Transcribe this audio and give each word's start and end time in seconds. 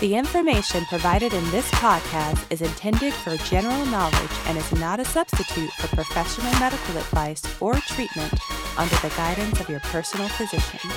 The 0.00 0.14
information 0.14 0.84
provided 0.84 1.34
in 1.34 1.42
this 1.50 1.68
podcast 1.72 2.52
is 2.52 2.62
intended 2.62 3.12
for 3.12 3.36
general 3.38 3.84
knowledge 3.86 4.30
and 4.46 4.56
is 4.56 4.72
not 4.74 5.00
a 5.00 5.04
substitute 5.04 5.72
for 5.72 5.88
professional 5.88 6.52
medical 6.60 6.96
advice 6.98 7.42
or 7.60 7.74
treatment 7.74 8.32
under 8.78 8.94
the 8.94 9.12
guidance 9.16 9.58
of 9.58 9.68
your 9.68 9.80
personal 9.80 10.28
physician. 10.28 10.88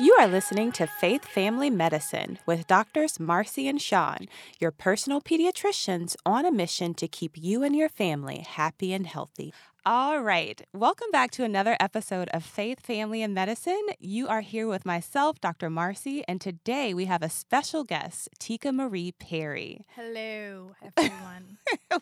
You 0.00 0.14
are 0.20 0.28
listening 0.28 0.70
to 0.72 0.86
Faith 0.86 1.24
Family 1.24 1.70
Medicine 1.70 2.38
with 2.46 2.66
Doctors 2.66 3.18
Marcy 3.18 3.66
and 3.66 3.82
Sean, 3.82 4.26
your 4.60 4.70
personal 4.70 5.20
pediatricians 5.20 6.14
on 6.24 6.44
a 6.44 6.52
mission 6.52 6.94
to 6.94 7.08
keep 7.08 7.32
you 7.36 7.64
and 7.64 7.74
your 7.74 7.88
family 7.88 8.46
happy 8.46 8.92
and 8.92 9.06
healthy. 9.06 9.52
All 9.90 10.20
right, 10.20 10.60
welcome 10.74 11.10
back 11.12 11.30
to 11.30 11.44
another 11.44 11.74
episode 11.80 12.28
of 12.34 12.44
Faith 12.44 12.78
Family 12.78 13.22
and 13.22 13.32
Medicine. 13.32 13.86
You 13.98 14.28
are 14.28 14.42
here 14.42 14.66
with 14.66 14.84
myself, 14.84 15.40
Dr. 15.40 15.70
Marcy, 15.70 16.22
and 16.28 16.42
today 16.42 16.92
we 16.92 17.06
have 17.06 17.22
a 17.22 17.30
special 17.30 17.84
guest, 17.84 18.28
Tika 18.38 18.70
Marie 18.70 19.12
Perry. 19.12 19.86
Hello, 19.96 20.72
everyone. 20.98 21.56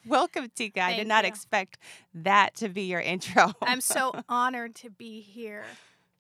welcome, 0.05 0.51
Tika. 0.53 0.83
I 0.83 0.97
did 0.97 1.07
not 1.07 1.23
you. 1.23 1.29
expect 1.29 1.79
that 2.13 2.57
to 2.57 2.69
be 2.69 2.83
your 2.83 2.99
intro. 2.99 3.53
I'm 3.63 3.81
so 3.81 4.21
honored 4.29 4.75
to 4.77 4.91
be 4.91 5.21
here 5.21 5.63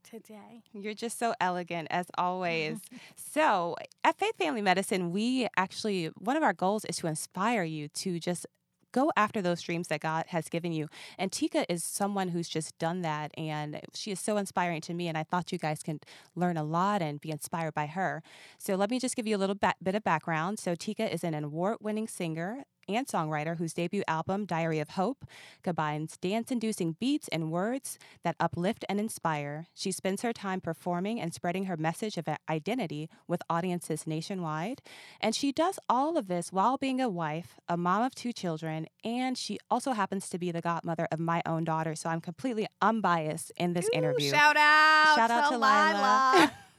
today. 0.08 0.62
You're 0.72 0.94
just 0.94 1.18
so 1.18 1.34
elegant 1.40 1.88
as 1.90 2.06
always. 2.16 2.78
so, 3.16 3.74
at 4.04 4.16
Faith 4.16 4.36
Family 4.38 4.62
Medicine, 4.62 5.10
we 5.10 5.48
actually, 5.56 6.12
one 6.16 6.36
of 6.36 6.44
our 6.44 6.52
goals 6.52 6.84
is 6.84 6.98
to 6.98 7.08
inspire 7.08 7.64
you 7.64 7.88
to 7.88 8.20
just 8.20 8.46
go 8.92 9.10
after 9.16 9.42
those 9.42 9.62
dreams 9.62 9.88
that 9.88 10.00
God 10.00 10.26
has 10.28 10.48
given 10.48 10.72
you. 10.72 10.88
And 11.18 11.32
Tika 11.32 11.70
is 11.72 11.84
someone 11.84 12.28
who's 12.28 12.48
just 12.48 12.78
done 12.78 13.02
that. 13.02 13.32
And 13.36 13.80
she 13.94 14.10
is 14.10 14.20
so 14.20 14.36
inspiring 14.36 14.80
to 14.82 14.94
me. 14.94 15.08
And 15.08 15.18
I 15.18 15.22
thought 15.22 15.52
you 15.52 15.58
guys 15.58 15.82
can 15.82 16.00
learn 16.34 16.56
a 16.56 16.64
lot 16.64 17.02
and 17.02 17.20
be 17.20 17.30
inspired 17.30 17.74
by 17.74 17.86
her. 17.86 18.22
So, 18.58 18.74
let 18.74 18.90
me 18.90 18.98
just 18.98 19.16
give 19.16 19.26
you 19.26 19.36
a 19.36 19.38
little 19.38 19.56
bit 19.56 19.94
of 19.94 20.04
background. 20.04 20.58
So, 20.58 20.74
Tika 20.74 21.12
is 21.12 21.24
an 21.24 21.34
award 21.34 21.78
winning 21.80 22.08
singer. 22.08 22.64
And 22.88 23.06
songwriter 23.06 23.58
whose 23.58 23.72
debut 23.72 24.02
album, 24.06 24.44
Diary 24.44 24.78
of 24.78 24.90
Hope, 24.90 25.24
combines 25.62 26.16
dance 26.16 26.50
inducing 26.50 26.92
beats 27.00 27.28
and 27.28 27.50
words 27.50 27.98
that 28.22 28.36
uplift 28.38 28.84
and 28.88 29.00
inspire. 29.00 29.66
She 29.74 29.92
spends 29.92 30.22
her 30.22 30.32
time 30.32 30.60
performing 30.60 31.20
and 31.20 31.34
spreading 31.34 31.64
her 31.64 31.76
message 31.76 32.16
of 32.16 32.26
identity 32.48 33.08
with 33.26 33.42
audiences 33.50 34.06
nationwide. 34.06 34.82
And 35.20 35.34
she 35.34 35.52
does 35.52 35.78
all 35.88 36.16
of 36.16 36.28
this 36.28 36.52
while 36.52 36.78
being 36.78 37.00
a 37.00 37.08
wife, 37.08 37.56
a 37.68 37.76
mom 37.76 38.02
of 38.02 38.14
two 38.14 38.32
children, 38.32 38.86
and 39.04 39.36
she 39.36 39.58
also 39.70 39.92
happens 39.92 40.28
to 40.30 40.38
be 40.38 40.52
the 40.52 40.60
godmother 40.60 41.08
of 41.10 41.18
my 41.18 41.42
own 41.46 41.64
daughter. 41.64 41.94
So 41.94 42.08
I'm 42.08 42.20
completely 42.20 42.66
unbiased 42.80 43.52
in 43.56 43.72
this 43.72 43.86
Ooh, 43.86 43.98
interview. 43.98 44.30
Shout 44.30 44.56
out. 44.56 45.16
Shout 45.16 45.30
out 45.30 45.50
to 45.50 45.58
Lila. 45.58 46.52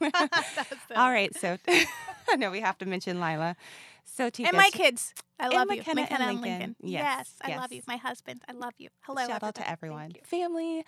The- 0.88 0.98
all 0.98 1.10
right, 1.10 1.34
so 1.36 1.58
I 2.28 2.36
know 2.36 2.50
we 2.50 2.60
have 2.60 2.78
to 2.78 2.86
mention 2.86 3.20
Lila. 3.20 3.56
So 4.10 4.30
Tika, 4.30 4.48
And 4.48 4.56
my 4.56 4.70
kids. 4.70 5.14
I 5.38 5.44
And 5.44 5.54
love 5.54 5.70
you. 5.70 5.76
McKenna 5.78 6.02
and 6.10 6.22
and 6.22 6.40
Lincoln. 6.40 6.76
Yes, 6.80 7.36
Yes, 7.40 7.54
I 7.54 7.56
love 7.56 7.72
you. 7.72 7.82
My 7.86 7.96
husband. 7.96 8.42
I 8.48 8.52
love 8.52 8.72
you. 8.78 8.88
Hello. 9.02 9.26
Shout 9.26 9.42
out 9.42 9.54
to 9.56 9.70
everyone. 9.70 10.12
Family. 10.24 10.84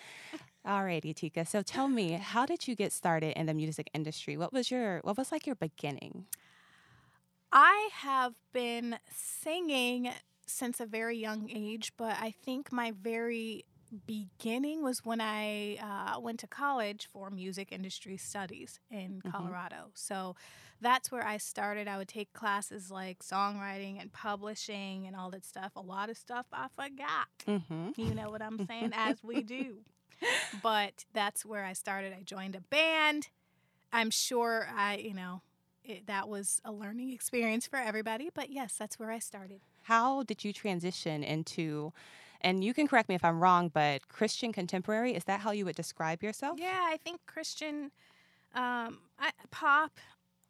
Alrighty, 0.67 1.15
Tika. 1.15 1.45
So 1.45 1.63
tell 1.63 1.89
me, 1.89 2.13
how 2.33 2.47
did 2.47 2.67
you 2.67 2.75
get 2.75 2.93
started 2.93 3.39
in 3.39 3.47
the 3.47 3.55
music 3.55 3.89
industry? 3.95 4.37
What 4.37 4.53
was 4.53 4.71
your 4.71 5.01
what 5.05 5.17
was 5.17 5.31
like 5.31 5.47
your 5.47 5.55
beginning? 5.57 6.27
I 7.53 7.89
have 7.93 8.35
been 8.53 8.99
singing 9.13 10.11
since 10.47 10.81
a 10.81 10.87
very 10.87 11.17
young 11.19 11.49
age, 11.53 11.93
but 11.97 12.17
I 12.21 12.33
think 12.45 12.73
my 12.73 12.93
very 12.93 13.65
beginning 14.07 14.83
was 14.83 15.05
when 15.05 15.21
I 15.21 15.77
uh, 15.77 16.21
went 16.21 16.41
to 16.41 16.47
college 16.47 17.09
for 17.13 17.31
music 17.31 17.69
industry 17.73 18.17
studies 18.17 18.79
in 18.91 19.21
Mhm. 19.25 19.33
Colorado. 19.33 19.91
So 19.95 20.37
that's 20.81 21.11
where 21.13 21.27
I 21.27 21.37
started. 21.39 21.89
I 21.89 21.99
would 21.99 22.09
take 22.09 22.33
classes 22.33 22.91
like 22.91 23.21
songwriting 23.21 24.01
and 24.01 24.13
publishing 24.13 25.07
and 25.07 25.15
all 25.17 25.31
that 25.31 25.45
stuff. 25.45 25.73
A 25.77 25.81
lot 25.81 26.09
of 26.11 26.17
stuff 26.17 26.47
I 26.53 26.69
forgot. 26.75 27.29
Mm-hmm. 27.47 27.91
You 28.01 28.15
know 28.15 28.31
what 28.31 28.43
I'm 28.43 28.67
saying? 28.67 28.93
As 28.95 29.23
we 29.23 29.43
do. 29.59 29.79
But 30.63 31.05
that's 31.13 31.45
where 31.45 31.65
I 31.65 31.73
started. 31.73 32.13
I 32.13 32.23
joined 32.23 32.55
a 32.55 32.61
band. 32.61 33.29
I'm 33.93 34.11
sure 34.11 34.69
I, 34.75 34.97
you 34.97 35.15
know, 35.15 35.43
it, 35.85 36.07
that 36.07 36.29
was 36.29 36.61
a 36.65 36.73
learning 36.73 37.11
experience 37.13 37.67
for 37.67 37.77
everybody. 37.79 38.31
But 38.33 38.51
yes, 38.51 38.75
that's 38.79 38.99
where 38.99 39.11
I 39.11 39.19
started. 39.19 39.61
How 39.85 40.23
did 40.23 40.45
you 40.45 40.53
transition 40.53 41.25
into 41.25 41.93
and 42.41 42.65
you 42.65 42.75
can 42.75 42.87
correct 42.87 43.09
me 43.09 43.15
if 43.15 43.25
I'm 43.25 43.41
wrong, 43.41 43.69
but 43.69 44.09
Christian 44.09 44.53
contemporary, 44.53 45.15
is 45.15 45.25
that 45.25 45.41
how 45.41 45.51
you 45.51 45.65
would 45.65 45.77
describe 45.77 46.23
yourself? 46.23 46.59
Yeah, 46.59 46.81
I 46.85 46.97
think 46.97 47.21
Christian 47.27 47.91
um, 48.55 48.99
I, 49.19 49.31
pop, 49.51 49.93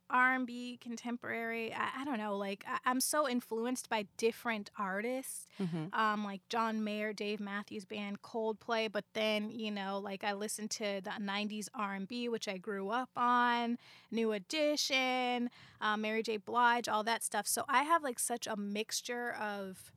R&B, 0.08 0.78
contemporary. 0.80 1.72
I, 1.72 2.00
I 2.00 2.04
don't 2.04 2.18
know. 2.18 2.36
Like 2.36 2.64
I, 2.66 2.78
I'm 2.84 3.00
so 3.00 3.28
influenced 3.28 3.88
by 3.88 4.06
different 4.16 4.70
artists. 4.78 5.46
Mm-hmm. 5.60 5.98
um, 5.98 6.24
like 6.24 6.40
John 6.48 6.82
Mayer, 6.82 7.12
Dave 7.12 7.40
Matthews 7.40 7.84
Band, 7.84 8.22
Coldplay. 8.22 8.90
But 8.90 9.04
then, 9.12 9.50
you 9.50 9.70
know, 9.70 10.00
like 10.02 10.24
I 10.24 10.32
listened 10.32 10.70
to 10.72 11.00
the 11.02 11.10
'90s 11.10 11.68
R&B, 11.74 12.28
which 12.28 12.48
I 12.48 12.56
grew 12.56 12.90
up 12.90 13.10
on, 13.16 13.78
New 14.10 14.32
Edition, 14.32 15.50
um, 15.80 16.00
Mary 16.00 16.22
J. 16.22 16.38
Blige, 16.38 16.88
all 16.88 17.04
that 17.04 17.22
stuff. 17.22 17.46
So 17.46 17.64
I 17.68 17.82
have 17.82 18.02
like 18.02 18.18
such 18.18 18.46
a 18.46 18.56
mixture 18.56 19.32
of 19.32 19.92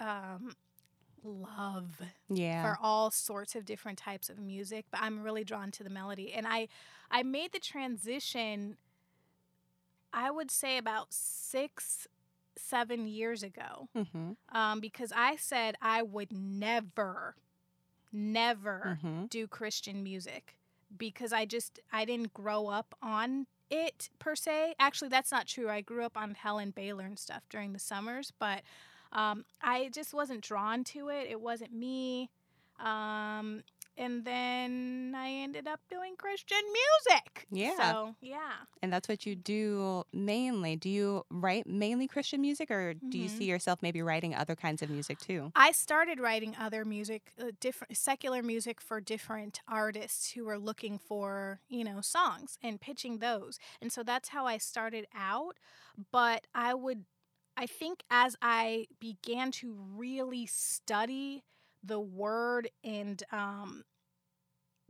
um, 0.00 0.54
love 1.24 2.00
Yeah. 2.28 2.62
for 2.62 2.78
all 2.80 3.10
sorts 3.10 3.54
of 3.56 3.64
different 3.64 3.98
types 3.98 4.28
of 4.28 4.38
music. 4.38 4.86
But 4.90 5.00
I'm 5.02 5.22
really 5.22 5.44
drawn 5.44 5.70
to 5.72 5.82
the 5.84 5.90
melody, 5.90 6.32
and 6.32 6.46
I 6.46 6.68
I 7.10 7.22
made 7.22 7.52
the 7.52 7.58
transition. 7.60 8.76
I 10.12 10.30
would 10.30 10.50
say 10.50 10.78
about 10.78 11.08
six, 11.10 12.06
seven 12.56 13.06
years 13.08 13.42
ago 13.42 13.88
mm-hmm. 13.96 14.32
um, 14.56 14.80
because 14.80 15.12
I 15.14 15.36
said 15.36 15.74
I 15.82 16.02
would 16.02 16.30
never, 16.32 17.34
never 18.12 18.98
Mm-hmm. 19.02 19.26
do 19.26 19.46
Christian 19.46 20.02
music 20.02 20.56
because 20.96 21.32
I 21.32 21.44
just 21.46 21.80
I 21.92 22.04
didn't 22.04 22.32
grow 22.32 22.68
up 22.68 22.94
on 23.02 23.46
it 23.70 24.10
per 24.18 24.36
se. 24.36 24.74
Actually, 24.78 25.08
that's 25.08 25.32
not 25.32 25.46
true. 25.46 25.68
I 25.68 25.80
grew 25.80 26.04
up 26.04 26.16
on 26.16 26.34
Helen 26.34 26.70
Baylor 26.70 27.04
and 27.04 27.18
stuff 27.18 27.42
during 27.48 27.72
the 27.72 27.78
summers, 27.80 28.32
but 28.38 28.62
um, 29.14 29.44
I 29.62 29.90
just 29.92 30.12
wasn't 30.14 30.40
drawn 30.42 30.84
to 30.84 31.08
it. 31.08 31.28
It 31.30 31.40
wasn't 31.40 31.72
me. 31.72 32.30
Um, 32.80 33.62
and 33.96 34.24
then 34.24 35.14
I 35.16 35.30
ended 35.30 35.68
up 35.68 35.78
doing 35.88 36.16
Christian 36.18 36.58
music. 36.64 37.46
Yeah. 37.52 37.76
So 37.76 38.14
yeah. 38.20 38.54
And 38.82 38.92
that's 38.92 39.08
what 39.08 39.24
you 39.24 39.36
do 39.36 40.02
mainly. 40.12 40.74
Do 40.74 40.90
you 40.90 41.24
write 41.30 41.68
mainly 41.68 42.08
Christian 42.08 42.40
music 42.40 42.72
or 42.72 42.94
do 42.94 43.16
you 43.16 43.28
Mhm. 43.28 43.38
see 43.38 43.44
yourself 43.44 43.80
maybe 43.82 44.02
writing 44.02 44.34
other 44.34 44.56
kinds 44.56 44.82
of 44.82 44.90
music 44.90 45.20
too? 45.20 45.52
I 45.54 45.70
started 45.70 46.18
writing 46.18 46.56
other 46.56 46.84
music, 46.84 47.32
uh, 47.40 47.52
different 47.60 47.96
secular 47.96 48.42
music 48.42 48.80
for 48.80 49.00
different 49.00 49.60
artists 49.68 50.32
who 50.32 50.44
were 50.44 50.58
looking 50.58 50.98
for, 50.98 51.60
you 51.68 51.84
know, 51.84 52.00
songs 52.00 52.58
and 52.64 52.80
pitching 52.80 53.18
those. 53.20 53.60
And 53.80 53.92
so 53.92 54.02
that's 54.02 54.30
how 54.30 54.44
I 54.46 54.58
started 54.58 55.06
out. 55.14 55.56
But 56.10 56.48
I 56.52 56.74
would, 56.74 57.04
I 57.56 57.66
think 57.66 58.02
as 58.10 58.36
I 58.42 58.86
began 59.00 59.50
to 59.52 59.76
really 59.96 60.46
study 60.46 61.44
the 61.82 62.00
word 62.00 62.68
and 62.82 63.22
um, 63.30 63.84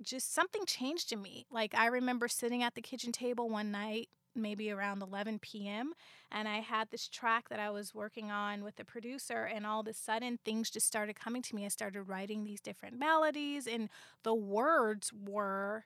just 0.02 0.32
something 0.32 0.64
changed 0.66 1.12
in 1.12 1.20
me. 1.22 1.46
Like 1.50 1.74
I 1.74 1.86
remember 1.86 2.28
sitting 2.28 2.62
at 2.62 2.74
the 2.74 2.82
kitchen 2.82 3.12
table 3.12 3.48
one 3.48 3.70
night, 3.70 4.08
maybe 4.34 4.70
around 4.70 5.02
11 5.02 5.68
p.m., 5.68 5.92
and 6.32 6.48
I 6.48 6.58
had 6.58 6.90
this 6.90 7.08
track 7.08 7.48
that 7.50 7.60
I 7.60 7.70
was 7.70 7.94
working 7.94 8.30
on 8.30 8.64
with 8.64 8.76
the 8.76 8.84
producer, 8.84 9.44
and 9.44 9.66
all 9.66 9.80
of 9.80 9.86
a 9.86 9.92
sudden 9.94 10.38
things 10.44 10.70
just 10.70 10.86
started 10.86 11.18
coming 11.18 11.42
to 11.42 11.54
me. 11.54 11.64
I 11.64 11.68
started 11.68 12.02
writing 12.04 12.44
these 12.44 12.60
different 12.60 12.98
melodies, 12.98 13.66
and 13.66 13.88
the 14.24 14.34
words 14.34 15.12
were 15.12 15.84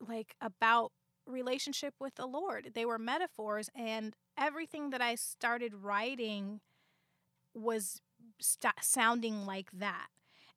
like 0.00 0.34
about 0.40 0.92
relationship 1.26 1.94
with 2.00 2.14
the 2.16 2.26
Lord. 2.26 2.72
They 2.74 2.84
were 2.84 2.98
metaphors, 2.98 3.70
and 3.74 4.14
everything 4.36 4.90
that 4.90 5.00
I 5.00 5.14
started 5.14 5.74
writing 5.74 6.60
was 7.54 8.00
st- 8.40 8.74
sounding 8.80 9.46
like 9.46 9.70
that. 9.72 10.08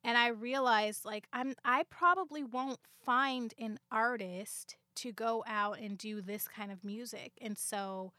And 0.04 0.16
I 0.16 0.28
realized 0.28 1.04
like 1.04 1.26
I'm 1.32 1.54
I 1.64 1.84
probably 1.90 2.44
won't 2.44 2.80
find 3.04 3.52
an 3.58 3.78
artist 3.90 4.76
to 4.96 5.12
go 5.12 5.44
out 5.46 5.78
and 5.78 5.98
do 5.98 6.20
this 6.20 6.48
kind 6.48 6.72
of 6.72 6.84
music. 6.84 7.32
And 7.40 7.56
so 7.58 8.12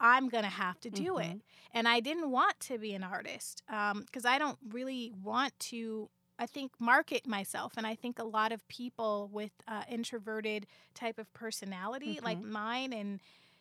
I'm 0.00 0.28
going 0.28 0.44
to 0.44 0.50
have 0.50 0.80
to 0.80 0.90
do 0.90 1.18
it. 1.18 1.26
Mm-hmm. 1.26 1.38
And 1.72 1.88
I 1.88 2.00
didn't 2.00 2.30
want 2.30 2.58
to 2.60 2.78
be 2.78 2.94
an 2.94 3.04
artist 3.04 3.62
um, 3.68 4.00
because 4.00 4.24
I 4.24 4.38
don't 4.38 4.58
really 4.70 5.12
want 5.22 5.58
to 5.70 6.08
I 6.38 6.46
think 6.46 6.72
market 6.80 7.26
myself, 7.26 7.74
and 7.76 7.86
I 7.86 7.94
think 7.94 8.18
a 8.18 8.24
lot 8.24 8.52
of 8.52 8.66
people 8.68 9.30
with 9.32 9.52
uh, 9.68 9.82
introverted 9.88 10.66
type 10.94 11.18
of 11.18 11.32
personality 11.32 12.18
like 12.22 12.42
mine, 12.42 12.92
and 12.92 13.20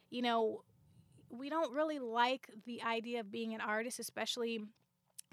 you 0.09 0.21
know, 0.21 0.63
we 1.29 1.49
don't 1.49 1.71
really 1.73 1.99
like 1.99 2.49
the 2.65 2.81
idea 2.83 3.19
of 3.19 3.31
being 3.31 3.53
an 3.53 3.61
artist, 3.61 3.99
especially 3.99 4.61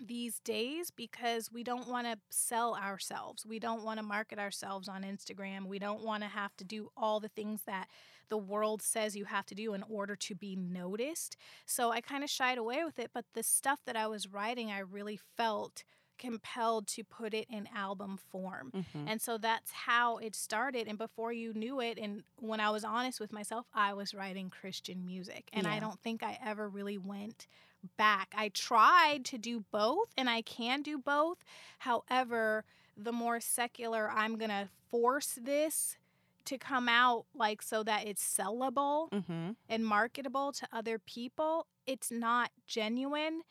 these 0.07 0.39
days 0.41 0.91
because 0.91 1.53
we 1.53 1.63
don't 1.63 1.89
want 1.89 2.07
to 2.07 2.19
sell 2.31 2.75
ourselves. 2.75 3.45
We 3.45 3.59
don't 3.59 3.85
want 3.85 3.99
to 3.99 4.03
market 4.03 4.39
ourselves 4.39 4.89
on 4.89 5.03
Instagram. 5.03 5.67
We 5.67 5.79
don't 5.79 6.03
want 6.03 6.23
to 6.23 6.29
have 6.29 6.57
to 6.57 6.65
do 6.65 6.91
all 6.97 7.21
the 7.21 7.29
things 7.29 7.63
that 7.67 7.89
the 8.29 8.39
world 8.39 8.81
says 8.81 9.17
you 9.17 9.25
have 9.27 9.47
to 9.47 9.55
do 9.55 9.75
in 9.75 9.83
order 9.91 10.17
to 10.17 10.35
be 10.35 10.57
noticed. 10.57 11.37
So 11.67 11.91
I 11.91 12.01
kind 12.01 12.25
of 12.25 12.31
shied 12.31 12.59
away 12.59 12.85
with 12.85 12.99
it. 12.99 13.11
But 13.13 13.27
the 13.35 13.43
stuff 13.43 13.81
that 13.87 13.97
I 13.97 14.07
was 14.07 14.29
writing, 14.29 14.71
I 14.71 14.79
really 14.79 15.19
felt 15.37 15.85
compelled 16.21 16.87
to 16.87 17.03
put 17.03 17.35
it 17.35 17.47
in 17.51 17.69
album 17.75 18.19
form. 18.31 18.71
Mm-hmm. 18.73 19.09
And 19.09 19.21
so 19.21 19.39
that's 19.39 19.73
how 19.73 20.19
it 20.19 20.37
started. 20.37 20.87
And 20.87 20.97
before 20.97 21.33
you 21.33 21.53
knew 21.53 21.81
it, 21.81 21.99
and 21.99 22.23
when 22.39 22.61
I 22.61 22.71
was 22.71 22.85
honest 22.85 23.19
with 23.19 23.33
myself, 23.33 23.67
I 23.75 23.95
was 23.95 24.15
writing 24.15 24.51
Christian 24.51 25.05
music. 25.05 25.49
And 25.53 25.67
I 25.67 25.81
don't 25.81 25.99
think 26.01 26.23
I 26.23 26.39
ever 26.45 26.69
really 26.69 26.99
went 26.99 27.49
back. 27.97 28.33
I 28.37 28.51
tried 28.51 29.25
to 29.25 29.39
do 29.39 29.65
both, 29.73 30.09
and 30.17 30.31
I 30.31 30.43
can 30.43 30.83
do 30.83 30.99
both. 30.99 31.39
However, 31.79 32.65
the 32.97 33.13
more 33.13 33.41
secular 33.41 34.11
I'm 34.15 34.37
going 34.37 34.51
to 34.51 34.69
force 34.91 35.39
this 35.43 35.97
to 36.45 36.59
come 36.59 36.89
out, 36.89 37.25
like 37.35 37.63
so 37.63 37.83
that 37.83 38.07
it's 38.07 38.23
sellable 38.23 39.11
Mm-hmm. 39.11 39.51
and 39.69 39.87
marketable 39.87 40.53
to 40.53 40.69
other 40.73 40.99
people, 40.99 41.67
it's 41.87 42.11
not 42.11 42.51
genuine. 42.67 43.43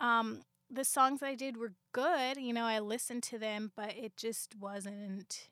Um, 0.00 0.42
the 0.70 0.84
songs 0.84 1.22
I 1.22 1.34
did 1.34 1.56
were 1.56 1.72
good, 1.92 2.36
you 2.36 2.52
know, 2.52 2.64
I 2.64 2.78
listened 2.78 3.22
to 3.24 3.38
them, 3.38 3.72
but 3.76 3.96
it 3.96 4.16
just 4.16 4.54
wasn't. 4.56 5.48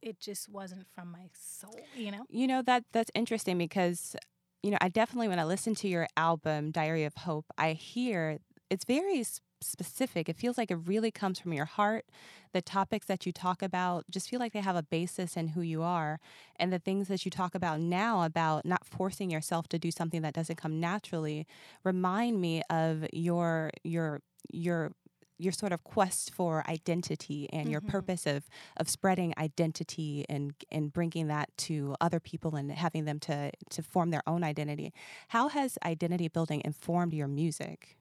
It 0.00 0.18
just 0.18 0.48
wasn't 0.48 0.86
from 0.94 1.12
my 1.12 1.28
soul, 1.34 1.78
you 1.94 2.10
know. 2.10 2.24
You 2.30 2.46
know 2.46 2.62
that 2.62 2.84
that's 2.92 3.10
interesting 3.14 3.58
because 3.58 4.16
you 4.62 4.70
know 4.70 4.78
I 4.80 4.88
definitely 4.88 5.28
when 5.28 5.38
I 5.38 5.44
listen 5.44 5.74
to 5.76 5.88
your 5.88 6.06
album 6.16 6.70
Diary 6.70 7.04
of 7.04 7.14
Hope, 7.14 7.44
I 7.58 7.72
hear 7.72 8.38
it's 8.70 8.84
very 8.84 9.22
specific. 9.60 10.28
It 10.28 10.36
feels 10.36 10.56
like 10.56 10.70
it 10.70 10.76
really 10.76 11.10
comes 11.10 11.38
from 11.38 11.52
your 11.52 11.64
heart. 11.64 12.06
The 12.52 12.62
topics 12.62 13.06
that 13.06 13.26
you 13.26 13.32
talk 13.32 13.62
about 13.62 14.04
just 14.10 14.30
feel 14.30 14.38
like 14.40 14.52
they 14.52 14.60
have 14.60 14.76
a 14.76 14.82
basis 14.82 15.36
in 15.36 15.48
who 15.48 15.60
you 15.60 15.82
are, 15.82 16.18
and 16.56 16.72
the 16.72 16.78
things 16.78 17.08
that 17.08 17.26
you 17.26 17.30
talk 17.30 17.54
about 17.54 17.80
now 17.80 18.22
about 18.22 18.64
not 18.64 18.86
forcing 18.86 19.30
yourself 19.30 19.68
to 19.68 19.78
do 19.78 19.90
something 19.90 20.22
that 20.22 20.32
doesn't 20.32 20.56
come 20.56 20.80
naturally 20.80 21.46
remind 21.84 22.40
me 22.40 22.62
of 22.70 23.04
your 23.12 23.70
your 23.84 24.20
your 24.52 24.92
your 25.40 25.52
sort 25.52 25.72
of 25.72 25.84
quest 25.84 26.32
for 26.34 26.68
identity 26.68 27.48
and 27.52 27.70
your 27.70 27.80
Mhm. 27.80 27.80
purpose 27.80 28.26
of 28.26 28.48
of 28.78 28.88
spreading 28.88 29.32
identity 29.38 30.24
and 30.28 30.54
and 30.70 30.92
bringing 30.92 31.28
that 31.28 31.48
to 31.56 31.94
other 32.00 32.20
people 32.20 32.56
and 32.56 32.70
having 32.72 33.04
them 33.04 33.20
to 33.20 33.50
to 33.70 33.82
form 33.82 34.10
their 34.10 34.22
own 34.26 34.42
identity. 34.44 34.92
How 35.28 35.48
has 35.48 35.78
identity 35.84 36.28
building 36.28 36.62
informed 36.64 37.14
your 37.14 37.28
music? 37.28 37.98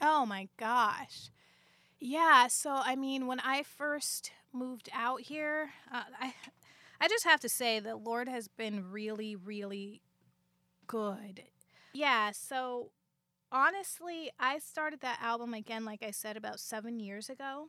Oh 0.00 0.24
my 0.26 0.48
gosh. 0.56 1.30
Yeah, 2.00 2.48
so 2.48 2.72
I 2.74 2.96
mean, 2.96 3.26
when 3.26 3.40
I 3.40 3.62
first 3.62 4.32
moved 4.52 4.88
out 4.92 5.22
here, 5.22 5.72
uh, 5.92 6.04
I 6.18 6.34
I 7.00 7.08
just 7.08 7.24
have 7.24 7.40
to 7.40 7.48
say 7.48 7.80
the 7.80 7.96
Lord 7.96 8.28
has 8.28 8.48
been 8.48 8.90
really 8.90 9.36
really 9.36 10.02
good. 10.86 11.44
Yeah, 11.92 12.30
so 12.32 12.92
honestly, 13.52 14.30
I 14.38 14.58
started 14.58 15.00
that 15.00 15.18
album 15.22 15.54
again 15.54 15.84
like 15.84 16.02
I 16.02 16.10
said 16.10 16.36
about 16.36 16.60
7 16.60 17.00
years 17.00 17.28
ago. 17.28 17.68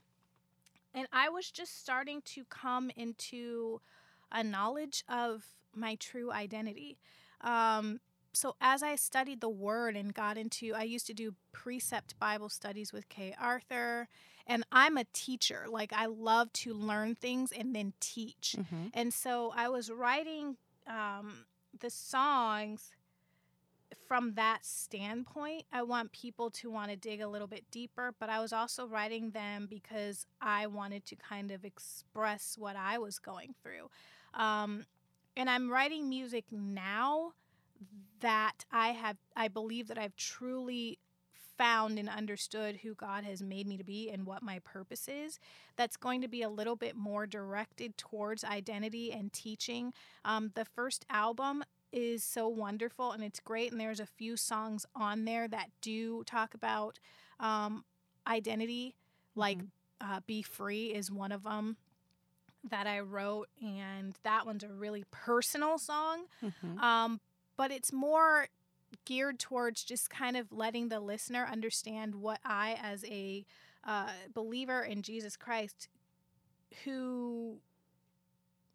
And 0.93 1.07
I 1.13 1.29
was 1.29 1.49
just 1.49 1.79
starting 1.79 2.21
to 2.25 2.43
come 2.45 2.91
into 2.95 3.79
a 4.31 4.43
knowledge 4.43 5.03
of 5.07 5.45
my 5.73 5.95
true 5.95 6.31
identity. 6.31 6.97
Um, 7.41 7.99
so 8.33 8.55
as 8.61 8.81
I 8.81 8.95
studied 8.95 9.41
the 9.41 9.49
word 9.49 9.95
and 9.95 10.13
got 10.13 10.37
into, 10.37 10.73
I 10.73 10.83
used 10.83 11.07
to 11.07 11.13
do 11.13 11.35
precept 11.51 12.17
Bible 12.19 12.49
studies 12.49 12.93
with 12.93 13.09
Kay 13.09 13.35
Arthur, 13.39 14.07
and 14.47 14.65
I'm 14.71 14.97
a 14.97 15.05
teacher. 15.13 15.65
Like 15.69 15.91
I 15.93 16.05
love 16.05 16.51
to 16.53 16.73
learn 16.73 17.15
things 17.15 17.51
and 17.51 17.75
then 17.75 17.93
teach. 17.99 18.55
Mm-hmm. 18.57 18.87
And 18.93 19.13
so 19.13 19.53
I 19.55 19.69
was 19.69 19.91
writing 19.91 20.57
um, 20.87 21.45
the 21.77 21.89
songs 21.89 22.91
from 24.07 24.33
that 24.35 24.65
standpoint. 24.65 25.63
I 25.71 25.83
want 25.83 26.11
people 26.11 26.49
to 26.51 26.69
want 26.69 26.91
to 26.91 26.95
dig 26.95 27.21
a 27.21 27.27
little 27.27 27.47
bit 27.47 27.65
deeper, 27.71 28.13
but 28.19 28.29
I 28.29 28.39
was 28.39 28.53
also 28.53 28.85
writing 28.85 29.31
them 29.31 29.67
because 29.69 30.25
I 30.41 30.67
wanted 30.67 31.05
to 31.07 31.15
kind 31.15 31.51
of 31.51 31.65
express 31.65 32.55
what 32.57 32.75
I 32.75 32.97
was 32.97 33.19
going 33.19 33.55
through. 33.63 33.89
Um, 34.33 34.85
and 35.35 35.49
I'm 35.49 35.69
writing 35.69 36.09
music 36.09 36.45
now 36.51 37.33
that 38.19 38.65
I 38.71 38.89
have, 38.89 39.17
I 39.35 39.47
believe 39.47 39.87
that 39.87 39.97
I've 39.97 40.15
truly 40.15 40.99
found 41.57 41.99
and 41.99 42.09
understood 42.09 42.77
who 42.77 42.95
God 42.95 43.23
has 43.23 43.41
made 43.41 43.67
me 43.67 43.77
to 43.77 43.83
be 43.83 44.09
and 44.09 44.25
what 44.25 44.41
my 44.41 44.59
purpose 44.59 45.07
is. 45.07 45.39
That's 45.75 45.95
going 45.95 46.21
to 46.21 46.27
be 46.27 46.41
a 46.41 46.49
little 46.49 46.75
bit 46.75 46.95
more 46.95 47.27
directed 47.27 47.97
towards 47.97 48.43
identity 48.43 49.11
and 49.11 49.31
teaching. 49.31 49.93
Um, 50.25 50.51
the 50.55 50.65
first 50.65 51.05
album 51.09 51.63
is 51.91 52.23
so 52.23 52.47
wonderful 52.47 53.11
and 53.11 53.23
it's 53.23 53.39
great, 53.39 53.71
and 53.71 53.79
there's 53.79 53.99
a 53.99 54.05
few 54.05 54.37
songs 54.37 54.85
on 54.95 55.25
there 55.25 55.47
that 55.47 55.69
do 55.81 56.23
talk 56.23 56.53
about 56.53 56.99
um, 57.39 57.83
identity, 58.27 58.95
like 59.35 59.59
uh, 59.99 60.21
"Be 60.25 60.41
Free" 60.41 60.87
is 60.87 61.11
one 61.11 61.31
of 61.31 61.43
them 61.43 61.77
that 62.69 62.87
I 62.87 62.99
wrote, 62.99 63.49
and 63.61 64.15
that 64.23 64.45
one's 64.45 64.63
a 64.63 64.69
really 64.69 65.03
personal 65.11 65.77
song. 65.77 66.25
Mm-hmm. 66.43 66.79
Um, 66.79 67.19
but 67.57 67.71
it's 67.71 67.91
more 67.91 68.47
geared 69.05 69.39
towards 69.39 69.83
just 69.83 70.09
kind 70.09 70.37
of 70.37 70.51
letting 70.51 70.89
the 70.89 70.99
listener 70.99 71.47
understand 71.49 72.15
what 72.15 72.39
I, 72.43 72.77
as 72.81 73.03
a 73.05 73.45
uh, 73.83 74.09
believer 74.33 74.81
in 74.83 75.01
Jesus 75.01 75.35
Christ, 75.35 75.87
who, 76.83 77.57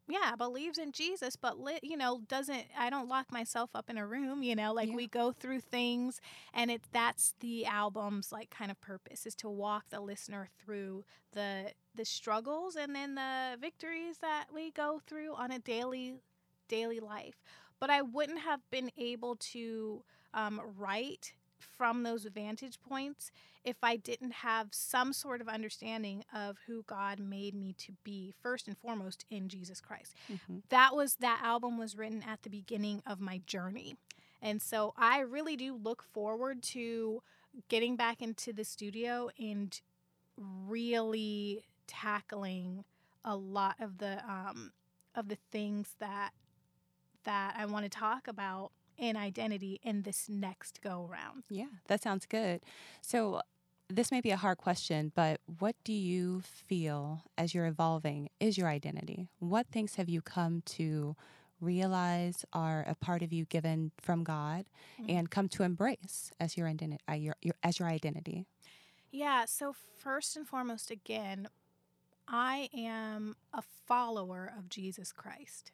yeah, 0.09 0.35
believes 0.37 0.79
in 0.79 0.93
Jesus, 0.93 1.37
but 1.37 1.59
li- 1.59 1.81
you 1.83 1.97
know, 1.97 2.21
doesn't. 2.29 2.65
I 2.79 2.91
don't 2.91 3.09
lock 3.09 3.33
myself 3.33 3.71
up 3.75 3.91
in 3.91 3.99
a 3.99 4.07
room. 4.07 4.43
You 4.43 4.55
know, 4.55 4.73
like 4.73 4.89
Yeah. 4.91 4.95
we 4.97 5.07
go 5.09 5.33
through 5.33 5.61
things, 5.61 6.21
and 6.55 6.71
it's 6.71 6.89
that's 6.93 7.35
the 7.41 7.67
album's 7.67 8.31
like 8.33 8.51
kind 8.51 8.71
of 8.71 8.81
purpose 8.81 9.27
is 9.27 9.35
to 9.37 9.49
walk 9.49 9.85
the 9.91 10.01
listener 10.01 10.49
through 10.65 11.05
the 11.33 11.73
the 11.95 12.05
struggles 12.05 12.77
and 12.77 12.95
then 12.95 13.15
the 13.15 13.57
victories 13.61 14.19
that 14.19 14.47
we 14.55 14.71
go 14.71 15.01
through 15.07 15.35
on 15.35 15.51
a 15.51 15.59
daily 15.59 16.17
daily 16.69 17.01
life 17.01 17.43
but 17.81 17.91
I 17.91 18.03
wouldn't 18.03 18.41
have 18.41 18.61
been 18.71 18.91
able 18.99 19.37
to 19.53 20.03
um, 20.35 20.61
write 20.77 21.33
from 21.59 22.03
those 22.03 22.25
vantage 22.25 22.79
points 22.81 23.31
if 23.65 23.77
I 23.83 23.97
didn't 23.97 24.33
have 24.33 24.69
some 24.71 25.13
sort 25.13 25.41
of 25.41 25.49
understanding 25.49 26.25
of 26.33 26.57
who 26.67 26.85
God 26.87 27.19
made 27.19 27.55
me 27.55 27.75
to 27.79 27.93
be, 28.05 28.33
first 28.41 28.69
and 28.69 28.79
foremost 28.79 29.25
in 29.29 29.49
Jesus 29.49 29.81
Christ. 29.81 30.15
Mm-hmm. 30.33 30.59
That 30.69 30.95
was 30.95 31.17
that 31.17 31.41
album 31.43 31.77
was 31.77 31.97
written 31.97 32.23
at 32.27 32.43
the 32.43 32.51
beginning 32.51 33.03
of 33.07 33.21
my 33.21 33.41
journey. 33.47 33.97
And 34.41 34.63
so 34.63 34.95
I 34.97 35.21
really 35.21 35.57
do 35.57 35.75
look 35.75 36.03
forward 36.03 36.63
to 36.65 37.23
getting 37.69 37.97
back 37.97 38.23
into 38.23 38.53
the 38.53 38.65
studio 38.65 39.31
and 39.39 39.81
really 40.37 41.65
tackling 41.87 42.85
a 43.25 43.37
lot 43.37 43.77
of 43.81 43.99
the 43.99 44.23
um, 44.29 44.73
of 45.15 45.29
the 45.29 45.39
things 45.51 45.97
that 45.99 46.31
that 47.25 47.57
I 47.59 47.67
want 47.67 47.85
to 47.85 47.91
talk 47.91 48.29
about 48.29 48.71
in 48.99 49.17
identity 49.17 49.81
in 49.83 50.03
this 50.03 50.29
next 50.29 50.81
go 50.83 51.07
round. 51.11 51.45
Yeah, 51.49 51.67
that 51.89 52.03
sounds 52.03 52.27
good. 52.27 52.61
So, 53.01 53.41
this 53.89 54.11
may 54.11 54.21
be 54.21 54.31
a 54.33 54.37
hard 54.37 54.59
question, 54.59 55.13
but 55.15 55.41
what 55.61 55.77
do 55.85 55.93
you 55.93 56.41
feel 56.43 57.23
as 57.39 57.55
you're 57.55 57.67
evolving 57.67 58.31
is 58.41 58.59
your 58.59 58.69
identity? 58.69 59.29
What 59.39 59.69
things 59.69 59.95
have 59.95 60.09
you 60.09 60.21
come 60.21 60.63
to 60.67 61.15
realize 61.61 62.45
are 62.53 62.85
a 62.89 62.95
part 62.97 63.23
of 63.23 63.33
you 63.33 63.45
given 63.45 63.93
from 63.97 64.25
God 64.25 64.67
Mhm. 64.99 65.11
and 65.19 65.31
come 65.31 65.49
to 65.51 65.63
embrace 65.63 66.33
as 66.41 66.57
your 66.57 66.67
identity? 66.67 67.03
Uh, 67.09 67.13
your, 67.15 67.37
your, 67.43 67.55
as 67.63 67.79
your 67.79 67.89
identity? 67.89 68.45
Yeah, 69.13 69.45
so 69.45 69.73
first 69.73 70.37
and 70.37 70.47
foremost, 70.49 70.91
again, 70.91 71.49
I 72.29 72.69
am 72.75 73.37
a 73.53 73.63
follower 73.63 74.53
of 74.59 74.69
Jesus 74.69 75.13
Christ. 75.13 75.71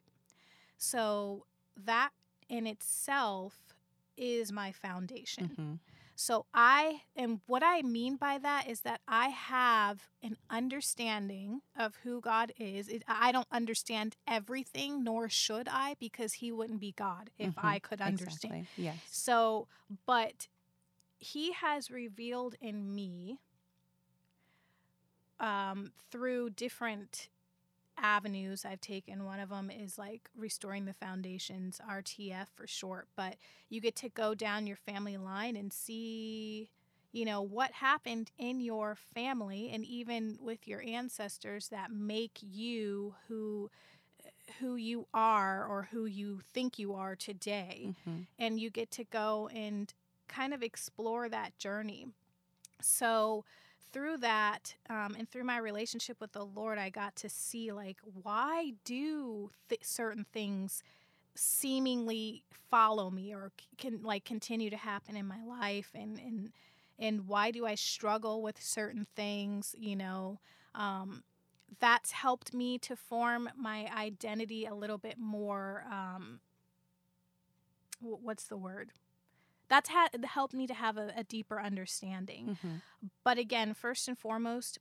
So 0.76 1.47
that 1.76 2.11
in 2.49 2.66
itself 2.66 3.75
is 4.16 4.52
my 4.52 4.72
foundation. 4.72 5.56
Mhm. 5.56 5.78
So 6.14 6.46
I, 6.54 7.02
and 7.16 7.40
what 7.46 7.62
I 7.64 7.82
mean 7.82 8.16
by 8.16 8.38
that 8.38 8.68
is 8.68 8.82
that 8.82 9.00
I 9.08 9.28
have 9.28 10.08
an 10.22 10.37
understanding 10.50 11.62
of 11.75 11.96
who 12.04 12.20
God 12.20 12.52
is. 12.58 12.88
It, 12.88 13.02
I 13.08 13.32
don't 13.32 13.49
understand 13.50 14.16
everything, 14.26 15.02
nor 15.02 15.28
should 15.28 15.68
I, 15.68 15.94
because 15.99 16.34
He 16.34 16.52
wouldn't 16.52 16.80
be 16.80 16.92
God 16.92 17.30
if 17.38 17.54
Mhm. 17.54 17.64
I 17.64 17.78
could 17.78 18.00
understand. 18.00 18.54
Exactly. 18.54 18.84
Yes. 18.84 18.99
So, 19.11 19.66
but 20.06 20.49
he 21.18 21.52
has 21.52 21.90
revealed 21.90 22.56
in 22.61 22.94
me 22.94 23.38
um, 25.40 25.92
through 26.11 26.50
different 26.50 27.28
avenues 28.02 28.64
I've 28.66 28.80
taken. 28.82 29.25
One 29.25 29.40
of 29.40 29.50
them 29.50 29.71
is 29.71 29.99
like 29.99 30.28
restoring 30.37 30.85
the 30.87 30.94
foundations, 30.94 31.80
RTF 31.88 32.49
for 32.54 32.66
short. 32.66 33.09
But 33.16 33.37
you 33.71 33.80
get 33.80 33.97
to 33.97 34.11
go 34.11 34.35
down 34.35 34.66
your 34.66 34.76
family 34.76 35.16
line 35.16 35.56
and 35.56 35.73
see, 35.73 36.71
you 37.12 37.25
know, 37.25 37.42
what 37.42 37.73
happened 37.73 38.30
in 38.38 38.61
your 38.61 38.97
family 38.97 39.71
and 39.73 39.85
even 39.85 40.38
with 40.40 40.68
your 40.68 40.82
ancestors 40.82 41.68
that 41.68 41.90
make 41.92 42.38
you 42.42 43.14
who 43.28 43.71
who 44.61 44.76
you 44.76 45.06
are 45.14 45.66
or 45.66 45.88
who 45.92 46.06
you 46.06 46.40
think 46.52 46.78
you 46.78 46.94
are 46.94 47.16
today. 47.16 47.94
Mhm. 48.06 48.26
And 48.38 48.61
you 48.61 48.71
get 48.71 48.90
to 48.92 49.04
go 49.04 49.49
and 49.49 49.92
kind 50.28 50.54
of 50.54 50.62
explore 50.62 51.28
that 51.28 51.59
journey. 51.59 52.09
So, 52.80 53.44
through 53.92 54.18
that 54.18 54.75
um, 54.88 55.14
and 55.18 55.28
through 55.28 55.44
my 55.44 55.58
relationship 55.58 56.20
with 56.20 56.32
the 56.32 56.44
Lord, 56.44 56.78
I 56.78 56.90
got 56.90 57.16
to 57.16 57.28
see 57.28 57.72
like, 57.72 57.99
why 58.22 58.75
do 58.84 59.50
th- 59.68 59.84
certain 59.84 60.26
things 60.32 60.82
seemingly 61.34 62.44
follow 62.70 63.11
me 63.11 63.34
or 63.34 63.52
can 63.78 64.02
like 64.02 64.25
continue 64.25 64.70
to 64.70 64.76
happen 64.76 65.16
in 65.16 65.26
my 65.26 65.42
life 65.44 65.90
and 65.94 66.18
and 66.18 66.52
and 66.99 67.26
why 67.26 67.50
do 67.50 67.66
I 67.66 67.75
struggle 67.75 68.42
with 68.42 68.62
certain 68.62 69.06
things, 69.16 69.75
you 69.78 69.96
know? 69.96 70.38
Um, 70.75 71.25
that's 71.80 72.12
helped 72.12 72.54
me 72.54 72.78
to 72.80 72.96
form 72.96 73.49
my 73.56 73.90
identity 73.96 74.66
a 74.66 74.75
little 74.75 74.99
bit 74.99 75.18
more 75.18 75.84
um, 75.90 76.40
wh- 78.00 78.22
what's 78.22 78.44
the 78.44 78.56
word? 78.56 78.92
That's 79.73 79.88
ha- 79.88 80.09
helped 80.25 80.52
me 80.55 80.67
to 80.67 80.75
have 80.75 80.97
a, 80.99 81.12
a 81.17 81.25
deeper 81.25 81.59
understanding. 81.61 82.59
Mhm. 82.62 82.83
But 83.25 83.38
again, 83.38 83.73
first 83.75 84.07
and 84.09 84.19
foremost, 84.19 84.79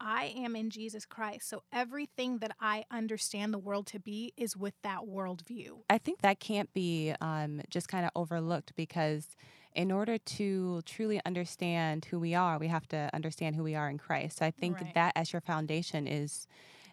I 0.00 0.26
am 0.44 0.54
in 0.54 0.70
Jesus 0.70 1.04
Christ. 1.04 1.48
So 1.48 1.64
everything 1.72 2.38
that 2.38 2.52
I 2.60 2.84
understand 2.90 3.52
the 3.52 3.58
world 3.58 3.86
to 3.88 3.98
be 3.98 4.32
is 4.36 4.56
with 4.56 4.74
that 4.82 5.00
worldview. 5.00 5.70
I 5.90 5.98
think 5.98 6.20
that 6.20 6.38
can't 6.38 6.72
be 6.72 7.12
um, 7.20 7.62
just 7.68 7.88
kind 7.88 8.04
of 8.04 8.12
overlooked 8.14 8.74
because 8.76 9.34
in 9.74 9.90
order 9.90 10.16
to 10.18 10.82
truly 10.82 11.20
understand 11.26 12.04
who 12.06 12.20
we 12.20 12.32
are, 12.34 12.58
we 12.58 12.68
have 12.68 12.86
to 12.88 13.10
understand 13.12 13.56
who 13.56 13.64
we 13.64 13.74
are 13.74 13.90
in 13.90 13.98
Christ. 13.98 14.38
So 14.38 14.46
I 14.46 14.52
think 14.52 14.80
Right. 14.80 14.94
that 14.94 15.12
as 15.16 15.32
your 15.32 15.40
foundation 15.42 16.06
is 16.06 16.46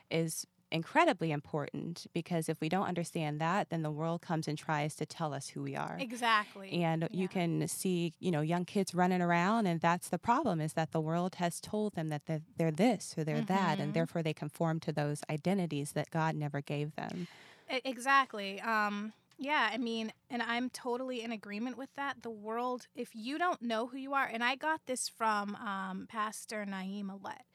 is 0.10 0.46
incredibly 0.76 1.32
important 1.32 2.06
because 2.14 2.50
if 2.50 2.60
we 2.62 2.70
don't 2.70 2.86
understand 2.88 3.42
that, 3.42 3.70
then 3.70 3.82
the 3.82 3.92
world 3.92 4.22
comes 4.22 4.48
and 4.48 4.58
tries 4.58 4.96
to 4.96 5.06
tell 5.06 5.34
us 5.34 5.48
who 5.50 5.64
we 5.64 5.76
are. 5.76 5.98
Exactly. 6.00 6.70
And 6.84 7.04
Yeah. 7.04 7.22
you 7.22 7.28
can 7.28 7.68
see, 7.68 8.14
you 8.20 8.32
know, 8.32 8.42
young 8.42 8.66
kids 8.66 8.94
running 8.94 9.22
around, 9.22 9.66
and 9.66 9.82
that's 9.82 10.10
the 10.10 10.20
problem 10.20 10.62
is 10.62 10.74
that 10.74 10.92
the 10.92 11.02
world 11.02 11.36
has 11.36 11.60
told 11.60 11.96
them 11.96 12.10
that 12.10 12.26
they're, 12.28 12.42
they're 12.58 12.72
this 12.72 13.16
or 13.18 13.24
they're 13.24 13.42
that, 13.42 13.78
Mhm. 13.78 13.82
and 13.82 13.94
therefore 13.94 14.22
they 14.22 14.34
conform 14.34 14.80
to 14.82 14.92
those 14.92 15.24
identities 15.30 15.94
that 15.94 16.12
God 16.12 16.36
never 16.36 16.62
gave 16.62 16.96
them. 16.96 17.28
Exactly. 17.70 18.62
Um, 18.62 19.14
yeah, 19.38 19.70
I 19.72 19.78
mean, 19.78 20.14
and 20.30 20.42
I'm 20.42 20.70
totally 20.70 21.22
in 21.22 21.32
agreement 21.32 21.78
with 21.78 21.90
that. 21.96 22.22
The 22.22 22.30
world, 22.30 22.88
if 22.96 23.10
you 23.14 23.38
don't 23.38 23.62
know 23.62 23.88
who 23.88 23.98
you 23.98 24.14
are, 24.14 24.26
and 24.26 24.44
I 24.44 24.56
got 24.56 24.82
this 24.86 25.10
from 25.10 25.56
um, 25.56 26.08
Pastor 26.08 26.66
Naeem 26.66 27.10
Alette. 27.12 27.46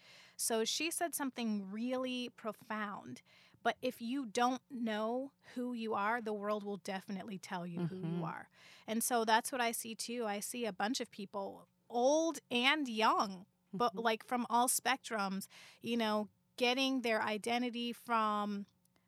So 0.40 0.64
she 0.64 0.90
said 0.90 1.14
something 1.14 1.70
really 1.70 2.30
profound. 2.36 3.22
But 3.62 3.76
if 3.82 4.00
you 4.00 4.26
don't 4.26 4.62
know 4.70 5.32
who 5.54 5.72
you 5.74 5.94
are, 5.94 6.20
the 6.20 6.32
world 6.32 6.64
will 6.64 6.78
definitely 6.78 7.38
tell 7.38 7.66
you 7.66 7.82
who 7.88 8.00
Mhm. 8.00 8.02
you 8.02 8.24
are. 8.24 8.48
And 8.86 9.02
so 9.02 9.24
that's 9.24 9.52
what 9.52 9.60
I 9.60 9.72
see 9.72 9.94
too. 9.94 10.24
I 10.26 10.40
see 10.40 10.64
a 10.66 10.72
bunch 10.72 11.00
of 11.00 11.10
people, 11.10 11.66
old 11.90 12.38
and 12.50 12.88
young, 12.88 13.46
but 13.76 13.92
Mhm. 13.92 14.02
like 14.02 14.24
from 14.26 14.46
all 14.50 14.68
spectrums, 14.68 15.46
you 15.82 15.96
know, 15.96 16.28
getting 16.56 17.02
their 17.02 17.22
identity 17.22 17.92
from 17.92 18.66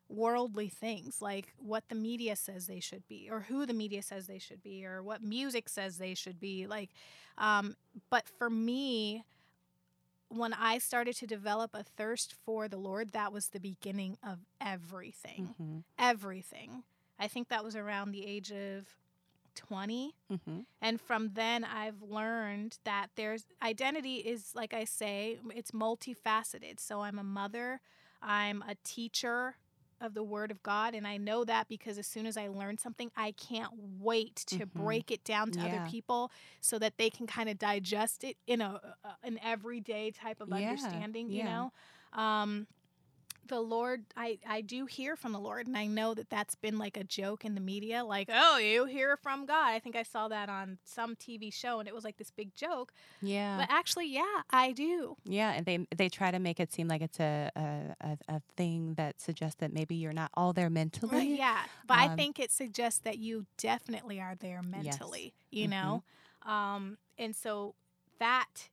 worldly 0.09 0.69
things 0.69 1.21
like 1.21 1.53
what 1.57 1.83
the 1.89 1.95
media 1.95 2.35
says 2.35 2.67
they 2.67 2.79
should 2.79 3.07
be 3.07 3.29
or 3.31 3.41
who 3.41 3.65
the 3.65 3.73
media 3.73 4.01
says 4.01 4.27
they 4.27 4.37
should 4.39 4.61
be 4.61 4.85
or 4.85 5.01
what 5.01 5.21
music 5.21 5.69
says 5.69 5.97
they 5.97 6.13
should 6.13 6.39
be 6.39 6.67
like 6.67 6.89
um 7.37 7.75
but 8.09 8.27
for 8.37 8.49
me 8.49 9.23
when 10.37 10.53
i 10.53 10.77
started 10.77 11.15
to 11.15 11.27
develop 11.27 11.71
a 11.73 11.83
thirst 11.83 12.33
for 12.45 12.67
the 12.67 12.77
lord 12.77 13.11
that 13.11 13.31
was 13.31 13.49
the 13.49 13.59
beginning 13.59 14.17
of 14.23 14.39
everything 14.59 15.55
Mhm. 15.59 15.83
everything 15.97 16.83
i 17.19 17.27
think 17.27 17.47
that 17.49 17.63
was 17.63 17.75
around 17.75 18.11
the 18.11 18.25
age 18.25 18.51
of 18.51 18.87
20 19.55 20.15
Mhm. 20.31 20.65
and 20.81 20.99
from 20.99 21.33
then 21.33 21.63
I've 21.63 22.01
learned 22.01 22.79
that 22.85 23.11
there's 23.15 23.45
identity 23.61 24.15
is 24.17 24.55
like 24.55 24.73
I 24.73 24.83
say, 24.83 25.39
it's 25.53 25.69
multifaceted. 25.71 26.79
So 26.79 27.01
I'm 27.01 27.19
a 27.19 27.23
mother, 27.23 27.79
I'm 28.21 28.63
a 28.63 28.73
teacher 28.83 29.57
of 30.03 30.13
the 30.13 30.23
word 30.23 30.51
of 30.51 30.61
God 30.63 30.95
and 30.95 31.07
I 31.07 31.17
know 31.17 31.45
that 31.45 31.67
because 31.69 31.97
as 31.97 32.07
soon 32.07 32.25
as 32.27 32.37
I 32.37 32.47
learn 32.49 32.77
something, 32.77 33.11
I 33.15 33.31
can't 33.33 33.71
wait 33.75 34.35
to 34.47 34.65
Mhm. 34.65 34.67
break 34.67 35.11
it 35.11 35.23
down 35.23 35.51
to 35.51 35.61
Yeah. 35.61 35.65
other 35.65 35.81
people 35.81 36.31
so 36.61 36.79
that 36.79 36.97
they 36.97 37.09
can 37.09 37.27
kind 37.27 37.49
of 37.49 37.57
digest 37.57 38.23
it 38.23 38.37
in 38.47 38.61
a, 38.61 38.95
a 39.03 39.09
an 39.23 39.39
everyday 39.43 40.11
type 40.11 40.41
of 40.41 40.51
Yeah, 40.51 40.53
understanding, 40.53 41.31
you 41.31 41.43
know. 41.43 41.71
Um 42.13 42.67
the 43.47 43.59
Lord, 43.59 44.05
I, 44.15 44.39
I 44.47 44.61
do 44.61 44.85
hear 44.85 45.15
from 45.15 45.31
the 45.31 45.39
Lord, 45.39 45.67
and 45.67 45.77
I 45.77 45.85
know 45.85 46.13
that 46.13 46.29
that's 46.29 46.55
been 46.55 46.77
like 46.77 46.97
a 46.97 47.03
joke 47.03 47.45
in 47.45 47.55
the 47.55 47.61
media, 47.61 48.03
like, 48.03 48.29
oh, 48.31 48.57
you 48.57 48.85
hear 48.85 49.17
from 49.17 49.45
God. 49.45 49.73
I 49.73 49.79
think 49.79 49.95
I 49.95 50.03
saw 50.03 50.27
that 50.29 50.49
on 50.49 50.77
some 50.83 51.15
TV 51.15 51.51
show, 51.53 51.79
and 51.79 51.87
it 51.87 51.93
was 51.93 52.03
like 52.03 52.17
this 52.17 52.31
big 52.31 52.53
joke. 52.55 52.93
Yeah. 53.21 53.57
But 53.57 53.67
actually, 53.69 54.07
yeah, 54.07 54.41
I 54.49 54.71
do. 54.71 55.15
Yeah, 55.25 55.51
and 55.53 55.65
they 55.65 55.85
they 55.95 56.09
try 56.09 56.31
to 56.31 56.39
make 56.39 56.59
it 56.59 56.71
seem 56.73 56.87
like 56.87 57.01
it's 57.01 57.19
a 57.19 57.51
a, 57.55 58.17
a, 58.27 58.41
thing 58.55 58.93
that 58.95 59.19
suggests 59.19 59.57
that 59.59 59.73
maybe 59.73 59.95
you're 59.95 60.13
not 60.13 60.31
all 60.33 60.53
there 60.53 60.69
mentally. 60.69 61.35
Yeah, 61.37 61.63
but 61.87 61.97
I 61.97 62.09
Um, 62.09 62.15
think 62.15 62.39
it 62.39 62.51
suggests 62.51 62.99
that 63.01 63.17
you 63.17 63.45
definitely 63.57 64.19
are 64.19 64.35
there 64.35 64.61
mentally, 64.61 65.33
you 65.51 65.67
Mhm. 65.67 65.71
know? 65.71 66.03
Um, 66.43 66.97
and 67.17 67.35
so 67.35 67.75
that 68.19 68.69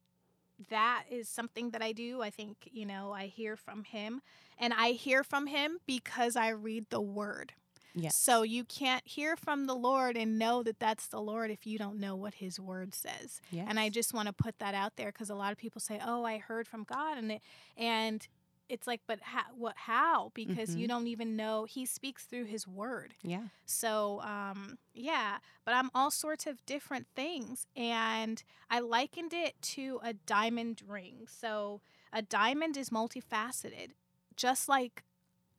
that 0.69 1.05
is 1.11 1.29
something 1.29 1.71
that 1.71 1.83
I 1.83 1.93
do. 1.93 2.23
I 2.23 2.31
think, 2.31 2.69
you 2.71 2.87
know, 2.87 3.13
I 3.13 3.27
hear 3.27 3.57
from 3.57 3.85
him 3.85 4.23
and 4.59 4.73
I 4.73 4.91
hear 4.93 5.25
from 5.25 5.47
him 5.47 5.79
because 5.87 6.37
I 6.37 6.51
read 6.51 6.87
the 6.91 7.01
word. 7.01 7.53
Yes. 7.95 8.15
So 8.15 8.43
you 8.43 8.65
can't 8.65 9.07
hear 9.07 9.37
from 9.37 9.67
the 9.67 9.75
Lord 9.75 10.17
and 10.17 10.39
know 10.39 10.63
that 10.63 10.79
that's 10.79 11.09
the 11.09 11.21
Lord 11.21 11.51
if 11.51 11.67
you 11.67 11.79
don't 11.79 11.99
know 11.99 12.15
what 12.15 12.35
his 12.35 12.61
word 12.61 12.95
says. 12.95 13.41
Yes. 13.51 13.67
And 13.69 13.81
I 13.81 13.89
just 13.89 14.15
want 14.15 14.29
to 14.29 14.33
put 14.33 14.59
that 14.59 14.75
out 14.75 14.97
there 14.97 15.11
cuz 15.11 15.29
a 15.29 15.35
lot 15.35 15.51
of 15.51 15.59
people 15.59 15.81
say, 15.81 16.01
"Oh, 16.05 16.25
I 16.25 16.39
heard 16.39 16.69
from 16.69 16.85
God." 16.85 17.19
And 17.19 17.33
it, 17.33 17.43
and 17.77 18.27
it's 18.71 18.87
like, 18.87 19.03
"But 19.07 19.21
how 19.23 19.43
what 19.57 19.77
how?" 19.77 20.31
Because 20.35 20.77
you 20.77 20.87
Mhm. 20.87 20.89
don't 20.89 21.09
even 21.09 21.37
know 21.37 21.65
he 21.65 21.87
speaks 21.87 22.25
through 22.25 22.47
his 22.47 22.67
word. 22.69 23.15
yeah. 23.23 23.49
So, 23.67 24.21
um, 24.23 24.79
yeah, 24.95 25.39
but 25.65 25.75
I'm 25.75 25.91
all 25.95 26.11
sorts 26.11 26.47
of 26.47 26.65
different 26.67 27.07
things. 27.15 27.67
And 27.77 28.43
I 28.71 28.81
likened 28.81 29.33
it 29.33 29.61
to 29.77 30.01
a 30.03 30.15
diamond 30.15 30.83
ring. 30.87 31.27
So, 31.29 31.81
a 32.13 32.23
diamond 32.23 32.77
is 32.77 32.91
multifaceted, 32.91 33.93
just 34.37 34.69
like 34.69 35.05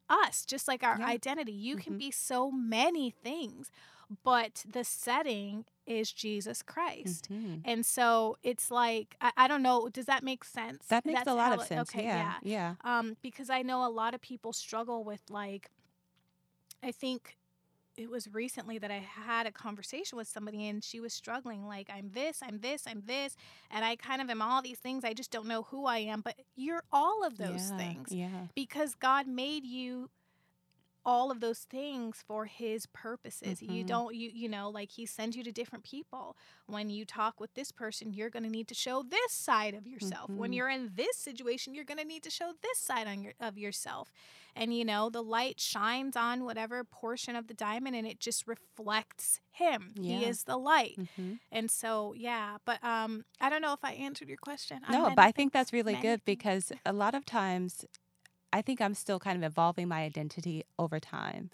us, 0.10 0.46
just 0.46 0.68
like 0.68 0.84
our 0.84 1.00
Yeah. 1.00 1.06
identity. 1.06 1.54
You 1.54 1.78
can 1.78 1.94
Mhm. 1.94 2.00
be 2.00 2.12
so 2.12 2.52
many 2.52 3.10
things, 3.12 3.72
but 4.24 4.66
the 4.70 4.84
setting 4.84 5.66
is 6.00 6.12
Jesus 6.12 6.62
Christ. 6.62 7.28
Mhm. 7.32 7.62
And 7.66 7.86
so 7.86 8.38
it's 8.44 8.72
like, 8.72 9.16
I, 9.22 9.32
I 9.38 9.48
don't 9.48 9.62
know, 9.64 9.90
does 9.90 10.06
that 10.06 10.24
make 10.24 10.44
sense? 10.44 10.86
That 10.88 11.06
makes 11.06 11.20
That's 11.20 11.30
a 11.30 11.34
lot 11.34 11.54
of 11.54 11.62
it- 11.62 11.68
sense. 11.68 11.90
Okay, 11.90 12.06
yeah. 12.06 12.36
Yeah. 12.44 12.76
um, 12.84 13.18
because 13.22 13.50
I 13.50 13.62
know 13.62 13.86
a 13.86 13.90
lot 13.90 14.14
of 14.14 14.22
people 14.22 14.54
struggle 14.54 15.04
with 15.04 15.22
like, 15.30 15.70
I 16.84 16.92
think 16.92 17.38
it 17.98 18.10
was 18.10 18.28
recently 18.34 18.78
that 18.80 18.90
I 18.90 19.00
had 19.00 19.46
a 19.46 19.52
conversation 19.52 20.18
with 20.18 20.28
somebody 20.28 20.68
and 20.68 20.84
she 20.84 21.00
was 21.00 21.14
struggling 21.14 21.68
like 21.68 21.90
I'm 21.94 22.10
this, 22.14 22.40
I'm 22.42 22.60
this, 22.62 22.86
I'm 22.88 23.04
this, 23.06 23.36
and 23.70 23.84
I 23.84 23.96
kind 23.98 24.22
of 24.22 24.30
am 24.30 24.42
all 24.42 24.62
these 24.62 24.78
things. 24.80 25.04
I 25.04 25.14
just 25.14 25.30
don't 25.30 25.46
know 25.48 25.64
who 25.64 25.86
I 25.86 25.98
am, 26.00 26.22
but 26.22 26.36
you're 26.56 26.84
all 26.92 27.24
of 27.26 27.38
those 27.38 27.70
yeah. 27.70 27.78
things 27.78 28.08
Yeah. 28.12 28.48
because 28.56 28.96
God 28.96 29.28
made 29.28 29.66
you 29.66 30.10
all 31.06 31.32
of 31.32 31.40
those 31.40 31.60
things 31.60 32.24
for 32.28 32.46
his 32.46 32.86
purposes. 32.88 33.62
You 33.62 33.84
Mhm. 33.84 33.84
don't 33.84 34.16
you 34.16 34.30
you 34.34 34.48
know 34.50 34.70
like 34.70 34.92
he 34.92 35.06
sends 35.06 35.36
you 35.36 35.44
to 35.44 35.52
different 35.52 35.84
people. 35.84 36.38
When 36.68 36.90
you 36.90 37.06
talk 37.06 37.40
with 37.40 37.54
this 37.54 37.72
person, 37.72 38.14
you're 38.14 38.30
going 38.30 38.44
to 38.44 38.50
need 38.50 38.68
to 38.70 38.76
show 38.76 39.04
this 39.04 39.32
side 39.32 39.74
of 39.74 39.88
yourself. 39.88 40.32
When 40.36 40.52
Mhm. 40.52 40.54
you're 40.54 40.70
in 40.70 40.92
this 40.96 41.18
situation, 41.18 41.74
you're 41.74 41.86
going 41.86 41.98
to 42.00 42.06
need 42.06 42.24
to 42.24 42.30
show 42.30 42.54
this 42.62 42.78
side 42.80 43.08
on 43.08 43.22
your 43.24 43.34
of 43.40 43.58
yourself. 43.58 44.12
And 44.56 44.74
you 44.76 44.86
know, 44.86 45.10
the 45.10 45.24
light 45.24 45.60
shines 45.60 46.16
on 46.16 46.44
whatever 46.46 46.84
portion 46.84 47.36
of 47.36 47.48
the 47.48 47.54
diamond 47.54 47.96
and 47.96 48.08
it 48.08 48.20
just 48.20 48.48
reflects 48.48 49.40
him. 49.52 49.96
He 50.00 50.26
is 50.26 50.44
the 50.44 50.58
light. 50.58 50.98
hmm 50.98 51.34
And 51.52 51.70
so, 51.72 52.14
yeah, 52.14 52.58
but 52.66 52.84
um 52.84 53.26
I 53.40 53.50
don't 53.50 53.62
know 53.62 53.74
if 53.74 53.84
I 53.84 53.94
answered 53.94 54.28
your 54.30 54.38
question. 54.38 54.84
on 54.86 55.02
No, 55.02 55.10
but 55.12 55.24
I 55.26 55.32
think 55.32 55.54
that's 55.54 55.74
really 55.74 55.96
good 55.98 56.24
things. 56.26 56.26
because 56.26 56.72
a 56.86 56.94
lot 56.94 57.16
of 57.16 57.26
times 57.26 57.86
I 58.54 58.62
think 58.62 58.82
I'm 58.82 58.94
still 58.94 59.20
kind 59.20 59.38
of 59.38 59.44
evolving 59.50 59.88
my 59.88 60.02
identity 60.02 60.64
over 60.78 61.00
time. 61.00 61.50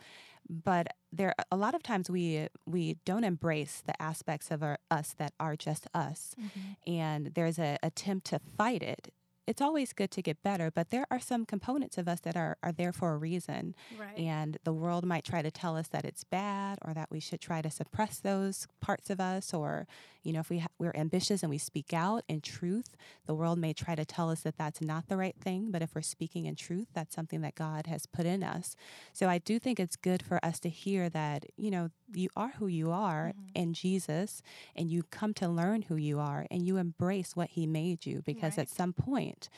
But 0.49 0.87
there 1.11 1.33
a 1.51 1.57
lot 1.57 1.75
of 1.75 1.83
times 1.83 2.09
we 2.09 2.47
we 2.65 2.97
don't 3.05 3.23
embrace 3.25 3.83
the 3.85 4.01
aspects 4.01 4.49
of 4.49 4.63
our, 4.63 4.77
us 4.89 5.13
that 5.17 5.33
are 5.39 5.55
just 5.57 5.87
us. 5.93 6.35
Mhm. 6.39 6.75
And 6.93 7.25
there's 7.35 7.59
a 7.59 7.77
attempt 7.83 8.27
to 8.27 8.39
fight 8.57 8.81
it 8.81 9.13
it's 9.47 9.61
always 9.61 9.93
good 9.93 10.11
to 10.11 10.21
get 10.21 10.43
better, 10.43 10.69
but 10.69 10.89
there 10.89 11.07
are 11.09 11.19
some 11.19 11.45
components 11.45 11.97
of 11.97 12.07
us 12.07 12.19
that 12.19 12.35
are, 12.35 12.57
are 12.61 12.73
there 12.73 12.91
for 12.91 13.13
a 13.13 13.17
reason. 13.17 13.73
Right. 13.97 14.17
And 14.17 14.57
the 14.65 14.73
world 14.73 15.05
might 15.05 15.23
try 15.23 15.41
to 15.41 15.49
tell 15.49 15.77
us 15.77 15.87
that 15.87 16.03
it's 16.03 16.25
bad 16.25 16.79
or 16.83 16.93
that 16.93 17.09
we 17.09 17.21
should 17.21 17.39
try 17.39 17.61
to 17.61 17.71
suppress 17.71 18.19
those 18.19 18.67
parts 18.81 19.09
of 19.09 19.21
us. 19.21 19.53
Or, 19.53 19.87
you 20.23 20.33
know, 20.33 20.41
if 20.41 20.49
we 20.49 20.59
ha- 20.59 20.67
we're 20.77 20.95
ambitious 20.95 21.43
and 21.43 21.49
we 21.49 21.57
speak 21.57 21.93
out 21.93 22.23
in 22.27 22.41
truth, 22.41 22.97
the 23.25 23.33
world 23.33 23.57
may 23.57 23.71
try 23.71 23.95
to 23.95 24.03
tell 24.03 24.29
us 24.29 24.41
that 24.41 24.57
that's 24.57 24.81
not 24.81 25.07
the 25.07 25.15
right 25.15 25.35
thing. 25.39 25.71
But 25.71 25.81
if 25.81 25.95
we're 25.95 26.01
speaking 26.01 26.45
in 26.45 26.55
truth, 26.55 26.87
that's 26.93 27.15
something 27.15 27.39
that 27.41 27.55
God 27.55 27.87
has 27.87 28.05
put 28.05 28.25
in 28.25 28.43
us. 28.43 28.75
So 29.13 29.29
I 29.29 29.37
do 29.37 29.59
think 29.59 29.79
it's 29.79 29.95
good 29.95 30.21
for 30.21 30.43
us 30.43 30.59
to 30.59 30.69
hear 30.69 31.07
that, 31.09 31.45
you 31.55 31.71
know, 31.71 31.89
you 32.13 32.29
are 32.35 32.49
who 32.59 32.67
you 32.67 32.91
are 32.91 33.33
Mhm. 33.35 33.51
in 33.55 33.73
Jesus 33.73 34.41
and 34.75 34.89
you 34.89 35.03
come 35.03 35.33
to 35.35 35.47
learn 35.47 35.83
who 35.83 35.95
you 35.95 36.19
are 36.19 36.47
and 36.49 36.65
you 36.65 36.77
embrace 36.77 37.35
what 37.35 37.49
he 37.51 37.67
made 37.67 38.05
you 38.05 38.21
because 38.25 38.57
Right. 38.57 38.59
at 38.63 38.69
some 38.69 38.93
point 38.93 39.49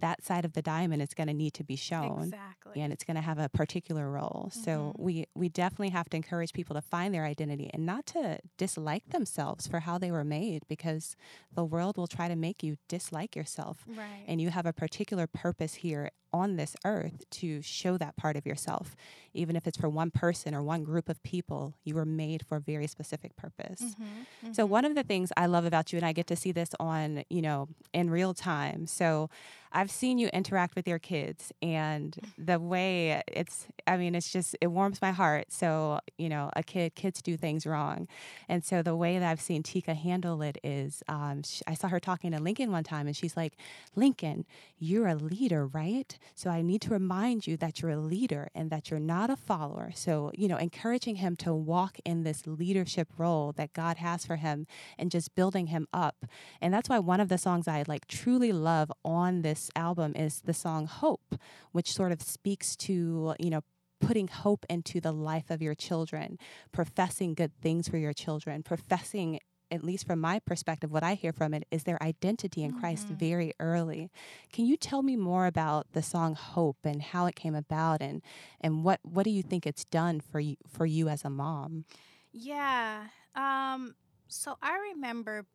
that 0.00 0.22
side 0.22 0.44
of 0.44 0.52
the 0.52 0.62
diamond 0.62 1.02
is 1.02 1.12
going 1.12 1.26
to 1.26 1.34
need 1.34 1.52
to 1.54 1.64
be 1.64 1.74
shown 1.74 2.22
exactly. 2.22 2.80
and 2.80 2.92
it's 2.92 3.02
going 3.02 3.16
to 3.16 3.20
have 3.20 3.36
a 3.40 3.48
particular 3.48 4.08
role. 4.08 4.48
So 4.52 4.94
Mhm. 4.96 5.00
we 5.00 5.26
we 5.34 5.48
definitely 5.48 5.88
have 5.88 6.08
to 6.10 6.16
encourage 6.16 6.52
people 6.52 6.74
to 6.76 6.80
find 6.80 7.12
their 7.12 7.24
identity 7.24 7.68
and 7.74 7.84
not 7.84 8.06
to 8.06 8.38
dislike 8.56 9.08
themselves 9.10 9.66
for 9.66 9.80
how 9.80 9.98
they 9.98 10.12
were 10.12 10.22
made 10.22 10.62
because 10.68 11.16
the 11.52 11.64
world 11.64 11.96
will 11.96 12.06
try 12.06 12.28
to 12.28 12.36
make 12.36 12.62
you 12.62 12.76
dislike 12.86 13.34
yourself 13.34 13.84
right. 13.88 14.24
and 14.28 14.40
you 14.40 14.50
have 14.50 14.66
a 14.66 14.72
particular 14.72 15.26
purpose 15.26 15.74
here 15.76 16.12
on 16.32 16.56
this 16.56 16.76
earth 16.84 17.24
to 17.30 17.62
show 17.62 17.96
that 17.98 18.16
part 18.16 18.36
of 18.36 18.46
yourself 18.46 18.94
even 19.34 19.56
if 19.56 19.66
it's 19.66 19.78
for 19.78 19.88
one 19.88 20.10
person 20.10 20.54
or 20.54 20.62
one 20.62 20.84
group 20.84 21.08
of 21.08 21.22
people 21.22 21.74
you 21.84 21.94
were 21.94 22.04
made 22.06 22.44
for 22.46 22.56
a 22.56 22.60
very 22.60 22.86
specific 22.86 23.36
purpose 23.36 23.96
Mhm, 23.96 24.26
so 24.50 24.64
mhm. 24.64 24.66
one 24.66 24.84
of 24.84 24.94
the 24.94 25.02
things 25.02 25.30
I 25.36 25.46
love 25.46 25.64
about 25.66 25.92
you, 25.92 25.98
and 25.98 26.06
I 26.06 26.12
get 26.12 26.26
to 26.28 26.36
see 26.36 26.52
this 26.52 26.70
on, 26.80 27.24
you 27.28 27.42
know, 27.42 27.68
in 27.92 28.10
real 28.10 28.34
time. 28.34 28.86
So 28.86 29.28
I've 29.72 29.90
seen 29.90 30.18
you 30.18 30.28
interact 30.28 30.74
with 30.74 30.88
your 30.88 30.98
kids, 30.98 31.52
and 31.60 32.18
the 32.38 32.58
way 32.58 33.22
it's, 33.28 33.68
I 33.86 33.98
mean, 33.98 34.14
it's 34.14 34.32
just 34.32 34.56
it 34.60 34.68
warms 34.68 35.02
my 35.02 35.12
heart. 35.12 35.52
So 35.52 36.00
you 36.16 36.28
know, 36.30 36.50
a 36.56 36.62
kid, 36.62 36.94
kids 36.94 37.20
do 37.20 37.36
things 37.36 37.66
wrong, 37.66 38.08
and 38.48 38.64
so 38.64 38.82
the 38.82 38.96
way 38.96 39.18
that 39.18 39.30
I've 39.30 39.40
seen 39.40 39.62
Tika 39.62 39.94
handle 39.94 40.40
it 40.42 40.58
is, 40.64 41.02
um, 41.08 41.42
sh 41.42 41.60
I 41.66 41.74
saw 41.74 41.88
her 41.88 42.00
talking 42.00 42.32
to 42.32 42.40
Lincoln 42.40 42.72
one 42.72 42.84
time, 42.84 43.06
and 43.06 43.16
she's 43.16 43.36
like, 43.36 43.54
"Lincoln, 43.94 44.46
you're 44.78 45.08
a 45.08 45.14
leader, 45.14 45.66
right? 45.66 46.17
So 46.34 46.50
I 46.50 46.62
need 46.62 46.82
to 46.82 46.90
remind 46.90 47.46
you 47.46 47.56
that 47.58 47.80
you're 47.80 47.90
a 47.90 47.98
leader 47.98 48.48
and 48.54 48.70
that 48.70 48.90
you're 48.90 49.00
not 49.00 49.30
a 49.30 49.36
follower. 49.36 49.90
So 49.94 50.30
you 50.34 50.48
know, 50.48 50.56
encouraging 50.56 51.16
him 51.16 51.36
to 51.36 51.52
walk 51.54 51.98
in 52.04 52.22
this 52.22 52.46
leadership 52.46 53.08
role 53.18 53.52
that 53.52 53.72
God 53.72 53.98
has 53.98 54.24
for 54.24 54.36
him 54.36 54.66
and 54.98 55.10
just 55.10 55.34
building 55.34 55.68
him 55.68 55.86
up. 55.92 56.26
And 56.60 56.72
that's 56.72 56.88
why 56.88 56.98
one 56.98 57.20
of 57.20 57.28
the 57.28 57.38
songs 57.38 57.68
I 57.68 57.84
like 57.86 58.06
truly 58.06 58.52
love 58.52 58.92
on 59.04 59.42
this 59.42 59.70
album 59.76 60.14
is 60.16 60.42
the 60.42 60.54
song 60.54 60.86
Hope, 60.86 61.34
which 61.72 61.92
sort 61.92 62.12
of 62.12 62.22
speaks 62.22 62.76
to, 62.76 63.34
you 63.38 63.50
know, 63.50 63.62
putting 64.00 64.28
hope 64.28 64.64
into 64.68 65.00
the 65.00 65.12
life 65.12 65.50
of 65.50 65.60
your 65.60 65.74
children, 65.74 66.38
professing 66.72 67.34
good 67.34 67.52
things 67.60 67.88
for 67.88 67.96
your 67.96 68.12
children, 68.12 68.62
professing 68.62 69.40
at 69.70 69.84
least 69.84 70.06
from 70.06 70.20
my 70.20 70.38
perspective, 70.38 70.90
what 70.92 71.02
I 71.02 71.14
hear 71.14 71.32
from 71.32 71.54
it 71.54 71.64
is 71.70 71.84
their 71.84 72.02
identity 72.02 72.62
in 72.62 72.72
Christ 72.72 73.08
Mhm. 73.08 73.16
very 73.18 73.52
early. 73.60 74.10
Can 74.52 74.66
you 74.66 74.76
tell 74.76 75.02
me 75.02 75.16
more 75.16 75.46
about 75.46 75.86
the 75.92 76.02
song 76.02 76.34
Hope 76.34 76.78
and 76.84 77.02
how 77.02 77.26
it 77.26 77.34
came 77.36 77.54
about 77.54 78.00
and 78.00 78.22
and 78.60 78.84
what 78.84 79.00
what 79.02 79.24
do 79.24 79.30
you 79.30 79.42
think 79.42 79.66
it's 79.66 79.84
done 79.84 80.20
for 80.20 80.40
you 80.40 80.56
for 80.68 80.86
you 80.86 81.08
as 81.08 81.24
a 81.24 81.30
mom? 81.30 81.84
Yeah. 82.32 83.08
Um, 83.34 83.94
so 84.28 84.56
I 84.62 84.76
remember 84.92 85.46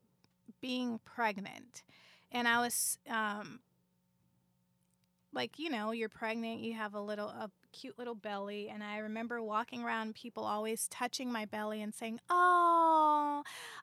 being 0.61 0.99
pregnant 1.05 1.83
and 2.31 2.47
I 2.47 2.59
was 2.59 2.97
um 3.09 3.61
like, 5.33 5.57
you 5.57 5.69
know, 5.69 5.91
you're 5.91 6.09
pregnant, 6.09 6.59
you 6.61 6.73
have 6.73 6.93
a 6.93 7.01
little 7.01 7.27
a 7.29 7.49
cute 7.71 7.97
little 7.97 8.15
belly 8.15 8.69
and 8.69 8.83
I 8.83 8.97
remember 8.97 9.41
walking 9.41 9.83
around 9.83 10.13
people 10.15 10.43
always 10.45 10.87
touching 10.89 11.31
my 11.31 11.45
belly 11.45 11.81
and 11.81 11.93
saying, 11.93 12.19
"Oh, 12.29 13.02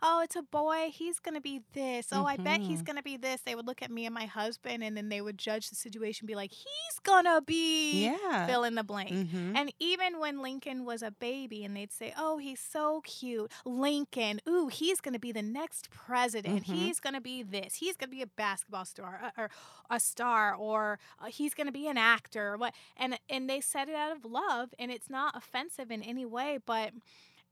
oh, 0.02 0.20
it's 0.22 0.36
a 0.36 0.42
boy. 0.42 0.90
He's 0.92 1.18
going 1.18 1.34
to 1.34 1.40
be 1.40 1.60
this. 1.72 2.08
Oh, 2.12 2.24
I 2.26 2.36
bet 2.36 2.60
he's 2.60 2.82
Mhm. 2.82 2.86
going 2.86 2.96
to 2.96 3.02
be 3.02 3.16
this." 3.16 3.40
They 3.42 3.54
would 3.54 3.66
look 3.66 3.82
at 3.82 3.90
me 3.90 4.06
and 4.06 4.14
my 4.14 4.26
husband 4.26 4.82
and 4.84 4.96
then 4.96 5.08
they 5.08 5.20
would 5.20 5.38
judge 5.38 5.68
the 5.70 5.76
situation 5.76 6.26
be 6.26 6.34
like, 6.34 6.52
"He's 6.52 6.98
going 7.02 7.24
to 7.24 7.40
be 7.40 8.04
Yeah. 8.04 8.46
fill 8.46 8.64
in 8.64 8.74
the 8.74 8.84
blank." 8.84 9.10
Mhm. 9.10 9.56
And 9.56 9.72
even 9.78 10.18
when 10.18 10.40
Lincoln 10.40 10.84
was 10.84 11.02
a 11.02 11.10
baby 11.10 11.64
and 11.64 11.76
they'd 11.76 11.92
say, 11.92 12.12
Oh, 12.16 12.38
he's 12.38 12.60
so 12.60 13.00
cute. 13.02 13.50
Lincoln, 13.64 14.40
ooh, 14.48 14.68
he's 14.68 15.00
going 15.00 15.14
to 15.14 15.18
be 15.20 15.32
the 15.32 15.42
next 15.42 15.90
president. 15.90 16.64
Mhm. 16.66 16.74
He's 16.74 17.00
going 17.00 17.14
to 17.14 17.20
be 17.20 17.42
this. 17.42 17.76
He's 17.76 17.96
going 17.96 18.10
to 18.10 18.16
be 18.16 18.22
a 18.22 18.26
basketball 18.26 18.84
star 18.84 19.20
uh, 19.24 19.40
or 19.40 19.50
a 19.88 19.98
star 20.00 20.54
or 20.54 20.98
uh, 21.18 21.26
he's 21.26 21.54
going 21.54 21.66
to 21.66 21.72
be 21.72 21.86
an 21.88 21.96
actor 21.98 22.54
or 22.54 22.56
what. 22.56 22.74
And, 22.96 23.18
and 23.28 23.48
they 23.48 23.60
said 23.60 23.88
it 23.88 23.94
out 23.94 24.12
of 24.16 24.24
love 24.24 24.74
and 24.78 24.90
it's 24.90 25.10
not 25.10 25.36
offensive 25.36 25.90
in 25.90 26.02
any 26.02 26.24
way, 26.26 26.58
but 26.64 26.92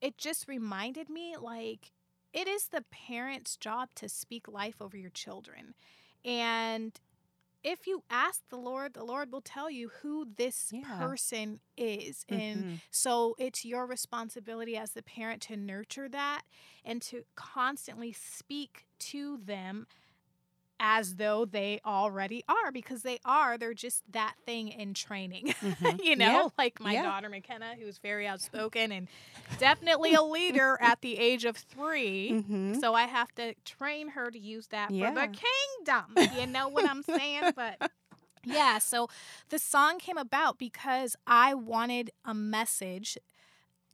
it 0.01 0.19
just 0.19 0.47
reminded 0.49 1.09
me 1.09 1.37
like 1.37 1.93
it 2.33 2.49
is 2.49 2.69
the 2.69 2.85
parent's 2.91 3.57
job 3.57 3.91
to 3.97 4.09
speak 4.09 4.49
life 4.49 4.81
over 4.81 4.97
your 4.97 5.11
children. 5.11 5.75
And 6.25 6.99
if 7.65 7.87
you 7.87 8.05
ask 8.11 8.43
the 8.51 8.59
Lord, 8.59 8.95
the 8.95 9.05
Lord 9.05 9.33
will 9.33 9.41
tell 9.43 9.71
you 9.71 9.91
who 10.03 10.27
this 10.37 10.73
Yeah. 10.73 10.85
person 10.99 11.61
is. 11.77 12.25
And 12.29 12.65
Mhm. 12.65 12.81
so 12.91 13.35
it's 13.39 13.65
your 13.65 13.87
responsibility 13.87 14.77
as 14.77 14.93
the 14.93 15.03
parent 15.03 15.43
to 15.43 15.57
nurture 15.57 16.09
that 16.09 16.43
and 16.85 17.03
to 17.03 17.25
constantly 17.37 18.13
speak 18.13 18.87
to 19.01 19.39
them 19.39 19.87
as 20.81 21.17
though 21.17 21.45
they 21.45 21.81
already 21.85 22.45
are 22.49 22.71
because 22.73 23.03
they 23.03 23.19
are. 23.25 23.59
They're 23.59 23.75
just 23.75 24.03
that 24.13 24.35
thing 24.47 24.69
in 24.69 24.95
training. 24.95 25.55
Mhm. 25.61 26.01
you 26.05 26.17
know, 26.17 26.25
Yeah. 26.25 26.49
like 26.59 26.81
my 26.81 26.93
Yeah. 26.95 27.03
daughter 27.03 27.29
McKenna, 27.29 27.75
who's 27.79 27.99
very 27.99 28.27
outspoken 28.27 28.93
and 28.93 29.09
definitely 29.59 30.15
a 30.15 30.23
leader 30.23 30.79
at 30.81 31.01
the 31.01 31.19
age 31.19 31.45
of 31.45 31.57
3 31.57 32.33
Mhm. 32.33 32.81
So 32.81 32.95
I 32.95 33.05
have 33.05 33.35
to 33.37 33.55
train 33.65 34.11
her 34.11 34.31
to 34.31 34.39
use 34.39 34.69
that 34.69 34.91
Yeah. 34.93 35.09
for 35.13 35.15
the 35.21 35.27
kingdom. 35.29 36.15
You 36.41 36.47
know 36.47 36.69
what 36.69 36.85
I'm 36.87 37.03
saying? 37.03 37.53
But 37.57 37.91
yeah, 38.45 38.79
so 38.79 39.09
the 39.49 39.59
song 39.59 39.99
came 39.99 40.17
about 40.19 40.59
because 40.59 41.17
I 41.27 41.55
wanted 41.55 42.11
a 42.25 42.35
message 42.35 43.19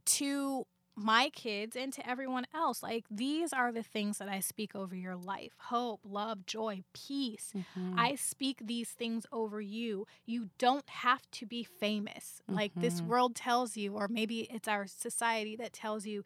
to 0.07 0.67
my 0.97 1.31
kids 1.31 1.77
and 1.77 1.93
to 1.93 2.09
everyone 2.09 2.47
else. 2.55 2.83
Like, 2.83 3.05
these 3.11 3.53
are 3.53 3.73
the 3.73 3.83
things 3.83 4.19
that 4.19 4.29
I 4.29 4.41
speak 4.41 4.75
over 4.75 4.95
your 4.95 5.17
life 5.17 5.53
hope, 5.59 6.01
love, 6.05 6.47
joy, 6.47 6.83
peace. 6.93 7.53
Mhm. 7.55 7.95
I 7.97 8.15
speak 8.17 8.61
these 8.65 8.91
things 8.91 9.27
over 9.33 9.61
you. 9.61 10.07
You 10.27 10.51
don't 10.59 10.89
have 10.89 11.23
to 11.33 11.47
be 11.47 11.65
famous. 11.65 12.43
Like 12.49 12.73
this 12.81 13.03
Mhm. 13.03 13.05
world 13.05 13.35
tells 13.35 13.77
you, 13.77 13.95
or 13.95 14.09
maybe 14.09 14.43
it's 14.51 14.69
our 14.69 14.87
society 14.87 15.57
that 15.57 15.73
tells 15.73 16.07
you 16.07 16.25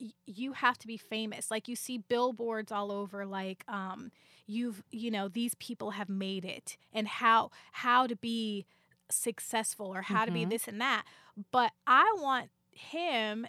y- 0.00 0.10
you 0.26 0.52
have 0.52 0.78
to 0.78 0.86
be 0.86 0.96
famous. 0.96 1.50
Like 1.50 1.68
you 1.68 1.76
see 1.76 1.98
billboards 1.98 2.72
all 2.72 2.90
over 2.92 3.26
like 3.26 3.64
um 3.68 4.10
you've 4.46 4.82
you 4.90 5.10
know 5.10 5.28
these 5.28 5.54
people 5.56 5.92
have 5.92 6.08
made 6.08 6.44
it 6.44 6.76
and 6.92 7.06
how 7.08 7.50
how 7.72 8.06
to 8.06 8.16
be 8.16 8.66
successful 9.10 9.86
or 9.94 10.02
how 10.02 10.24
to 10.24 10.32
be 10.32 10.44
Mhm. 10.44 10.46
this 10.46 10.68
and 10.68 10.80
that. 10.80 11.04
But 11.52 11.72
I 11.86 12.14
want 12.20 12.50
him 12.72 13.46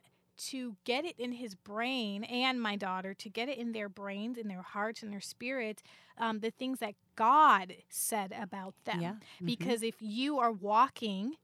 to 0.49 0.77
get 0.85 1.05
it 1.05 1.15
in 1.19 1.33
his 1.33 1.55
brain 1.55 2.23
and 2.25 2.61
my 2.61 2.75
daughter 2.75 3.13
to 3.13 3.29
get 3.29 3.49
it 3.49 3.57
in 3.57 3.71
their 3.73 3.89
brains 3.89 4.37
in 4.37 4.47
their 4.47 4.61
hearts 4.61 5.03
and 5.03 5.11
their 5.11 5.21
spirits 5.21 5.83
um, 6.17 6.39
the 6.39 6.51
things 6.51 6.79
that 6.79 6.93
god 7.15 7.73
said 7.89 8.33
about 8.37 8.75
them 8.85 8.99
Yeah. 9.01 9.15
Mhm. 9.41 9.45
because 9.45 9.83
if 9.83 9.95
you 10.01 10.39
are 10.39 10.51
walking 10.51 11.35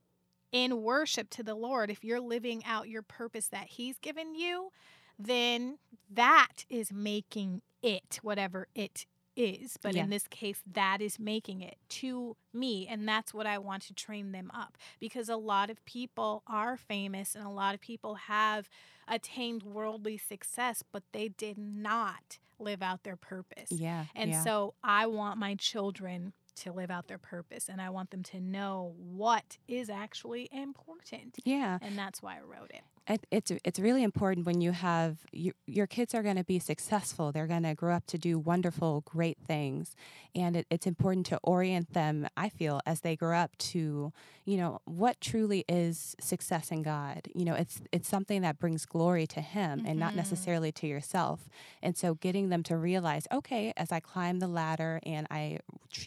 in 0.52 0.82
worship 0.82 1.30
to 1.30 1.42
the 1.42 1.54
lord 1.54 1.90
if 1.90 2.04
you're 2.04 2.20
living 2.20 2.64
out 2.64 2.88
your 2.88 3.02
purpose 3.02 3.48
that 3.48 3.66
he's 3.68 3.98
given 3.98 4.34
you 4.34 4.70
then 5.18 5.78
that 6.10 6.64
is 6.68 6.92
making 6.92 7.62
it 7.82 8.18
whatever 8.22 8.66
it 8.74 9.06
is 9.36 9.76
but 9.82 9.94
Yeah. 9.94 10.04
in 10.04 10.10
this 10.10 10.26
case 10.26 10.62
that 10.72 11.00
is 11.00 11.18
making 11.18 11.60
it 11.62 11.76
to 11.88 12.36
me 12.52 12.86
and 12.88 13.08
that's 13.08 13.32
what 13.32 13.46
i 13.46 13.58
want 13.58 13.82
to 13.84 13.94
train 13.94 14.32
them 14.32 14.50
up 14.54 14.76
because 14.98 15.28
a 15.28 15.36
lot 15.36 15.70
of 15.70 15.84
people 15.84 16.42
are 16.46 16.76
famous 16.76 17.34
and 17.34 17.44
a 17.44 17.50
lot 17.50 17.74
of 17.74 17.80
people 17.80 18.14
have 18.16 18.68
attained 19.08 19.62
worldly 19.62 20.16
success 20.18 20.82
but 20.92 21.02
they 21.12 21.28
did 21.28 21.56
not 21.58 22.38
live 22.58 22.82
out 22.82 23.04
their 23.04 23.16
purpose 23.16 23.70
yeah. 23.70 24.04
and 24.14 24.32
yeah. 24.32 24.42
so 24.42 24.74
I 24.84 25.06
want 25.06 25.38
my 25.38 25.54
children 25.54 26.34
to 26.56 26.72
live 26.72 26.90
out 26.90 27.08
their 27.08 27.18
purpose 27.18 27.68
and 27.68 27.80
I 27.80 27.88
want 27.90 28.10
them 28.10 28.22
to 28.24 28.40
know 28.40 28.94
what 28.98 29.56
is 29.66 29.88
actually 29.88 30.48
important. 30.52 31.38
yeah. 31.44 31.78
And 31.80 31.96
that's 31.96 32.20
why 32.22 32.36
I 32.36 32.40
wrote 32.40 32.70
it. 32.70 32.82
It's 33.30 33.52
it's 33.64 33.78
really 33.78 34.02
important 34.02 34.46
when 34.46 34.60
you 34.60 34.72
have 34.72 35.18
you, 35.32 35.52
your 35.66 35.86
kids 35.86 36.14
are 36.14 36.22
going 36.22 36.36
to 36.36 36.44
be 36.44 36.58
successful. 36.58 37.32
They're 37.32 37.46
going 37.46 37.64
to 37.64 37.74
grow 37.74 37.94
up 37.94 38.06
to 38.06 38.18
do 38.18 38.38
wonderful, 38.38 39.02
great 39.02 39.38
things, 39.46 39.96
and 40.34 40.56
it, 40.56 40.66
it's 40.70 40.86
important 40.86 41.26
to 41.26 41.38
orient 41.42 41.92
them. 41.92 42.28
I 42.36 42.48
feel 42.48 42.80
as 42.86 43.00
they 43.00 43.16
grow 43.16 43.36
up 43.36 43.56
to 43.58 44.12
you 44.44 44.56
know 44.56 44.80
what 44.84 45.20
truly 45.20 45.64
is 45.68 46.14
success 46.20 46.70
in 46.70 46.82
God. 46.82 47.28
You 47.34 47.44
know, 47.44 47.54
it's 47.54 47.80
it's 47.92 48.08
something 48.08 48.42
that 48.42 48.58
brings 48.58 48.86
glory 48.86 49.26
to 49.28 49.40
Him 49.40 49.80
mm-hmm. 49.80 49.86
and 49.86 49.98
not 49.98 50.10
mm-hmm. 50.10 50.18
necessarily 50.18 50.72
to 50.72 50.86
yourself. 50.86 51.48
And 51.82 51.96
so, 51.96 52.14
getting 52.14 52.48
them 52.48 52.62
to 52.64 52.76
realize, 52.76 53.26
okay, 53.32 53.72
as 53.76 53.92
I 53.92 54.00
climb 54.00 54.38
the 54.38 54.48
ladder 54.48 55.00
and 55.04 55.26
I 55.30 55.58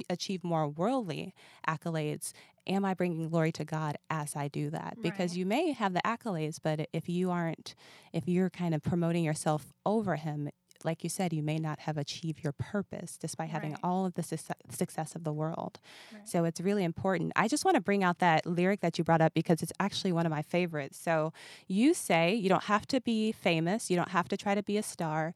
achieve 0.09 0.43
more 0.43 0.67
worldly 0.67 1.33
accolades, 1.67 2.33
am 2.67 2.85
I 2.85 2.93
bringing 2.93 3.29
glory 3.29 3.51
to 3.53 3.65
God 3.65 3.97
as 4.09 4.35
I 4.35 4.47
do 4.47 4.69
that? 4.69 4.97
Because 5.01 5.31
right. 5.31 5.39
you 5.39 5.45
may 5.45 5.71
have 5.71 5.93
the 5.93 6.01
accolades, 6.05 6.59
but 6.61 6.87
if 6.93 7.09
you 7.09 7.31
aren't, 7.31 7.75
if 8.11 8.27
you're 8.27 8.49
kind 8.49 8.73
of 8.73 8.81
promoting 8.81 9.23
yourself 9.23 9.73
over 9.85 10.15
Him, 10.15 10.49
like 10.85 11.03
you 11.03 11.09
said, 11.09 11.33
you 11.33 11.43
may 11.43 11.57
not 11.57 11.79
have 11.79 11.97
achieved 11.97 12.43
your 12.43 12.53
purpose 12.53 13.17
despite 13.17 13.49
having 13.49 13.71
right. 13.71 13.79
all 13.83 14.05
of 14.05 14.15
the 14.15 14.23
su- 14.23 14.37
success 14.69 15.15
of 15.15 15.23
the 15.23 15.33
world. 15.33 15.79
Right. 16.13 16.27
So 16.27 16.43
it's 16.43 16.59
really 16.59 16.83
important. 16.83 17.31
I 17.35 17.47
just 17.47 17.65
want 17.65 17.75
to 17.75 17.81
bring 17.81 18.03
out 18.03 18.19
that 18.19 18.45
lyric 18.45 18.81
that 18.81 18.97
you 18.97 19.03
brought 19.03 19.21
up 19.21 19.33
because 19.33 19.61
it's 19.61 19.73
actually 19.79 20.11
one 20.11 20.25
of 20.25 20.31
my 20.31 20.41
favorites. 20.41 20.97
So 20.97 21.33
you 21.67 21.93
say 21.93 22.33
you 22.33 22.49
don't 22.49 22.65
have 22.65 22.85
to 22.87 23.01
be 23.01 23.31
famous, 23.31 23.89
you 23.89 23.95
don't 23.95 24.09
have 24.09 24.27
to 24.29 24.37
try 24.37 24.55
to 24.55 24.63
be 24.63 24.77
a 24.77 24.83
star. 24.83 25.33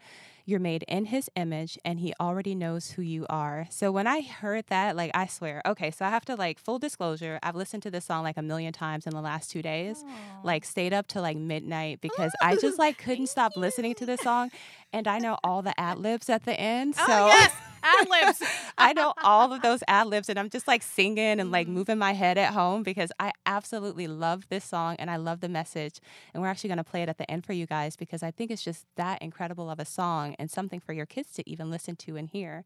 You're 0.49 0.61
made 0.61 0.83
in 0.87 1.03
his 1.07 1.29
image 1.35 1.77
and 1.83 1.99
he 1.99 2.13
already 2.21 2.55
knows 2.55 2.91
who 2.91 3.01
you 3.01 3.25
are. 3.29 3.67
So 3.69 3.91
when 3.91 4.07
I 4.07 4.21
heard 4.21 4.67
that, 4.67 4.95
like 4.95 5.11
I 5.13 5.27
swear, 5.27 5.61
okay, 5.65 5.91
so 5.91 6.05
I 6.05 6.09
have 6.09 6.23
to 6.23 6.35
like 6.35 6.57
full 6.57 6.79
disclosure, 6.79 7.37
I've 7.43 7.57
listened 7.57 7.83
to 7.83 7.91
this 7.91 8.05
song 8.05 8.23
like 8.23 8.37
a 8.37 8.41
million 8.41 8.71
times 8.71 9.05
in 9.05 9.13
the 9.13 9.19
last 9.19 9.51
2 9.51 9.61
days. 9.61 10.05
Aww. 10.05 10.45
Like 10.45 10.63
stayed 10.63 10.93
up 10.93 11.07
to 11.07 11.21
like 11.21 11.35
midnight 11.35 11.99
because 11.99 12.31
I 12.41 12.55
just 12.55 12.79
like 12.79 12.97
couldn't 12.97 13.27
stop 13.27 13.57
listening 13.57 13.93
to 13.95 14.05
this 14.05 14.21
song 14.21 14.49
and 14.93 15.07
I 15.07 15.19
know 15.19 15.37
all 15.43 15.61
the 15.61 15.77
ad 15.79 15.99
libs 15.99 16.29
at 16.29 16.45
the 16.45 16.59
end. 16.59 16.95
Oh, 16.99 17.05
so 17.05 17.13
oh, 17.13 17.27
yes 17.27 17.53
ad 17.83 18.09
libs. 18.09 18.43
I 18.77 18.93
know 18.93 19.13
all 19.23 19.53
of 19.53 19.61
those 19.61 19.83
ad 19.87 20.07
libs, 20.07 20.29
and 20.29 20.37
I'm 20.39 20.49
just 20.49 20.67
like 20.67 20.83
singing 20.83 21.39
and 21.39 21.51
like 21.51 21.67
moving 21.67 21.97
my 21.97 22.13
head 22.13 22.37
at 22.37 22.53
home 22.53 22.83
because 22.83 23.11
I 23.19 23.31
absolutely 23.45 24.07
love 24.07 24.47
this 24.49 24.65
song 24.65 24.95
and 24.99 25.09
I 25.09 25.17
love 25.17 25.41
the 25.41 25.49
message. 25.49 25.99
And 26.33 26.41
we're 26.41 26.49
actually 26.49 26.69
going 26.69 26.77
to 26.77 26.83
play 26.83 27.03
it 27.03 27.09
at 27.09 27.17
the 27.17 27.29
end 27.29 27.45
for 27.45 27.53
you 27.53 27.65
guys 27.65 27.95
because 27.95 28.23
I 28.23 28.31
think 28.31 28.51
it's 28.51 28.63
just 28.63 28.85
that 28.95 29.21
incredible 29.21 29.69
of 29.69 29.79
a 29.79 29.85
song 29.85 30.35
and 30.39 30.49
something 30.49 30.79
for 30.79 30.93
your 30.93 31.05
kids 31.05 31.31
to 31.33 31.49
even 31.49 31.69
listen 31.69 31.95
to 31.97 32.15
and 32.17 32.29
hear. 32.29 32.63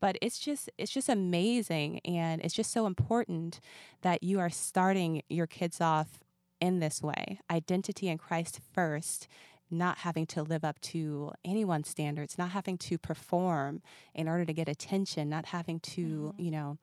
But 0.00 0.18
it's 0.20 0.38
just 0.38 0.70
it's 0.78 0.92
just 0.92 1.08
amazing, 1.08 2.00
and 2.04 2.42
it's 2.42 2.54
just 2.54 2.72
so 2.72 2.86
important 2.86 3.60
that 4.02 4.22
you 4.22 4.40
are 4.40 4.50
starting 4.50 5.22
your 5.28 5.46
kids 5.46 5.80
off 5.80 6.20
in 6.60 6.78
this 6.78 7.02
way 7.02 7.40
identity 7.50 8.08
in 8.08 8.16
Christ 8.16 8.60
first 8.72 9.28
not 9.74 9.98
having 9.98 10.26
to 10.26 10.42
live 10.42 10.64
up 10.64 10.80
to 10.80 11.32
anyone's 11.44 11.88
standards, 11.88 12.38
not 12.38 12.50
having 12.50 12.78
to 12.78 12.98
perform 12.98 13.82
in 14.14 14.28
order 14.28 14.44
to 14.44 14.52
get 14.52 14.68
attention, 14.68 15.28
not 15.28 15.46
having 15.46 15.80
to, 15.80 16.32
mm-hmm. 16.32 16.42
you 16.42 16.50
know, 16.50 16.78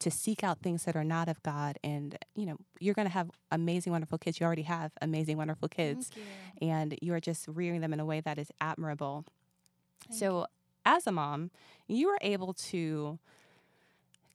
to 0.00 0.10
seek 0.10 0.42
out 0.42 0.60
things 0.60 0.84
that 0.84 0.96
are 0.96 1.04
not 1.04 1.28
of 1.28 1.42
God. 1.42 1.78
And, 1.84 2.16
you 2.34 2.46
know, 2.46 2.56
you're 2.78 2.94
going 2.94 3.06
to 3.06 3.12
have 3.12 3.30
amazing, 3.50 3.92
wonderful 3.92 4.18
kids. 4.18 4.40
You 4.40 4.46
already 4.46 4.62
have 4.62 4.92
amazing, 5.00 5.36
wonderful 5.36 5.68
kids. 5.68 6.10
You. 6.60 6.68
And 6.68 6.98
you 7.02 7.12
are 7.14 7.20
just 7.20 7.46
rearing 7.46 7.82
them 7.82 7.92
in 7.92 8.00
a 8.00 8.04
way 8.04 8.20
that 8.20 8.38
is 8.38 8.50
admirable. 8.60 9.24
Thank 10.08 10.18
so, 10.18 10.38
you. 10.38 10.46
as 10.86 11.06
a 11.06 11.12
mom, 11.12 11.50
you 11.86 12.08
are 12.08 12.18
able 12.22 12.54
to 12.54 13.18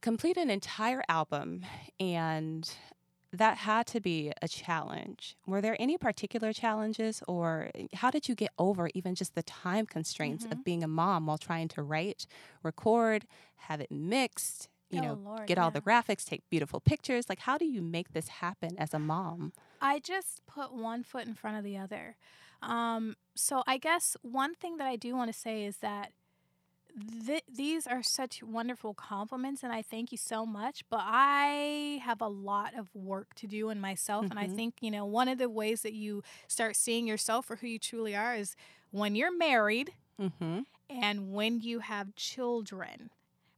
complete 0.01 0.37
an 0.37 0.51
entire 0.51 1.03
album 1.09 1.65
and 1.99 2.69
that 3.35 3.57
had 3.57 3.87
to 3.87 3.99
be 3.99 4.31
a 4.41 4.47
challenge. 4.47 5.35
Were 5.45 5.61
there 5.61 5.75
any 5.79 5.97
particular 5.97 6.53
challenges, 6.53 7.21
or 7.27 7.71
eh, 7.75 7.87
how 7.93 8.11
did 8.11 8.27
you 8.27 8.35
get 8.35 8.51
over 8.57 8.89
even 8.93 9.15
just 9.15 9.35
the 9.35 9.43
time 9.43 9.85
constraints 9.85 10.43
mm-hmm. 10.43 10.53
of 10.53 10.63
being 10.63 10.83
a 10.83 10.87
mom 10.87 11.27
while 11.27 11.37
trying 11.37 11.67
to 11.69 11.83
write, 11.83 12.25
record, 12.63 13.25
have 13.55 13.81
it 13.81 13.91
mixed, 13.91 14.69
you 14.89 14.99
oh, 14.99 15.03
know, 15.03 15.13
Lord, 15.13 15.47
get 15.47 15.57
yeah. 15.57 15.63
all 15.63 15.71
the 15.71 15.81
graphics, 15.81 16.25
take 16.25 16.47
beautiful 16.49 16.79
pictures? 16.79 17.25
Like, 17.29 17.39
how 17.39 17.57
do 17.57 17.65
you 17.65 17.81
make 17.81 18.13
this 18.13 18.27
happen 18.27 18.75
as 18.77 18.93
a 18.93 18.99
mom? 18.99 19.53
I 19.81 19.99
just 19.99 20.41
put 20.47 20.73
one 20.73 21.03
foot 21.03 21.25
in 21.25 21.33
front 21.33 21.57
of 21.57 21.63
the 21.63 21.77
other. 21.77 22.15
Um, 22.61 23.15
so, 23.35 23.63
I 23.67 23.77
guess 23.77 24.15
one 24.21 24.55
thing 24.55 24.77
that 24.77 24.87
I 24.87 24.95
do 24.95 25.15
want 25.15 25.31
to 25.31 25.37
say 25.37 25.65
is 25.65 25.77
that 25.77 26.11
th- 27.25 27.43
these 27.53 27.87
are 27.87 28.03
such 28.03 28.41
wonderful 28.43 28.93
compliments, 28.93 29.63
and 29.63 29.71
I 29.71 29.81
thank 29.81 30.11
you 30.11 30.17
so 30.17 30.45
much. 30.45 30.83
But 30.89 31.01
I 31.03 31.99
have 32.03 32.21
a 32.21 32.27
lot 32.27 32.77
of 32.77 32.87
work 32.93 33.33
to 33.35 33.47
do 33.47 33.69
in 33.69 33.79
myself, 33.79 34.25
mm-hmm. 34.25 34.31
and 34.31 34.39
I 34.39 34.45
mm-hmm. 34.45 34.55
think 34.55 34.75
you 34.81 34.91
know 34.91 35.05
one 35.05 35.27
of 35.27 35.37
the 35.37 35.49
ways 35.49 35.81
that 35.81 35.93
you 35.93 36.23
start 36.47 36.75
seeing 36.75 37.07
yourself 37.07 37.45
for 37.45 37.57
who 37.57 37.67
you 37.67 37.79
truly 37.79 38.15
are 38.15 38.35
is 38.35 38.55
when 38.91 39.15
you're 39.15 39.35
married 39.35 39.91
mm-hmm. 40.19 40.61
and 40.89 41.33
when 41.33 41.59
you 41.59 41.79
have 41.79 42.15
children, 42.15 43.09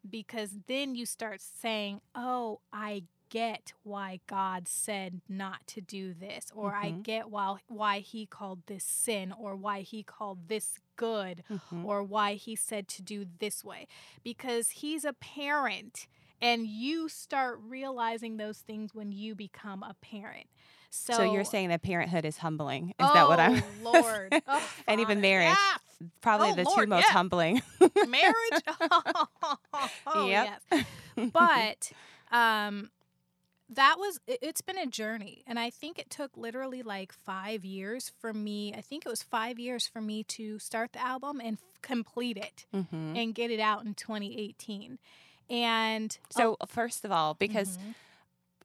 because 0.10 0.52
then 0.68 0.96
you 0.96 1.06
start 1.06 1.42
saying, 1.42 2.02
"Oh, 2.16 2.62
I 2.74 3.04
get 3.30 3.74
why 3.84 4.20
God 4.28 4.68
said 4.68 5.22
not 5.28 5.68
to 5.68 5.82
do 5.82 6.14
this, 6.14 6.52
or 6.56 6.72
mm-hmm. 6.72 6.86
I 6.86 6.90
get 6.92 7.30
why 7.30 7.58
why 7.68 8.00
He 8.00 8.26
called 8.26 8.62
this 8.68 8.84
sin, 8.84 9.34
or 9.38 9.56
why 9.56 9.82
He 9.82 10.04
called 10.04 10.48
this 10.48 10.80
good, 10.98 11.44
mm-hmm. 11.50 11.86
or 11.86 12.04
why 12.04 12.34
He 12.34 12.56
said 12.56 12.88
to 12.90 13.02
do 13.02 13.26
this 13.40 13.64
way, 13.64 13.88
because 14.24 14.70
He's 14.70 15.06
a 15.06 15.14
parent, 15.14 16.08
and 16.42 16.68
you 16.68 17.08
start 17.08 17.60
realizing 17.66 18.36
those 18.38 18.58
things 18.58 18.94
when 18.94 19.12
you 19.12 19.34
become 19.36 19.84
a 19.84 19.96
parent. 20.02 20.48
So, 20.90 21.14
so 21.14 21.34
you're 21.34 21.44
saying 21.44 21.70
that 21.70 21.82
parenthood 21.82 22.26
is 22.26 22.38
humbling? 22.38 22.90
Is 22.90 22.96
oh, 23.00 23.14
that 23.14 23.28
what 23.28 23.40
I'm? 23.40 23.64
Oh, 23.84 23.92
Lord, 23.92 24.42
oh, 24.48 24.70
and 24.88 25.02
even 25.02 25.22
marriage, 25.22 25.56
yeah. 25.56 26.08
probably 26.22 26.50
oh, 26.52 26.56
the 26.56 26.64
Lord, 26.64 26.86
two 26.86 26.90
most 26.90 27.06
yeah. 27.08 27.14
humbling. 27.14 27.62
marriage. 28.08 28.64
oh, 30.08 30.28
yep. 30.28 30.62
yes. 30.72 30.86
But 31.34 31.92
um, 32.36 32.90
that 33.70 33.96
was 33.98 34.20
it's 34.28 34.62
been 34.62 34.78
a 34.78 34.86
journey 34.86 35.44
and 35.46 35.60
i 35.60 35.70
think 35.70 36.00
it 36.00 36.10
took 36.10 36.36
literally 36.38 36.82
like 36.82 37.12
five 37.12 37.66
years 37.66 38.12
for 38.20 38.34
me 38.34 38.74
i 38.76 38.82
think 38.82 39.06
it 39.06 39.10
was 39.10 39.22
five 39.22 39.60
years 39.60 39.88
for 39.88 40.02
me 40.02 40.24
to 40.24 40.58
start 40.60 40.94
the 40.94 41.02
album 41.02 41.42
and 41.44 41.58
f- 41.58 41.82
complete 41.82 42.38
it 42.38 42.66
mm-hmm. 42.74 43.16
and 43.16 43.36
get 43.36 43.52
it 43.52 43.60
out 43.60 43.86
in 43.86 43.94
2018 43.94 44.98
and 45.50 46.18
so 46.30 46.56
oh, 46.62 46.66
first 46.66 47.04
of 47.04 47.12
all 47.12 47.34
because 47.34 47.78
mm-hmm. 47.78 47.92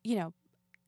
you 0.05 0.17
know 0.17 0.33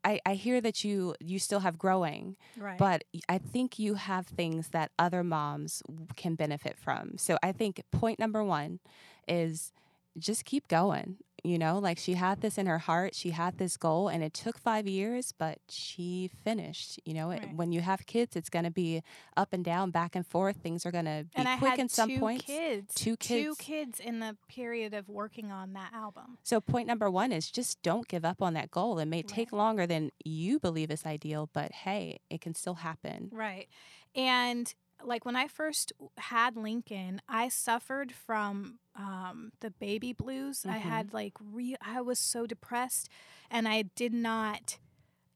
I, 0.07 0.20
I 0.27 0.35
hear 0.35 0.61
that 0.61 0.85
you 0.85 1.14
you 1.18 1.38
still 1.38 1.61
have 1.61 1.79
growing 1.79 2.37
right. 2.57 2.79
but 2.79 3.05
i 3.29 3.38
think 3.38 3.79
you 3.79 3.94
have 3.94 4.27
things 4.27 4.68
that 4.68 4.90
other 4.98 5.24
moms 5.24 5.83
can 6.16 6.35
benefit 6.35 6.79
from 6.79 7.18
so 7.18 7.37
i 7.42 7.50
think 7.50 7.83
point 7.90 8.18
number 8.18 8.44
one 8.44 8.79
is 9.27 9.72
just 10.18 10.44
keep 10.44 10.68
going 10.68 11.16
you 11.44 11.59
know, 11.59 11.78
like 11.78 11.98
she 11.98 12.14
had 12.14 12.40
this 12.40 12.57
in 12.57 12.64
her 12.64 12.78
heart, 12.78 13.14
she 13.14 13.30
had 13.30 13.59
this 13.59 13.76
goal, 13.76 14.09
and 14.09 14.24
it 14.24 14.33
took 14.33 14.59
five 14.59 14.88
years, 14.88 15.33
but 15.37 15.59
she 15.68 16.30
finished. 16.42 16.98
You 17.04 17.12
know, 17.12 17.28
right. 17.28 17.54
when 17.54 17.70
you 17.70 17.83
have 17.83 18.07
kids, 18.07 18.35
it's 18.35 18.48
going 18.48 18.64
to 18.64 18.70
be 18.70 19.02
up 19.37 19.52
and 19.52 19.62
down, 19.62 19.90
back 19.90 20.16
and 20.16 20.26
forth. 20.26 20.57
Things 20.57 20.87
are 20.87 20.90
going 20.90 21.04
to 21.04 21.26
be 21.37 21.42
and 21.42 21.61
quick 21.61 21.78
in 21.78 21.90
some 21.90 22.09
two 22.09 22.18
points. 22.18 22.46
Kids, 22.46 22.94
two 22.94 23.18
kids, 23.18 23.44
two 23.44 23.54
kids 23.62 24.00
in 24.00 24.20
the 24.20 24.38
period 24.48 24.94
of 24.94 25.09
working 25.11 25.52
on 25.52 25.74
that 25.74 25.92
album. 25.92 26.38
So, 26.42 26.62
point 26.62 26.88
number 26.88 27.11
one 27.11 27.30
is 27.30 27.50
just 27.50 27.83
don't 27.83 28.09
give 28.09 28.24
up 28.24 28.40
on 28.40 28.54
that 28.54 28.70
goal. 28.70 28.98
It 28.98 29.07
may 29.07 29.18
right. 29.18 29.28
take 29.28 29.52
longer 29.52 29.87
than 29.87 30.12
you 30.24 30.59
believe 30.59 30.90
is 30.90 31.04
ideal, 31.04 31.50
but 31.52 31.72
hey, 31.72 32.20
it 32.30 32.40
can 32.40 32.54
still 32.54 32.76
happen. 32.76 33.28
Right, 33.30 33.68
and 34.16 34.72
like 35.05 35.25
when 35.25 35.37
I 35.37 35.49
first 35.49 35.93
had 36.19 36.57
Lincoln, 36.57 37.21
I 37.29 37.49
suffered 37.49 38.12
from 38.12 38.79
um, 38.97 39.53
the 39.61 39.71
baby 39.71 40.12
blues. 40.12 40.61
Mm-hmm. 40.61 40.71
I 40.71 40.79
had 40.79 41.12
like 41.12 41.35
re 41.40 41.77
I 41.83 42.01
was 42.01 42.19
so 42.19 42.47
depressed 42.47 43.09
and 43.51 43.69
I 43.69 43.83
did 43.83 44.12
not 44.12 44.79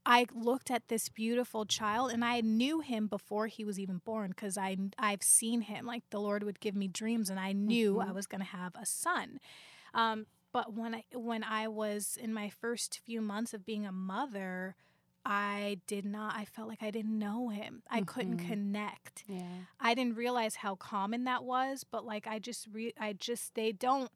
I 0.07 0.25
looked 0.35 0.71
at 0.71 0.89
this 0.89 1.11
beautiful 1.11 1.67
child 1.67 2.13
and 2.13 2.25
I 2.25 2.41
knew 2.41 2.81
him 2.81 3.09
before 3.09 3.47
he 3.47 3.63
was 3.63 3.79
even 3.79 3.99
born 3.99 4.31
because 4.31 4.57
I 4.57 4.77
I've 4.99 5.23
seen 5.23 5.61
him 5.61 5.85
like 5.85 6.03
the 6.11 6.21
Lord 6.21 6.43
would 6.43 6.61
give 6.61 6.75
me 6.75 6.89
dreams 6.89 7.29
and 7.29 7.39
I 7.39 7.53
knew 7.53 7.97
mm-hmm. 7.97 8.09
I 8.09 8.13
was 8.13 8.27
going 8.27 8.41
to 8.41 8.47
have 8.47 8.73
a 8.75 8.87
son. 8.87 9.39
Um, 9.93 10.27
but 10.53 10.73
when 10.73 10.95
I 10.95 11.05
when 11.13 11.45
I 11.45 11.69
was 11.69 12.19
in 12.21 12.33
my 12.33 12.49
first 12.49 13.01
few 13.05 13.21
months 13.21 13.53
of 13.53 13.67
being 13.67 13.85
a 13.85 13.93
mother, 13.93 14.77
I 15.31 15.81
did 15.87 16.07
not, 16.07 16.35
I 16.35 16.47
felt 16.47 16.69
like 16.69 16.83
I 16.83 16.91
didn't 16.91 17.19
know 17.19 17.51
him. 17.51 17.83
I 17.91 17.99
mm-hmm. 17.99 18.05
couldn't 18.07 18.39
connect. 18.39 19.25
Yeah. 19.29 19.43
I 19.79 19.95
didn't 19.95 20.17
realize 20.17 20.57
how 20.57 20.75
common 20.75 21.25
that 21.25 21.45
was, 21.45 21.85
but 21.85 22.07
like 22.07 22.27
I 22.27 22.39
just, 22.39 22.67
re- 22.73 22.95
I 22.99 23.13
just, 23.13 23.55
they 23.55 23.71
don't, 23.71 24.11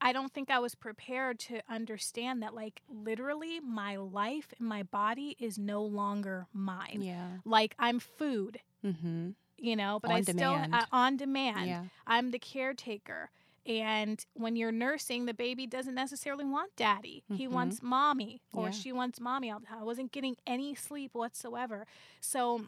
I 0.00 0.12
don't 0.12 0.32
think 0.32 0.50
I 0.50 0.58
was 0.58 0.74
prepared 0.74 1.38
to 1.40 1.60
understand 1.68 2.42
that, 2.42 2.54
like, 2.54 2.82
literally, 2.88 3.60
my 3.60 3.96
life 3.96 4.54
and 4.58 4.68
my 4.68 4.84
body 4.84 5.36
is 5.40 5.58
no 5.58 5.82
longer 5.82 6.46
mine. 6.52 7.00
Yeah. 7.02 7.26
Like, 7.44 7.74
I'm 7.78 7.98
food. 7.98 8.60
Mm-hmm. 8.86 9.30
You 9.60 9.74
know, 9.74 9.98
but 10.00 10.12
on 10.12 10.16
I 10.18 10.20
demand. 10.20 10.72
still 10.72 10.80
uh, 10.80 10.84
on 10.92 11.16
demand. 11.16 11.66
Yeah. 11.66 11.82
I'm 12.06 12.30
the 12.30 12.38
caretaker. 12.38 13.30
And 13.68 14.24
when 14.32 14.56
you're 14.56 14.72
nursing, 14.72 15.26
the 15.26 15.34
baby 15.34 15.66
doesn't 15.66 15.94
necessarily 15.94 16.46
want 16.46 16.74
daddy. 16.74 17.22
Mm-hmm. 17.26 17.34
He 17.36 17.46
wants 17.46 17.82
mommy 17.82 18.40
or 18.54 18.66
yeah. 18.66 18.70
she 18.70 18.92
wants 18.92 19.20
mommy. 19.20 19.52
I 19.52 19.82
wasn't 19.84 20.10
getting 20.10 20.36
any 20.46 20.74
sleep 20.74 21.10
whatsoever. 21.12 21.86
So 22.20 22.62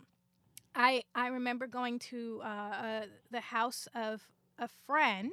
I 0.75 1.03
I 1.15 1.29
remember 1.29 1.67
going 1.67 1.99
to 2.11 2.43
uh, 2.45 2.47
uh, 2.47 3.03
the 3.31 3.41
house 3.41 3.89
of 3.95 4.29
a 4.59 4.69
friend, 4.87 5.33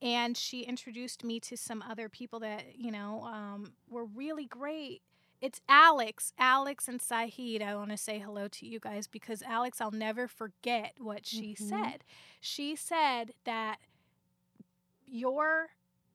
and 0.00 0.36
she 0.38 0.62
introduced 0.62 1.22
me 1.22 1.38
to 1.40 1.56
some 1.56 1.82
other 1.82 2.08
people 2.08 2.40
that 2.40 2.64
you 2.76 2.90
know 2.90 3.24
um, 3.24 3.74
were 3.90 4.06
really 4.06 4.46
great. 4.46 5.02
It's 5.42 5.60
Alex, 5.68 6.32
Alex 6.38 6.88
and 6.88 6.98
Sahid. 6.98 7.60
I 7.60 7.74
want 7.74 7.90
to 7.90 7.98
say 7.98 8.18
hello 8.18 8.48
to 8.48 8.66
you 8.66 8.80
guys 8.80 9.06
because 9.06 9.42
Alex, 9.42 9.78
I'll 9.82 9.90
never 9.90 10.26
forget 10.26 10.94
what 10.98 11.26
she 11.26 11.54
Mhm. 11.54 11.68
said. 11.68 12.04
She 12.40 12.74
said 12.74 13.34
that 13.44 13.78
your 15.06 15.68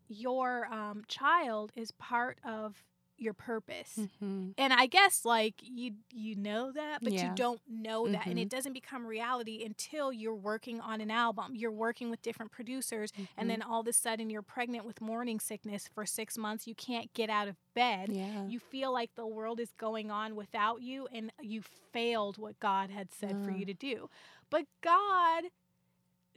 your 0.07 0.65
um, 0.73 1.03
child 1.07 1.71
is 1.75 1.91
part 1.91 2.39
of 2.43 2.83
your 3.17 3.33
purpose 3.33 3.97
Mhm. 4.23 4.53
and 4.57 4.71
I 4.73 4.85
guess 4.87 5.25
like 5.25 5.55
you 5.61 5.95
you 6.11 6.35
know 6.37 6.71
that, 6.71 6.99
but 7.03 7.11
you 7.13 7.29
don't 7.35 7.61
know 7.67 8.07
that, 8.07 8.25
and 8.27 8.37
Mhm. 8.39 8.41
it 8.43 8.49
doesn't 8.49 8.71
become 8.73 9.05
reality 9.05 9.61
until 9.65 10.13
you're 10.13 10.33
working 10.33 10.79
on 10.79 11.01
an 11.01 11.11
album. 11.11 11.53
You're 11.53 11.69
working 11.71 12.09
with 12.09 12.21
different 12.21 12.51
producers, 12.51 13.11
and 13.37 13.49
then 13.49 13.61
all 13.61 13.81
of 13.81 13.87
a 13.87 13.93
sudden 13.93 14.29
you're 14.29 14.41
pregnant 14.41 14.85
with 14.85 15.01
morning 15.01 15.39
sickness 15.41 15.87
for 15.89 16.05
six 16.05 16.37
months. 16.37 16.65
You 16.65 16.75
can't 16.75 17.13
get 17.13 17.29
out 17.29 17.49
of 17.49 17.57
bed. 17.73 18.13
Yeah. 18.13 18.45
You 18.47 18.59
feel 18.59 18.91
like 18.93 19.13
the 19.15 19.27
world 19.27 19.59
is 19.59 19.73
going 19.73 20.09
on 20.11 20.35
without 20.35 20.81
you, 20.81 21.07
and 21.11 21.31
you 21.41 21.61
failed 21.61 22.37
what 22.37 22.57
God 22.59 22.89
had 22.89 23.11
said 23.11 23.43
for 23.43 23.51
you 23.51 23.65
to 23.65 23.73
do. 23.73 24.09
But 24.49 24.65
God 24.81 25.45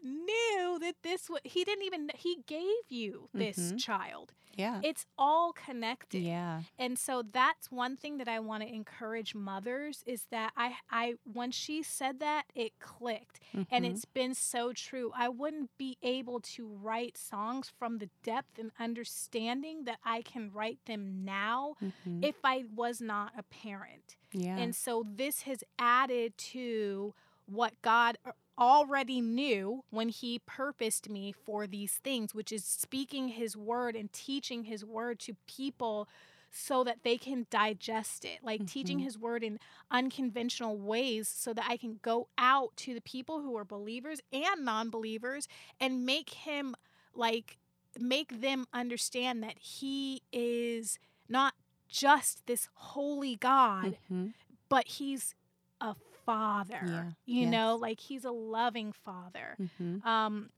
knew 0.02 0.78
that 0.80 0.96
this 1.02 1.30
was 1.30 1.40
he 1.44 1.64
didn't 1.64 1.84
even 1.84 2.10
he 2.14 2.38
gave 2.46 2.84
you 2.88 3.28
this 3.32 3.56
Mhm. 3.72 3.78
child 3.78 4.32
yeah. 4.54 4.80
it's 4.84 5.06
all 5.16 5.52
connected 5.52 6.22
Yeah. 6.22 6.62
and 6.78 6.98
so 6.98 7.22
that's 7.22 7.70
one 7.70 7.96
thing 7.96 8.18
that 8.18 8.28
I 8.28 8.38
want 8.40 8.62
to 8.62 8.68
encourage 8.68 9.34
mothers 9.34 10.02
is 10.06 10.24
that 10.30 10.52
I 10.56 10.76
I 10.90 11.14
when 11.24 11.50
she 11.52 11.82
said 11.82 12.18
that 12.20 12.44
it 12.54 12.78
clicked 12.78 13.40
and 13.70 13.84
Mhm. 13.84 13.90
it's 13.90 14.04
been 14.04 14.34
so 14.34 14.72
true. 14.74 15.10
I 15.14 15.28
wouldn't 15.30 15.70
be 15.78 15.96
able 16.02 16.40
to 16.40 16.66
write 16.66 17.16
songs 17.16 17.68
from 17.70 17.98
the 17.98 18.10
depth 18.22 18.58
and 18.58 18.72
understanding 18.78 19.84
that 19.84 19.98
I 20.04 20.20
can 20.22 20.50
write 20.52 20.84
them 20.86 21.24
now 21.24 21.76
Mhm. 21.80 22.22
if 22.24 22.36
I 22.44 22.64
was 22.74 23.00
not 23.00 23.32
a 23.38 23.42
parent. 23.44 24.16
yeah. 24.32 24.56
And 24.58 24.74
so 24.74 25.04
this 25.06 25.42
has 25.42 25.62
added 25.78 26.36
to 26.52 27.14
what 27.46 27.80
God 27.82 28.16
a- 28.24 28.32
already 28.58 29.20
knew 29.20 29.84
when 29.90 30.08
he 30.08 30.38
purposed 30.40 31.08
me 31.08 31.32
for 31.32 31.66
these 31.66 31.94
things, 31.94 32.34
which 32.34 32.52
is 32.52 32.64
speaking 32.64 33.28
his 33.28 33.56
word 33.56 33.96
and 33.96 34.12
teaching 34.12 34.64
his 34.64 34.84
word 34.84 35.18
to 35.20 35.34
people 35.46 36.08
so 36.50 36.84
that 36.84 37.02
they 37.02 37.16
can 37.16 37.46
digest 37.50 38.24
it, 38.24 38.38
like 38.42 38.66
teaching 38.66 38.98
Mhm. 38.98 39.04
his 39.04 39.18
word 39.18 39.42
in 39.42 39.58
unconventional 39.90 40.76
ways 40.76 41.28
so 41.28 41.52
that 41.54 41.66
I 41.68 41.76
can 41.76 41.98
go 42.02 42.28
out 42.36 42.76
to 42.78 42.94
the 42.94 43.00
people 43.00 43.40
who 43.40 43.56
are 43.56 43.64
believers 43.64 44.20
and 44.32 44.64
non-believers 44.64 45.48
and 45.80 46.04
make 46.04 46.30
him 46.30 46.74
like 47.14 47.58
make 47.98 48.40
them 48.40 48.66
understand 48.72 49.42
that 49.42 49.58
he 49.58 50.22
is 50.32 50.98
not 51.28 51.54
just 51.88 52.46
this 52.46 52.68
holy 52.74 53.36
God, 53.36 53.98
Mhm. 54.10 54.32
but 54.68 54.86
he's 54.88 55.34
a 55.80 55.94
father. 56.24 56.80
Yeah, 56.84 57.10
You 57.26 57.46
know, 57.46 57.76
like 57.76 58.00
he's 58.00 58.24
a 58.24 58.30
loving 58.30 58.92
father. 58.92 59.56
Mhm. 59.60 60.04
Um 60.04 60.50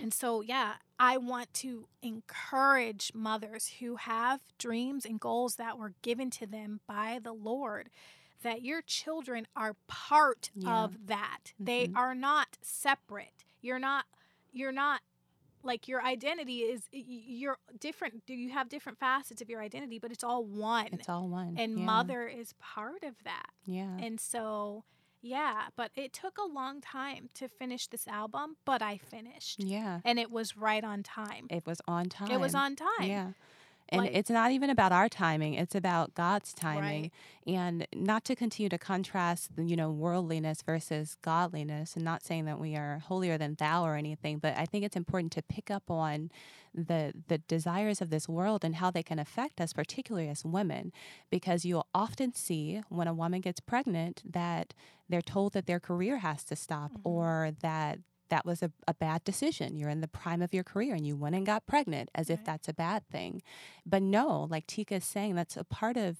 and 0.00 0.14
so 0.14 0.40
yeah, 0.42 0.74
I 0.98 1.16
want 1.16 1.52
to 1.54 1.88
encourage 2.02 3.12
mothers 3.14 3.68
who 3.80 3.96
have 3.96 4.40
dreams 4.58 5.04
and 5.04 5.18
goals 5.18 5.56
that 5.56 5.76
were 5.78 5.94
given 6.02 6.30
to 6.30 6.46
them 6.46 6.80
by 6.86 7.18
the 7.22 7.32
Lord 7.32 7.90
that 8.42 8.62
your 8.62 8.80
children 8.82 9.46
are 9.56 9.74
part 9.88 10.50
Yeah. 10.54 10.84
of 10.84 11.06
that. 11.08 11.52
They 11.58 11.88
Mhm. 11.88 11.96
are 11.96 12.14
not 12.14 12.56
separate. 12.62 13.44
You're 13.60 13.80
not 13.80 14.06
you're 14.52 14.72
not 14.72 15.02
like 15.62 15.88
your 15.88 16.02
identity 16.02 16.60
is 16.62 16.88
you're 16.92 17.58
different 17.78 18.24
do 18.24 18.32
you 18.34 18.50
have 18.50 18.68
different 18.68 18.98
facets 18.98 19.42
of 19.42 19.50
your 19.50 19.60
identity 19.60 19.98
but 19.98 20.10
it's 20.10 20.24
all 20.24 20.42
one 20.44 20.86
It's 20.92 21.08
all 21.08 21.28
one. 21.28 21.58
and 21.58 21.78
yeah. 21.78 21.84
mother 21.84 22.26
is 22.28 22.54
part 22.60 23.02
of 23.02 23.22
that 23.24 23.50
Yeah. 23.66 23.96
and 23.98 24.18
so 24.20 24.84
yeah 25.20 25.62
but 25.76 25.90
it 25.96 26.12
took 26.12 26.38
a 26.38 26.46
long 26.46 26.80
time 26.80 27.28
to 27.34 27.48
finish 27.48 27.86
this 27.88 28.06
album 28.08 28.56
but 28.64 28.80
i 28.82 28.96
finished 28.96 29.62
yeah. 29.62 30.00
and 30.04 30.18
it 30.18 30.30
was 30.30 30.56
right 30.56 30.84
on 30.84 31.02
time 31.02 31.46
It 31.50 31.66
was 31.66 31.80
on 31.88 32.08
time. 32.08 32.30
it 32.30 32.40
was 32.40 32.54
on 32.54 32.76
time 32.76 33.08
Yeah. 33.08 33.30
And 33.90 34.02
Like- 34.02 34.14
it's 34.14 34.28
not 34.28 34.50
even 34.50 34.68
about 34.68 34.92
our 34.92 35.08
timing, 35.08 35.54
it's 35.54 35.74
about 35.74 36.14
God's 36.14 36.52
timing. 36.52 37.04
Right. 37.04 37.54
And 37.54 37.86
not 37.94 38.22
to 38.26 38.36
continue 38.36 38.68
to 38.68 38.76
contrast, 38.76 39.50
you 39.56 39.76
know, 39.76 39.90
worldliness 39.90 40.60
versus 40.60 41.16
godliness, 41.22 41.96
and 41.96 42.04
not 42.04 42.22
saying 42.22 42.44
that 42.44 42.60
we 42.60 42.76
are 42.76 42.98
holier 42.98 43.38
than 43.38 43.54
thou 43.54 43.86
or 43.86 43.94
anything, 43.96 44.40
but 44.40 44.54
I 44.58 44.66
think 44.66 44.84
it's 44.84 44.94
important 44.94 45.32
to 45.32 45.42
pick 45.42 45.70
up 45.70 45.90
on 45.90 46.30
the 46.74 47.12
the 47.28 47.38
desires 47.38 48.00
of 48.00 48.10
this 48.10 48.28
world 48.28 48.64
and 48.64 48.76
how 48.76 48.90
they 48.90 49.02
can 49.02 49.18
affect 49.18 49.60
us, 49.60 49.72
particularly 49.72 50.28
as 50.28 50.44
women, 50.44 50.92
because 51.30 51.64
you'll 51.64 51.86
often 51.94 52.32
see 52.34 52.82
when 52.88 53.08
a 53.08 53.14
woman 53.14 53.40
gets 53.40 53.60
pregnant 53.60 54.22
that 54.24 54.74
they're 55.08 55.22
told 55.22 55.52
that 55.54 55.66
their 55.66 55.80
career 55.80 56.18
has 56.18 56.44
to 56.44 56.56
stop 56.56 56.92
Mhm. 56.92 57.00
or 57.04 57.52
that 57.60 57.98
that 58.28 58.44
was 58.46 58.62
a, 58.62 58.70
a 58.86 58.94
bad 58.94 59.24
decision. 59.24 59.76
You're 59.76 59.88
in 59.90 60.00
the 60.00 60.08
prime 60.08 60.42
of 60.42 60.52
your 60.54 60.64
career 60.64 60.94
and 60.94 61.06
you 61.06 61.16
went 61.16 61.34
and 61.34 61.46
got 61.46 61.66
pregnant 61.66 62.10
as 62.14 62.30
if 62.30 62.44
that's 62.44 62.68
a 62.68 62.74
bad 62.74 63.06
thing. 63.08 63.42
But 63.86 64.02
no, 64.02 64.46
like 64.50 64.66
Tika 64.66 64.96
is 64.96 65.04
saying, 65.04 65.34
that's 65.34 65.56
a 65.56 65.64
part 65.64 65.96
of 65.96 66.18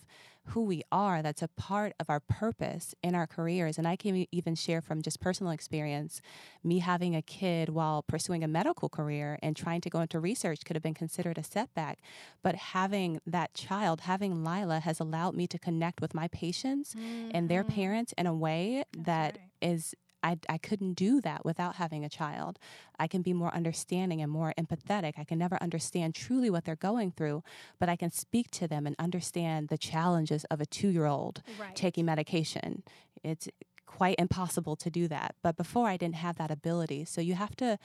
who 0.52 0.62
we 0.62 0.82
are. 0.90 1.20
That's 1.20 1.42
a 1.42 1.48
part 1.48 1.92
of 2.00 2.08
our 2.08 2.20
purpose 2.20 2.94
in 3.02 3.14
our 3.14 3.26
careers. 3.26 3.76
And 3.76 3.86
I 3.86 3.96
can 3.96 4.24
even 4.32 4.54
share 4.54 4.80
from 4.80 5.02
just 5.02 5.20
personal 5.20 5.52
experience 5.52 6.22
me 6.64 6.78
having 6.78 7.14
a 7.14 7.20
kid 7.20 7.68
while 7.68 8.02
pursuing 8.02 8.42
a 8.42 8.48
medical 8.48 8.88
career 8.88 9.38
and 9.42 9.54
trying 9.54 9.82
to 9.82 9.90
go 9.90 10.00
into 10.00 10.18
research 10.18 10.64
could 10.64 10.74
have 10.74 10.82
been 10.82 10.94
considered 10.94 11.36
a 11.36 11.42
setback. 11.42 11.98
But 12.42 12.54
having 12.54 13.20
that 13.26 13.52
child, 13.52 14.02
having 14.02 14.42
Lila, 14.42 14.80
has 14.80 15.00
allowed 15.00 15.34
me 15.34 15.46
to 15.48 15.58
connect 15.58 16.00
with 16.00 16.14
my 16.14 16.28
patients 16.28 16.94
and 17.30 17.50
their 17.50 17.64
Mhm. 17.64 17.68
parents 17.74 18.14
in 18.16 18.26
a 18.26 18.32
way 18.34 18.84
That's 18.94 19.06
that 19.06 19.38
right. 19.38 19.50
is 19.60 19.94
I, 20.22 20.38
I 20.48 20.58
couldn't 20.58 20.94
do 20.94 21.20
that 21.20 21.44
without 21.44 21.76
having 21.76 22.04
a 22.04 22.08
child. 22.08 22.58
I 22.98 23.06
can 23.06 23.22
be 23.22 23.32
more 23.32 23.54
understanding 23.54 24.20
and 24.20 24.30
more 24.30 24.52
empathetic. 24.58 25.14
I 25.16 25.24
can 25.24 25.38
never 25.38 25.56
understand 25.62 26.14
truly 26.14 26.50
what 26.50 26.64
they're 26.64 26.76
going 26.76 27.12
through, 27.12 27.42
but 27.78 27.88
I 27.88 27.96
can 27.96 28.10
speak 28.10 28.50
to 28.52 28.66
them 28.68 28.86
and 28.86 28.96
understand 28.98 29.68
the 29.68 29.78
challenges 29.78 30.44
of 30.50 30.60
a 30.60 30.66
two 30.66 30.88
year 30.88 31.06
old 31.06 31.42
right 31.58 31.74
taking 31.76 32.04
medication. 32.04 32.82
It's 33.22 33.48
quite 33.86 34.16
impossible 34.18 34.76
to 34.76 34.90
do 34.90 35.08
that. 35.08 35.34
But 35.42 35.56
before, 35.56 35.88
I 35.88 35.96
didn't 35.96 36.16
have 36.16 36.36
that 36.38 36.50
ability. 36.50 37.04
So 37.04 37.20
you 37.20 37.34
have 37.34 37.56
to 37.56 37.78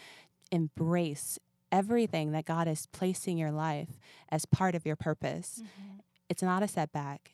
embrace 0.51 1.39
everything 1.71 2.31
that 2.31 2.45
God 2.45 2.67
is 2.67 2.87
placing 2.91 3.37
your 3.37 3.51
life 3.51 3.99
as 4.29 4.45
part 4.45 4.75
of 4.75 4.85
your 4.85 4.95
purpose. 4.95 5.61
Mhm. 5.63 5.99
It's 6.29 6.43
not 6.43 6.61
a 6.63 6.67
setback. 6.67 7.33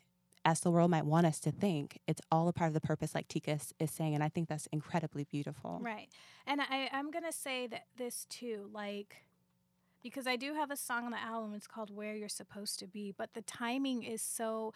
As 0.50 0.62
the 0.62 0.72
world 0.72 0.90
might 0.90 1.06
want 1.06 1.28
us 1.28 1.40
to 1.42 1.52
think, 1.52 2.00
it's 2.08 2.22
all 2.32 2.48
a 2.48 2.54
part 2.54 2.70
of 2.70 2.74
the 2.74 2.82
purpose, 2.82 3.14
like 3.14 3.28
Tika 3.28 3.52
is, 3.52 3.72
is 3.80 3.92
saying, 3.92 4.16
and 4.16 4.24
I 4.24 4.30
think 4.30 4.50
that's 4.50 4.68
incredibly 4.72 5.24
beautiful. 5.24 5.78
Right. 5.80 6.10
And 6.48 6.60
I, 6.60 6.90
I'm 6.92 7.12
going 7.12 7.24
to 7.24 7.32
say 7.32 7.68
that 7.68 7.86
this 7.98 8.26
too, 8.32 8.68
like, 8.74 9.18
because 10.02 10.26
I 10.26 10.38
do 10.38 10.56
have 10.56 10.72
a 10.72 10.76
song 10.76 11.06
on 11.06 11.12
the 11.12 11.22
album, 11.22 11.54
it's 11.54 11.68
called 11.68 11.96
Where 11.96 12.16
You're 12.16 12.30
Supposed 12.30 12.80
to 12.80 12.88
Be, 12.88 13.14
but 13.16 13.36
the 13.36 13.44
timing 13.44 14.02
is 14.02 14.24
so. 14.24 14.74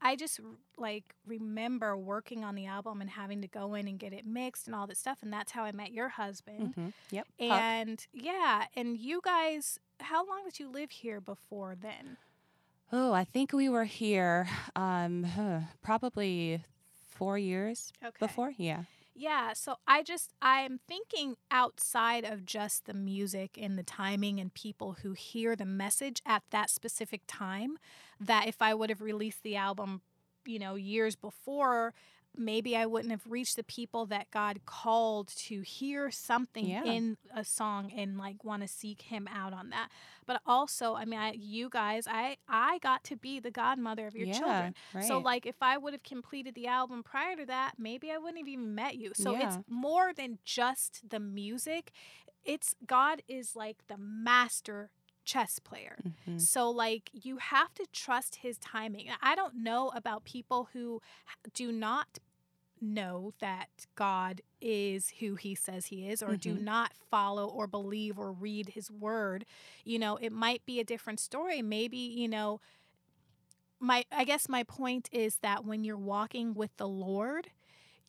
I 0.00 0.14
just 0.14 0.38
like 0.78 1.14
remember 1.26 1.96
working 1.96 2.44
on 2.44 2.54
the 2.54 2.66
album 2.66 3.00
and 3.00 3.10
having 3.10 3.42
to 3.42 3.48
go 3.48 3.74
in 3.74 3.88
and 3.88 3.98
get 3.98 4.12
it 4.12 4.24
mixed 4.24 4.68
and 4.68 4.76
all 4.76 4.86
that 4.86 4.96
stuff. 4.96 5.18
And 5.22 5.32
that's 5.32 5.50
how 5.50 5.64
I 5.64 5.72
met 5.72 5.92
your 5.92 6.10
husband. 6.10 6.74
hmm 6.74 6.88
Yep. 7.10 7.26
And 7.40 8.06
yeah, 8.12 8.66
and 8.76 8.96
you 8.96 9.20
guys, 9.24 9.80
how 9.98 10.24
long 10.24 10.44
did 10.44 10.60
you 10.60 10.68
live 10.68 10.92
here 10.92 11.20
before 11.20 11.74
then? 11.74 12.16
Oh, 12.96 13.12
I 13.12 13.24
think 13.24 13.52
we 13.52 13.68
were 13.68 13.84
here 13.86 14.48
um, 14.76 15.24
huh, 15.24 15.60
probably 15.82 16.62
four 17.10 17.36
years 17.38 17.92
Okay. 18.04 18.14
before. 18.20 18.54
Yeah. 18.56 18.84
Yeah, 19.14 19.52
so 19.54 19.76
I 19.86 20.02
just 20.02 20.32
I'm 20.42 20.78
thinking 20.88 21.36
outside 21.50 22.24
of 22.24 22.46
just 22.46 22.86
the 22.86 22.94
music 22.94 23.58
and 23.60 23.78
the 23.78 23.82
timing 23.84 24.40
and 24.40 24.54
people 24.54 24.98
who 25.02 25.12
hear 25.12 25.56
the 25.56 25.66
message 25.66 26.22
at 26.26 26.42
that 26.50 26.70
specific 26.70 27.22
time 27.26 27.78
that 28.20 28.48
if 28.48 28.62
I 28.62 28.74
would 28.74 28.90
have 28.90 29.02
released 29.02 29.42
the 29.42 29.56
album, 29.56 30.02
you 30.46 30.58
know, 30.58 30.76
years 30.76 31.16
before, 31.16 31.94
maybe 32.36 32.76
I 32.76 32.86
wouldn't 32.86 33.10
have 33.10 33.22
reached 33.28 33.56
the 33.56 33.62
people 33.64 34.06
that 34.06 34.30
God 34.30 34.60
called 34.66 35.28
to 35.36 35.60
hear 35.60 36.10
something 36.10 36.66
Yeah. 36.66 36.84
in 36.84 37.16
a 37.34 37.44
song 37.44 37.92
and 37.96 38.18
like 38.18 38.44
want 38.44 38.62
to 38.62 38.68
seek 38.68 39.02
him 39.02 39.28
out 39.32 39.52
on 39.52 39.70
that. 39.70 39.88
But 40.26 40.40
also, 40.46 40.94
I 40.94 41.04
mean, 41.04 41.20
I, 41.20 41.32
you 41.32 41.68
guys, 41.68 42.06
I 42.08 42.36
I 42.48 42.78
got 42.78 43.04
to 43.04 43.16
be 43.16 43.40
the 43.40 43.50
godmother 43.50 44.06
of 44.06 44.14
your 44.16 44.26
yeah. 44.28 44.38
children. 44.38 44.74
Right. 44.94 45.04
So, 45.04 45.18
like, 45.18 45.46
if 45.46 45.56
I 45.60 45.76
would 45.76 45.92
have 45.92 46.02
completed 46.02 46.54
the 46.54 46.66
album 46.66 47.02
prior 47.02 47.36
to 47.36 47.46
that, 47.46 47.74
maybe 47.78 48.10
I 48.10 48.18
wouldn't 48.18 48.38
have 48.38 48.48
even 48.48 48.74
met 48.74 48.96
you. 48.96 49.12
So, 49.14 49.32
Yeah. 49.32 49.46
it's 49.46 49.58
more 49.68 50.12
than 50.14 50.38
just 50.44 51.08
the 51.10 51.20
music. 51.20 51.92
It's 52.44 52.74
God 52.86 53.22
is 53.28 53.54
like 53.56 53.86
the 53.88 53.96
master 53.98 54.90
chess 55.24 55.58
player. 55.58 55.98
Mhm. 56.26 56.40
So, 56.40 56.70
like, 56.70 57.10
you 57.12 57.38
have 57.38 57.74
to 57.74 57.86
trust 57.92 58.36
his 58.36 58.58
timing. 58.58 59.08
I 59.22 59.34
don't 59.34 59.56
know 59.56 59.88
about 59.90 60.24
people 60.24 60.68
who 60.72 61.00
do 61.54 61.72
not 61.72 62.18
know 62.80 63.32
that 63.38 63.86
God 63.94 64.42
is 64.60 65.10
who 65.20 65.36
he 65.36 65.54
says 65.54 65.86
he 65.86 66.08
is, 66.08 66.22
or 66.22 66.36
do 66.36 66.54
Mhm. 66.54 66.62
not 66.62 66.92
follow 67.10 67.48
or 67.48 67.66
believe 67.66 68.18
or 68.18 68.32
read 68.32 68.70
his 68.70 68.90
word, 68.90 69.46
you 69.84 69.98
know, 69.98 70.16
it 70.16 70.32
might 70.32 70.64
be 70.66 70.80
a 70.80 70.84
different 70.84 71.20
story. 71.20 71.62
Maybe, 71.62 71.96
you 71.98 72.28
know, 72.28 72.60
my 73.80 74.04
I 74.12 74.24
guess 74.24 74.48
my 74.48 74.62
point 74.62 75.08
is 75.12 75.36
that 75.38 75.64
when 75.64 75.84
you're 75.84 75.96
walking 75.96 76.54
with 76.54 76.76
the 76.76 76.88
Lord, 76.88 77.50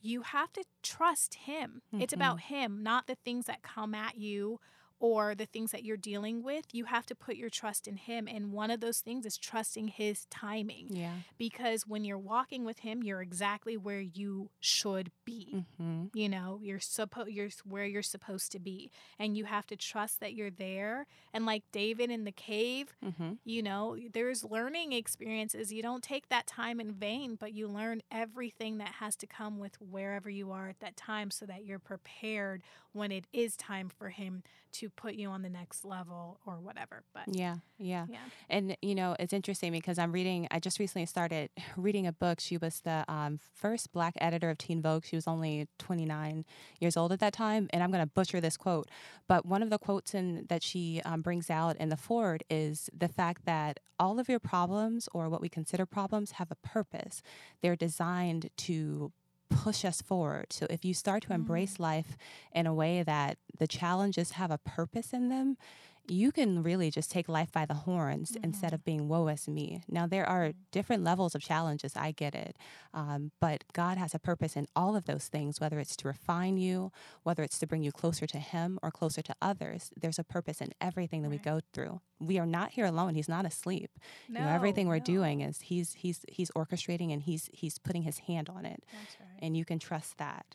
you 0.02 0.22
have 0.22 0.52
to 0.54 0.64
trust 0.84 1.36
him. 1.36 1.82
It's 2.00 2.14
Mhm. 2.14 2.18
about 2.18 2.42
him, 2.42 2.84
not 2.84 3.08
the 3.08 3.16
things 3.16 3.46
that 3.46 3.62
come 3.64 3.94
at 3.96 4.18
you 4.18 4.60
or 5.00 5.36
the 5.36 5.46
things 5.46 5.72
that 5.72 5.84
you're 5.84 5.98
dealing 5.98 6.44
with. 6.44 6.66
You 6.72 6.86
have 6.86 7.06
to 7.08 7.16
put 7.16 7.36
your 7.36 7.50
trust 7.50 7.88
in 7.88 7.98
him. 7.98 8.28
And 8.28 8.52
one 8.52 8.72
of 8.72 8.80
those 8.80 9.00
things 9.00 9.26
is 9.26 9.38
trusting 9.38 9.90
his 9.90 10.26
timing 10.30 10.88
Yeah. 10.90 11.14
because 11.38 11.86
when 11.88 12.04
you're 12.06 12.18
walking 12.18 12.64
with 12.66 12.80
him, 12.80 13.04
you're 13.04 13.22
exactly 13.22 13.78
where 13.78 14.02
you 14.02 14.50
should 14.60 15.12
be. 15.26 15.66
hmm 15.78 16.06
You 16.14 16.30
know, 16.30 16.60
you're 16.62 16.80
supposed 16.80 17.30
you're 17.32 17.50
where 17.66 17.86
you're 17.86 18.02
supposed 18.02 18.52
to 18.54 18.60
be, 18.60 18.92
and 19.20 19.36
you 19.38 19.46
have 19.46 19.66
to 19.68 19.76
trust 19.76 20.20
that 20.22 20.34
you're 20.34 20.50
there. 20.52 21.06
And 21.34 21.46
like 21.46 21.64
David 21.72 22.10
in 22.10 22.24
the 22.24 22.32
cave, 22.32 22.96
hmm 23.02 23.34
you 23.44 23.62
know, 23.62 23.98
there's 24.14 24.44
learning 24.44 24.94
experiences. 24.94 25.72
You 25.72 25.82
don't 25.84 26.04
take 26.04 26.30
that 26.30 26.48
time 26.48 26.80
in 26.80 26.94
vain, 26.94 27.36
but 27.40 27.54
you 27.54 27.68
learn 27.68 28.02
everything 28.12 28.78
that 28.80 28.94
has 29.00 29.16
to 29.18 29.28
come 29.28 29.60
with 29.60 29.76
wherever 29.82 30.30
you 30.30 30.52
are 30.52 30.70
at 30.70 30.80
that 30.80 30.96
time, 30.98 31.30
so 31.32 31.46
that 31.46 31.66
you're 31.66 31.80
prepared 31.80 32.64
when 32.96 33.12
it 33.12 33.26
is 33.34 33.58
time 33.58 33.90
for 33.90 34.10
him 34.10 34.42
to 34.72 34.90
put 34.90 35.16
you 35.16 35.30
on 35.30 35.42
the 35.42 35.50
next 35.50 35.84
level 35.86 36.40
or 36.46 36.56
whatever. 36.56 37.04
But 37.14 37.24
Yeah. 37.28 37.58
Yeah. 37.78 38.06
yeah, 38.10 38.18
And 38.50 38.78
you 38.82 38.96
know, 38.96 39.16
it's 39.20 39.34
interesting 39.34 39.74
because 39.74 40.00
I'm 40.00 40.12
reading. 40.12 40.48
I 40.50 40.60
just 40.60 40.80
recently 40.80 41.06
started 41.06 41.50
reading 41.78 42.08
a 42.08 42.14
book. 42.14 42.40
She 42.40 42.58
was 42.58 42.82
the 42.82 43.04
um, 43.08 43.40
first 43.54 43.92
black 43.92 44.14
editor 44.20 44.50
of 44.50 44.58
Teen 44.58 44.82
Vogue. 44.82 45.06
She 45.06 45.16
was 45.16 45.28
only 45.28 45.68
29 45.80 46.46
years 46.80 46.96
old 46.96 47.12
at 47.12 47.20
that 47.20 47.34
time, 47.34 47.68
and 47.72 47.84
I'm 47.84 47.92
going 47.92 48.04
to 48.04 48.10
butcher 48.10 48.40
this 48.40 48.56
quote. 48.58 48.90
But 49.28 49.46
one 49.46 49.62
of 49.62 49.70
the 49.70 49.78
quotes 49.78 50.14
in 50.14 50.46
that 50.48 50.64
she 50.64 51.02
um, 51.04 51.22
brings 51.22 51.50
out 51.50 51.76
in 51.78 51.90
the 51.90 51.98
forward 51.98 52.44
is 52.50 52.90
the 52.98 53.10
fact 53.10 53.46
that 53.46 53.80
all 54.00 54.20
of 54.20 54.30
your 54.30 54.40
problems, 54.40 55.08
or 55.14 55.30
what 55.30 55.42
we 55.42 55.50
consider 55.50 55.86
problems, 55.86 56.32
have 56.32 56.52
a 56.52 56.56
purpose. 56.56 57.22
They're 57.62 57.76
designed 57.76 58.50
to 58.58 59.12
push 59.50 59.86
us 59.86 60.02
forward. 60.02 60.52
So 60.52 60.68
if 60.70 60.86
you 60.86 60.94
start 60.94 61.24
to 61.24 61.34
embrace 61.34 61.76
mm. 61.76 61.82
life 61.82 62.18
in 62.54 62.68
a 62.68 62.74
way 62.74 63.04
that 63.04 63.38
the 63.58 63.68
challenges 63.68 64.32
have 64.32 64.52
a 64.52 64.58
purpose 64.58 65.14
in 65.14 65.30
them, 65.30 65.58
you 66.08 66.32
can 66.32 66.62
really 66.64 66.92
just 66.92 67.10
take 67.12 67.28
life 67.28 67.52
by 67.52 67.66
the 67.66 67.74
horns 67.74 68.38
instead 68.44 68.74
of 68.74 68.84
being 68.84 69.08
woe 69.08 69.28
is 69.28 69.48
me. 69.48 69.82
Now, 69.90 70.06
there 70.08 70.26
are 70.28 70.54
different 70.72 71.04
levels 71.04 71.36
of 71.36 71.42
challenges. 71.42 71.94
I 71.96 72.12
get 72.12 72.36
it. 72.36 72.56
Um, 72.94 73.32
but 73.42 73.64
God 73.74 73.98
has 73.98 74.14
a 74.14 74.20
purpose 74.20 74.56
in 74.56 74.68
all 74.76 74.96
of 74.96 75.06
those 75.06 75.28
things, 75.28 75.60
whether 75.60 75.80
it's 75.80 75.96
to 75.98 76.08
refine 76.08 76.58
you, 76.58 76.92
whether 77.24 77.44
it's 77.44 77.60
to 77.60 77.68
bring 77.68 77.84
you 77.84 77.92
closer 77.92 78.28
to 78.28 78.38
Him 78.38 78.78
or 78.84 78.92
closer 78.92 79.22
to 79.24 79.36
others. 79.42 79.92
There's 80.00 80.20
a 80.20 80.24
purpose 80.24 80.62
in 80.62 80.74
everything 80.80 81.22
that 81.24 81.30
we 81.30 81.38
go 81.38 81.60
through. 81.74 82.02
We 82.20 82.38
are 82.40 82.46
not 82.46 82.72
here 82.72 82.86
alone. 82.86 83.16
He's 83.16 83.30
not 83.30 83.46
asleep. 83.46 83.90
you 84.28 84.36
know, 84.36 84.48
everything 84.48 84.88
we're 84.88 84.98
no. 85.00 85.04
doing 85.04 85.42
is 85.42 85.62
He's 85.62 85.94
He's 85.94 86.24
He's 86.30 86.52
orchestrating 86.52 87.12
and 87.12 87.22
He's 87.24 87.50
He's 87.52 87.78
putting 87.80 88.04
His 88.04 88.20
hand 88.20 88.50
on 88.50 88.66
it 88.66 88.84
That's 88.92 89.18
right. 89.20 89.40
and 89.42 89.58
you 89.58 89.66
can 89.66 89.80
trust 89.80 90.18
that. 90.18 90.46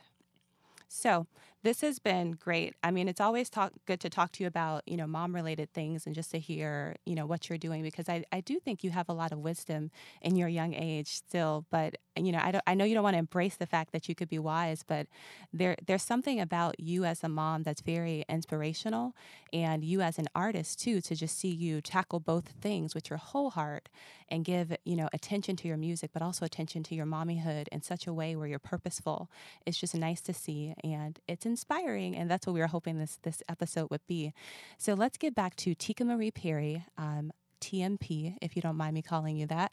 So 0.89 1.27
this 1.63 1.83
has 1.83 1.99
been 1.99 2.33
great. 2.33 2.75
I 2.83 2.91
mean, 2.91 3.09
it's 3.09 3.21
always 3.21 3.51
talk, 3.51 3.73
good 3.87 4.01
to 4.01 4.11
talk 4.11 4.33
to 4.33 4.43
you 4.43 4.47
about, 4.47 4.83
you 4.87 4.97
know, 4.97 5.07
mom 5.07 5.35
related 5.35 5.73
things 5.73 6.07
and 6.07 6.15
just 6.15 6.31
to 6.31 6.39
hear, 6.39 6.97
you 7.05 7.15
know, 7.15 7.27
what 7.27 7.49
you're 7.49 7.59
doing 7.59 7.83
because 7.83 8.09
I, 8.09 8.25
I 8.33 8.41
do 8.41 8.59
think 8.61 8.83
you 8.83 8.91
have 8.91 9.09
a 9.09 9.13
lot 9.13 9.31
of 9.31 9.39
wisdom 9.41 9.91
in 10.23 10.37
your 10.37 10.49
young 10.49 10.73
age 10.73 11.09
still. 11.09 11.67
But, 11.71 11.97
you 12.17 12.33
know, 12.33 12.41
I, 12.43 12.53
don't, 12.53 12.65
I 12.67 12.75
know 12.75 12.85
you 12.85 12.95
don't 12.95 13.05
want 13.05 13.15
to 13.15 13.19
embrace 13.19 13.57
the 13.57 13.67
fact 13.67 13.93
that 13.93 14.09
you 14.09 14.15
could 14.15 14.29
be 14.29 14.39
wise, 14.39 14.83
but 14.87 15.07
there 15.53 15.77
there's 15.87 16.03
something 16.03 16.41
about 16.41 16.81
you 16.81 17.05
as 17.05 17.23
a 17.23 17.29
mom 17.29 17.63
that's 17.63 17.83
very 17.83 18.25
inspirational 18.29 19.15
and 19.53 19.85
you 19.85 20.01
as 20.01 20.19
an 20.19 20.29
artist 20.35 20.81
too, 20.81 21.01
to 21.03 21.15
just 21.15 21.39
see 21.39 21.49
you 21.49 21.81
tackle 21.83 22.21
both 22.21 22.49
things 22.61 22.95
with 22.95 23.11
your 23.11 23.19
whole 23.19 23.51
heart 23.51 23.89
and 24.31 24.45
give, 24.45 24.75
you 24.85 24.97
know, 24.97 25.09
attention 25.13 25.57
to 25.57 25.69
your 25.69 25.77
music, 25.77 26.11
but 26.13 26.23
also 26.23 26.45
attention 26.45 26.83
to 26.85 26.95
your 26.95 27.07
mommyhood 27.07 27.67
in 27.69 27.83
such 27.83 28.07
a 28.07 28.13
way 28.13 28.35
where 28.37 28.47
you're 28.47 28.59
purposeful. 28.59 29.29
It's 29.67 29.79
just 29.79 29.95
nice 29.95 30.21
to 30.23 30.33
see 30.33 30.75
and 30.85 31.19
it's 31.29 31.47
inspiring. 31.51 32.17
And 32.17 32.31
that's 32.31 32.47
what 32.47 32.55
we 32.55 32.61
were 32.61 32.67
hoping 32.69 32.99
this 32.99 33.19
this 33.23 33.43
episode 33.49 33.91
would 33.91 34.07
be. 34.07 34.33
So 34.79 34.95
let's 34.95 35.19
get 35.19 35.35
back 35.35 35.57
to 35.57 35.75
Teka 35.75 36.07
Marie 36.07 36.31
Perry, 36.31 36.85
um, 36.97 37.33
TMP, 37.61 38.37
if 38.41 38.57
you 38.57 38.63
don't 38.63 38.77
mind 38.77 38.95
me 38.95 39.03
calling 39.03 39.37
you 39.37 39.47
that. 39.47 39.73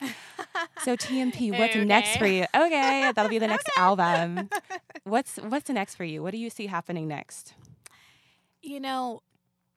So 0.84 0.96
TMP, 0.96 1.52
what's 1.58 1.76
next 1.76 2.18
for 2.18 2.28
you? 2.28 2.46
Okay, 2.56 3.12
that'll 3.16 3.30
be 3.30 3.40
the 3.40 3.48
next 3.48 3.70
album. 3.78 4.50
What's 5.04 5.38
what's 5.38 5.68
the 5.68 5.74
next 5.74 5.96
for 5.96 6.04
you? 6.04 6.22
What 6.22 6.32
do 6.32 6.38
you 6.38 6.50
see 6.50 6.68
happening 6.68 7.08
next? 7.08 7.54
You 8.62 8.80
know, 8.80 9.22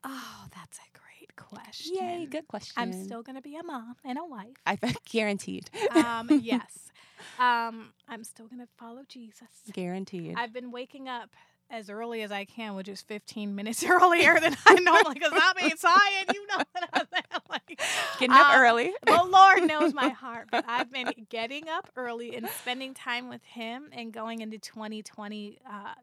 oh, 0.04 0.44
that's 0.54 0.78
a 0.78 0.98
great 0.98 1.36
question. 1.36 1.96
Yay, 2.00 2.26
good 2.26 2.48
question. 2.48 2.74
I'm 2.76 2.92
still 2.92 3.22
gonna 3.22 3.42
be 3.42 3.56
a 3.56 3.62
mom 3.62 3.96
and 4.04 4.18
a 4.18 4.24
wife. 4.24 4.56
I 4.66 4.78
guaranteed. 5.08 5.70
Um, 5.92 6.28
yes. 6.42 6.90
Um, 7.38 7.92
I'm 8.08 8.24
still 8.24 8.46
gonna 8.46 8.68
follow 8.78 9.02
Jesus. 9.08 9.48
guaranteed. 9.72 10.34
I've 10.36 10.52
been 10.52 10.70
waking 10.70 11.08
up 11.08 11.30
as 11.70 11.88
early 11.88 12.22
as 12.22 12.33
I 12.33 12.44
can, 12.44 12.74
which 12.74 12.88
is 12.88 13.00
15 13.02 13.54
minutes 13.54 13.85
earlier 13.88 14.38
than 14.40 14.56
I 14.66 14.74
normally, 14.74 15.14
because 15.14 15.33
I'm 15.35 15.70
excited. 15.70 16.33
You 16.35 16.46
know 16.48 16.56
what 16.72 16.88
I'm? 16.92 17.06
Like, 17.48 17.80
Getting 18.20 18.37
up 18.37 18.54
um, 18.54 18.61
early. 18.61 18.92
the 19.04 19.24
Lord 19.24 19.64
knows 19.64 19.92
my 19.92 20.09
heart, 20.22 20.48
but 20.52 20.64
I've 20.68 20.92
been 20.92 21.12
getting 21.30 21.68
up 21.68 21.90
early 21.96 22.37
and 22.37 22.48
spending 22.61 22.94
time 22.94 23.28
with 23.28 23.42
Him 23.42 23.88
and 23.92 24.12
going 24.12 24.40
into 24.40 24.56
2020. 24.59 25.59
Uh, 25.68 25.94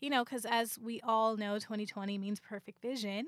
you 0.00 0.10
know, 0.10 0.24
because 0.24 0.44
as 0.44 0.78
we 0.82 1.00
all 1.02 1.36
know, 1.36 1.54
2020 1.58 2.18
means 2.18 2.40
perfect 2.40 2.82
vision. 2.82 3.26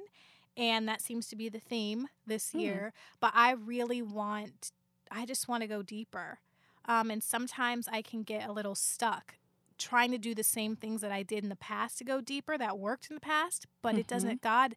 And 0.56 0.88
that 0.88 1.00
seems 1.00 1.28
to 1.28 1.36
be 1.36 1.48
the 1.48 1.60
theme 1.60 2.08
this 2.26 2.50
Hmm. 2.50 2.58
year. 2.58 2.92
But 3.20 3.32
I 3.34 3.52
really 3.52 4.02
want, 4.02 4.72
I 5.10 5.24
just 5.24 5.46
want 5.46 5.62
to 5.62 5.68
go 5.68 5.82
deeper. 5.82 6.40
Um, 6.86 7.10
and 7.10 7.22
sometimes 7.22 7.86
I 7.90 8.02
can 8.02 8.22
get 8.24 8.48
a 8.48 8.52
little 8.52 8.74
stuck 8.74 9.34
trying 9.82 10.10
to 10.12 10.18
do 10.18 10.34
the 10.34 10.44
same 10.44 10.76
things 10.76 11.00
that 11.00 11.12
I 11.12 11.22
did 11.22 11.42
in 11.42 11.48
the 11.50 11.56
past 11.56 11.98
to 11.98 12.04
go 12.04 12.20
deeper 12.20 12.56
that 12.58 12.78
worked 12.78 13.08
in 13.10 13.14
the 13.16 13.20
past, 13.20 13.66
but 13.82 13.94
it 13.96 14.06
Mhm. 14.06 14.08
doesn't. 14.08 14.40
God, 14.42 14.76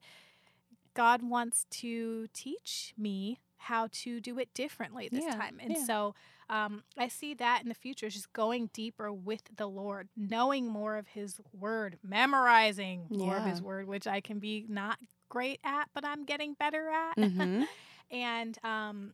God 0.93 1.21
wants 1.21 1.65
to 1.81 2.27
teach 2.33 2.93
me 2.97 3.39
how 3.57 3.87
to 3.91 4.19
do 4.21 4.37
it 4.39 4.53
differently 4.53 5.09
this 5.09 5.23
Yeah, 5.25 5.35
time. 5.37 5.59
And 5.61 5.71
yeah. 5.75 5.85
so 5.85 6.15
um, 6.49 6.83
I 6.97 7.07
see 7.07 7.33
that 7.35 7.63
in 7.63 7.69
the 7.69 7.73
future, 7.75 8.07
just 8.09 8.31
going 8.33 8.69
deeper 8.73 9.11
with 9.11 9.41
the 9.55 9.67
Lord, 9.67 10.09
knowing 10.15 10.67
more 10.67 10.97
of 10.97 11.07
His 11.07 11.41
Word, 11.51 11.97
memorizing 12.03 13.07
more 13.09 13.37
of 13.37 13.43
His 13.45 13.61
Word, 13.61 13.87
which 13.87 14.05
I 14.07 14.21
can 14.21 14.37
be 14.39 14.65
not 14.69 14.99
great 15.29 15.59
at, 15.63 15.89
but 15.93 16.05
I'm 16.05 16.23
getting 16.25 16.53
better 16.53 16.89
at. 16.89 17.17
hmm 17.17 17.63
and 18.11 18.57
um, 18.63 19.13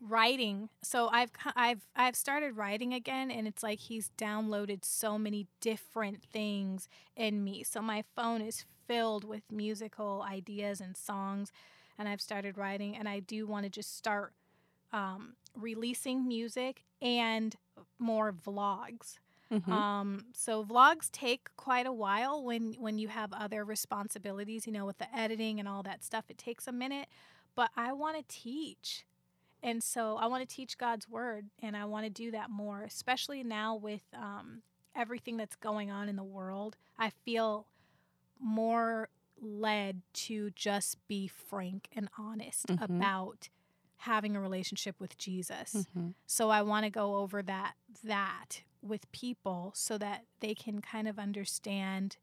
writing. 0.00 0.68
So 0.82 1.08
I've 1.08 1.30
I've 1.56 1.82
I've 1.96 2.16
started 2.16 2.56
writing 2.56 2.92
again, 2.94 3.30
and 3.30 3.46
it's 3.46 3.62
like 3.62 3.80
He's 3.80 4.10
downloaded 4.18 4.84
so 4.84 5.18
many 5.18 5.46
different 5.60 6.22
things 6.22 6.88
in 7.16 7.44
me. 7.44 7.62
So 7.64 7.80
my 7.82 8.04
phone 8.16 8.40
is 8.42 8.64
filled 8.86 9.24
with 9.24 9.42
musical 9.50 10.24
ideas 10.28 10.80
and 10.80 10.96
songs, 10.96 11.52
and 11.98 12.08
I've 12.08 12.20
started 12.20 12.56
writing, 12.56 12.96
and 12.96 13.08
I 13.08 13.20
do 13.20 13.46
want 13.46 13.64
to 13.64 13.70
just 13.70 13.96
start 13.96 14.32
um, 14.92 15.34
releasing 15.56 16.26
music 16.26 16.82
and 17.00 17.56
more 17.98 18.32
vlogs. 18.32 19.18
hmm 19.50 19.80
Um, 19.80 20.26
so 20.34 20.64
vlogs 20.64 21.10
take 21.10 21.48
quite 21.56 21.86
a 21.86 21.92
while 21.92 22.42
when 22.42 22.74
when 22.78 22.98
you 22.98 23.08
have 23.08 23.32
other 23.32 23.64
responsibilities, 23.64 24.66
you 24.66 24.72
know, 24.72 24.86
with 24.86 24.98
the 24.98 25.14
editing 25.16 25.58
and 25.60 25.68
all 25.68 25.82
that 25.84 26.02
stuff. 26.04 26.24
It 26.28 26.38
takes 26.38 26.66
a 26.66 26.72
minute, 26.72 27.08
but 27.54 27.70
I 27.76 27.92
want 27.92 28.16
to 28.18 28.24
teach. 28.28 29.04
And 29.62 29.82
so 29.82 30.16
I 30.16 30.26
want 30.26 30.48
to 30.48 30.54
teach 30.56 30.78
God's 30.78 31.08
word 31.08 31.46
and 31.62 31.76
I 31.76 31.84
want 31.84 32.04
to 32.06 32.10
do 32.10 32.30
that 32.32 32.50
more, 32.50 32.82
especially 32.82 33.42
now 33.42 33.74
with 33.76 34.02
um, 34.14 34.62
everything 34.96 35.36
that's 35.36 35.56
going 35.56 35.90
on 35.90 36.08
in 36.08 36.16
the 36.16 36.24
world. 36.24 36.76
I 36.98 37.10
feel 37.10 37.66
more 38.38 39.08
led 39.40 40.02
to 40.12 40.50
just 40.50 40.96
be 41.08 41.26
frank 41.26 41.88
and 41.94 42.08
honest 42.18 42.66
Mhm. 42.68 42.82
about 42.84 43.48
having 43.98 44.34
a 44.36 44.40
relationship 44.40 44.98
with 44.98 45.16
Jesus. 45.18 45.86
hmm 45.92 46.10
So 46.26 46.48
I 46.50 46.62
want 46.62 46.84
to 46.84 46.90
go 46.90 47.16
over 47.16 47.42
that 47.42 47.74
that 48.04 48.62
with 48.82 49.10
people 49.12 49.72
so 49.74 49.98
that 49.98 50.24
they 50.40 50.54
can 50.54 50.80
kind 50.80 51.06
of 51.06 51.18
understand 51.18 52.16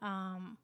um, 0.00 0.56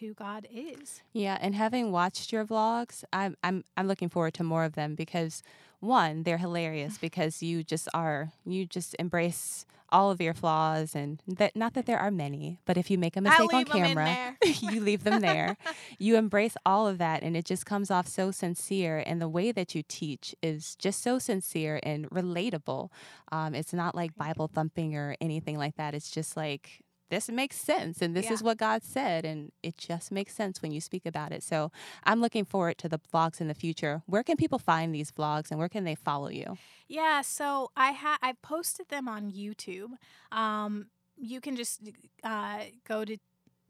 who 0.00 0.14
God 0.14 0.46
is. 0.52 1.02
Yeah, 1.12 1.38
and 1.40 1.54
having 1.54 1.92
watched 1.92 2.32
your 2.32 2.44
vlogs, 2.44 3.04
I'm 3.12 3.36
I'm 3.42 3.64
I'm 3.76 3.86
looking 3.86 4.08
forward 4.08 4.34
to 4.34 4.44
more 4.44 4.64
of 4.64 4.74
them 4.74 4.94
because 4.94 5.42
one, 5.80 6.22
they're 6.22 6.38
hilarious 6.38 6.98
because 7.00 7.42
you 7.42 7.62
just 7.64 7.88
are 7.94 8.32
you 8.44 8.66
just 8.66 8.94
embrace 8.98 9.66
all 9.92 10.10
of 10.10 10.20
your 10.20 10.34
flaws 10.34 10.94
and 10.94 11.20
that 11.26 11.56
not 11.56 11.74
that 11.74 11.86
there 11.86 11.98
are 11.98 12.10
many, 12.10 12.58
but 12.64 12.76
if 12.76 12.90
you 12.90 12.98
make 12.98 13.16
a 13.16 13.20
mistake 13.20 13.52
on 13.52 13.64
camera, 13.64 14.36
you 14.60 14.80
leave 14.80 15.04
them 15.04 15.20
there. 15.20 15.56
you 15.98 16.16
embrace 16.16 16.54
all 16.64 16.86
of 16.86 16.98
that 16.98 17.22
and 17.22 17.36
it 17.36 17.44
just 17.44 17.66
comes 17.66 17.90
off 17.90 18.06
so 18.06 18.30
sincere 18.30 19.02
and 19.04 19.20
the 19.20 19.28
way 19.28 19.52
that 19.52 19.74
you 19.74 19.82
teach 19.88 20.34
is 20.42 20.76
just 20.76 21.02
so 21.02 21.18
sincere 21.18 21.80
and 21.82 22.08
relatable. 22.10 22.90
Um, 23.32 23.54
it's 23.54 23.72
not 23.72 23.94
like 23.94 24.14
Bible 24.14 24.48
thumping 24.48 24.96
or 24.96 25.16
anything 25.20 25.58
like 25.58 25.76
that. 25.76 25.94
It's 25.94 26.10
just 26.10 26.36
like 26.36 26.82
this 27.10 27.28
makes 27.28 27.56
sense 27.56 28.00
and 28.00 28.16
this 28.16 28.26
yeah. 28.26 28.32
is 28.32 28.42
what 28.42 28.56
God 28.56 28.82
said 28.82 29.24
and 29.24 29.52
it 29.62 29.76
just 29.76 30.10
makes 30.10 30.34
sense 30.34 30.62
when 30.62 30.72
you 30.72 30.80
speak 30.80 31.04
about 31.04 31.32
it. 31.32 31.42
So 31.42 31.70
I'm 32.04 32.20
looking 32.20 32.44
forward 32.44 32.78
to 32.78 32.88
the 32.88 33.00
vlogs 33.12 33.40
in 33.40 33.48
the 33.48 33.54
future. 33.54 34.02
Where 34.06 34.22
can 34.22 34.36
people 34.36 34.58
find 34.58 34.94
these 34.94 35.10
vlogs 35.10 35.50
and 35.50 35.58
where 35.58 35.68
can 35.68 35.84
they 35.84 35.94
follow 35.94 36.28
you? 36.28 36.56
Yeah, 36.88 37.20
so 37.20 37.70
I 37.76 37.92
ha- 37.92 38.18
I 38.22 38.34
posted 38.42 38.88
them 38.88 39.08
on 39.08 39.30
YouTube. 39.30 39.90
Um, 40.32 40.86
you 41.16 41.40
can 41.40 41.56
just 41.56 41.80
uh, 42.24 42.60
go 42.86 43.04
to 43.04 43.18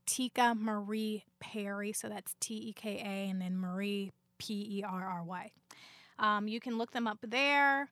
Teka 0.07 0.59
Marie 0.59 1.24
Perry, 1.41 1.93
so 1.93 2.09
that's 2.09 2.34
T 2.41 2.55
E 2.55 2.72
K 2.72 2.99
A 2.99 3.30
and 3.30 3.41
then 3.41 3.59
Marie 3.59 4.12
P 4.38 4.78
E 4.78 4.84
R 4.86 5.05
R 5.05 5.24
Y. 5.24 5.51
Um, 6.18 6.49
you 6.49 6.61
can 6.61 6.78
look 6.78 6.93
them 6.93 7.07
up 7.07 7.18
there. 7.22 7.91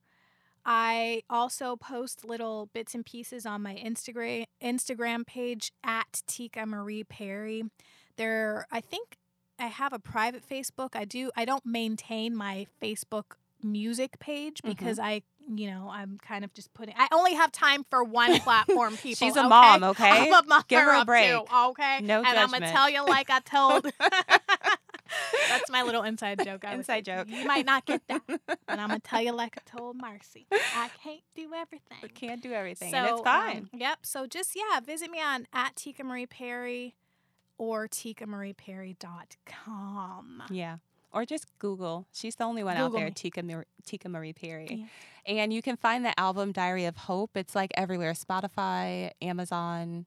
I 0.70 1.22
also 1.30 1.76
post 1.76 2.26
little 2.26 2.68
bits 2.74 2.94
and 2.94 3.04
pieces 3.04 3.46
on 3.46 3.62
my 3.62 3.74
Instagram 3.74 4.44
Instagram 4.62 5.26
page 5.26 5.72
at 5.82 6.20
Teka 6.28 6.66
Marie 6.66 7.04
Perry. 7.04 7.64
There, 8.16 8.66
I 8.70 8.82
think 8.82 9.16
I 9.58 9.68
have 9.68 9.94
a 9.94 9.98
private 9.98 10.46
Facebook. 10.46 10.90
I 10.92 11.06
do. 11.06 11.30
I 11.34 11.46
don't 11.46 11.64
maintain 11.64 12.36
my 12.36 12.66
Facebook 12.82 13.36
music 13.62 14.18
page 14.18 14.58
mm-hmm. 14.58 14.68
because 14.68 14.98
mm-hmm. 14.98 15.06
I, 15.06 15.22
you 15.48 15.70
know, 15.70 15.88
I'm 15.90 16.18
kind 16.18 16.44
of 16.44 16.52
just 16.52 16.74
putting. 16.74 16.94
I 16.98 17.08
only 17.12 17.32
have 17.32 17.50
time 17.50 17.86
for 17.88 18.04
one 18.04 18.38
platform. 18.40 18.98
People. 18.98 19.26
She's 19.26 19.36
a 19.36 19.40
okay? 19.40 19.48
mom. 19.48 19.84
Okay, 19.84 20.30
I'm 20.30 20.52
a 20.52 20.64
Give 20.68 20.82
her 20.82 21.00
a 21.00 21.04
break. 21.06 21.30
Too, 21.30 21.44
okay, 21.70 22.00
no 22.02 22.18
and 22.18 22.26
judgment. 22.26 22.38
I'm 22.38 22.50
gonna 22.50 22.70
tell 22.70 22.90
you 22.90 23.06
like 23.06 23.30
I 23.30 23.40
told. 23.40 23.86
That's 25.48 25.70
my 25.70 25.82
little 25.82 26.02
inside 26.02 26.44
joke. 26.44 26.64
I 26.64 26.74
inside 26.74 27.04
joke. 27.04 27.28
You 27.28 27.46
might 27.46 27.66
not 27.66 27.86
get 27.86 28.02
that, 28.08 28.22
but 28.26 28.58
I'm 28.68 28.88
gonna 28.88 28.98
tell 29.00 29.22
you 29.22 29.32
like 29.32 29.58
I 29.58 29.78
told 29.78 29.96
Marcy. 29.96 30.46
I 30.52 30.90
can't 31.02 31.20
do 31.34 31.52
everything. 31.54 31.98
We 32.02 32.08
can't 32.08 32.42
do 32.42 32.52
everything, 32.52 32.90
so, 32.90 32.96
and 32.96 33.06
it's 33.08 33.20
fine. 33.22 33.68
Um, 33.72 33.80
yep. 33.80 33.98
So 34.02 34.26
just 34.26 34.56
yeah, 34.56 34.80
visit 34.80 35.10
me 35.10 35.20
on 35.20 35.46
at 35.52 35.76
Teka 35.76 36.04
Marie 36.04 36.26
Perry 36.26 36.94
or 37.58 37.88
tekamarieperry.com. 37.88 40.42
Yeah. 40.50 40.76
Or 41.12 41.24
just 41.24 41.46
Google. 41.58 42.06
She's 42.12 42.36
the 42.36 42.44
only 42.44 42.62
one 42.62 42.76
Google 42.76 42.98
out 42.98 43.00
there, 43.00 43.10
Teka, 43.10 43.42
Mar- 43.42 43.64
Teka 43.86 44.10
Marie 44.10 44.34
Perry. 44.34 44.68
Yeah. 44.70 44.86
And 45.34 45.52
you 45.52 45.62
can 45.62 45.76
find 45.76 46.04
the 46.04 46.18
album 46.20 46.52
Diary 46.52 46.84
of 46.84 46.96
Hope. 46.96 47.36
It's 47.36 47.54
like 47.54 47.70
everywhere 47.74 48.12
Spotify, 48.12 49.10
Amazon, 49.22 50.04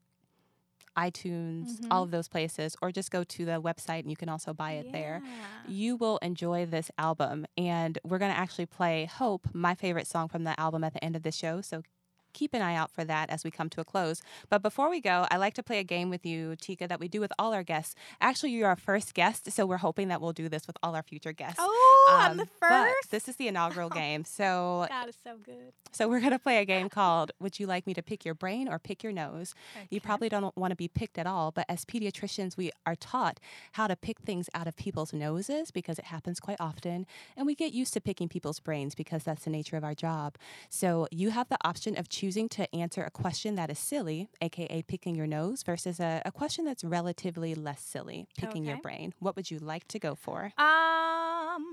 iTunes, 0.98 1.80
mm-hmm. 1.80 1.92
all 1.92 2.04
of 2.04 2.12
those 2.12 2.28
places, 2.28 2.76
or 2.82 2.92
just 2.92 3.12
go 3.12 3.24
to 3.24 3.46
the 3.46 3.62
website 3.62 4.00
and 4.00 4.10
you 4.10 4.16
can 4.16 4.30
also 4.30 4.54
buy 4.54 4.74
it 4.74 4.88
yeah. 4.88 4.92
there. 4.92 5.22
You 5.68 5.96
will 5.96 6.18
enjoy 6.18 6.66
this 6.66 6.92
album. 6.98 7.46
And 7.58 7.98
we're 8.04 8.20
going 8.20 8.32
to 8.32 8.38
actually 8.38 8.66
play 8.66 9.06
Hope, 9.06 9.48
my 9.54 9.76
favorite 9.76 10.08
song 10.08 10.28
from 10.28 10.44
the 10.44 10.60
album, 10.60 10.84
at 10.84 10.94
the 10.94 11.04
end 11.04 11.16
of 11.16 11.24
the 11.24 11.32
show. 11.32 11.62
So 11.62 11.84
keep 12.34 12.54
an 12.54 12.62
eye 12.62 12.76
out 12.76 12.92
for 12.92 13.04
that 13.06 13.30
as 13.30 13.44
we 13.44 13.52
come 13.52 13.70
to 13.70 13.82
a 13.82 13.86
close. 13.86 14.22
But 14.50 14.62
before 14.62 14.90
we 14.90 15.02
go, 15.02 15.28
I 15.32 15.38
like 15.38 15.54
to 15.56 15.64
play 15.64 15.80
a 15.80 15.84
game 15.84 16.10
with 16.10 16.26
you, 16.26 16.56
Teka, 16.62 16.88
that 16.88 17.00
we 17.00 17.08
do 17.08 17.20
with 17.20 17.32
all 17.38 17.54
our 17.54 17.64
guests. 17.64 17.96
Actually, 18.20 18.52
you're 18.52 18.68
our 18.68 18.76
first 18.76 19.14
guest, 19.14 19.52
so 19.52 19.66
we're 19.66 19.78
hoping 19.78 20.08
that 20.10 20.22
we'll 20.22 20.34
do 20.34 20.50
this 20.50 20.68
with 20.68 20.78
all 20.84 20.96
our 20.96 21.04
future 21.04 21.34
guests. 21.34 21.60
Oh, 21.60 22.08
um, 22.12 22.32
I'm 22.32 22.38
the 22.38 22.46
first. 22.60 23.12
this 23.12 23.28
is 23.28 23.36
the 23.36 23.48
inaugural 23.48 23.90
game. 24.02 24.26
So 24.26 24.86
God 24.90 25.10
is 25.10 25.18
so 25.24 25.38
good. 25.44 25.74
So 25.92 26.08
we're 26.08 26.22
gonna 26.22 26.40
play 26.40 26.60
a 26.60 26.66
game 26.66 26.90
called 26.90 27.32
Would 27.40 27.60
you 27.60 27.68
like 27.68 27.86
me 27.86 27.94
to 27.94 28.02
pick 28.02 28.24
your 28.24 28.34
brain 28.34 28.68
or 28.68 28.80
pick 28.80 29.04
your 29.04 29.12
nose? 29.14 29.54
Okay. 29.76 29.88
You 29.90 30.00
probably 30.02 30.30
don't 30.30 30.56
want 30.56 30.72
to 30.72 30.76
be 30.76 30.88
picked 30.88 31.18
at 31.18 31.28
all, 31.28 31.52
but 31.52 31.66
as 31.68 31.86
pediatricians, 31.86 32.58
we 32.58 32.72
are 32.86 32.96
taught 32.96 33.40
how 33.74 33.88
to 33.88 33.96
pick 33.96 34.20
things 34.22 34.50
out 34.54 34.68
of 34.68 34.76
people's 34.76 35.14
noses 35.14 35.72
because 35.72 36.00
it 36.00 36.06
happens 36.06 36.40
quite 36.40 36.58
often, 36.60 37.06
and 37.36 37.46
we 37.46 37.56
get 37.56 37.74
used 37.74 37.94
to 37.94 38.02
picking 38.02 38.30
people's 38.30 38.60
brains 38.60 38.96
because 38.96 39.24
that's 39.24 39.44
the 39.44 39.50
nature 39.50 39.76
of 39.78 39.84
our 39.84 39.94
job. 39.96 40.38
So 40.70 41.08
you 41.12 41.32
have 41.32 41.50
the 41.50 41.58
option 41.64 41.98
of 41.98 42.08
choosing 42.10 42.21
choosing 42.22 42.48
to 42.48 42.76
answer 42.76 43.02
a 43.02 43.10
question 43.10 43.56
that 43.56 43.72
is 43.72 43.80
silly, 43.80 44.30
aka 44.42 44.84
picking 44.84 45.16
your 45.16 45.26
nose, 45.26 45.64
versus 45.64 46.00
a, 46.00 46.22
a 46.24 46.32
question 46.32 46.64
that's 46.66 46.84
relatively 46.84 47.56
less 47.56 47.82
silly, 47.82 48.28
picking 48.38 48.62
okay. 48.62 48.70
your 48.70 48.78
brain. 48.78 49.12
What 49.18 49.36
would 49.36 49.50
you 49.50 49.58
like 49.58 49.88
to 49.88 49.98
go 49.98 50.14
for? 50.14 50.54
Um, 50.60 51.66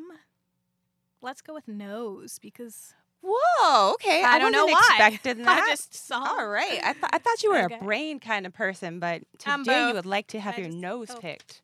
let's 1.20 1.42
go 1.42 1.52
with 1.52 1.68
nose 1.68 2.38
because 2.40 2.94
Whoa, 3.22 3.92
okay. 3.94 4.22
I, 4.24 4.36
I 4.36 4.38
don't 4.38 4.52
know 4.52 4.64
why. 4.64 5.18
that. 5.22 5.38
I 5.46 5.68
just 5.68 5.92
saw. 5.92 6.24
All 6.24 6.48
right. 6.48 6.80
I, 6.82 6.92
th- 6.94 7.04
I 7.12 7.18
thought 7.18 7.42
you 7.42 7.50
were 7.50 7.64
okay. 7.64 7.74
a 7.74 7.84
brain 7.84 8.18
kind 8.18 8.46
of 8.46 8.54
person, 8.54 9.00
but 9.00 9.24
today 9.38 9.88
you 9.88 9.94
would 9.94 10.06
like 10.06 10.28
to 10.28 10.40
have 10.40 10.54
I 10.54 10.62
your 10.62 10.68
just, 10.68 10.78
nose 10.78 11.08
oh. 11.10 11.18
picked. 11.18 11.60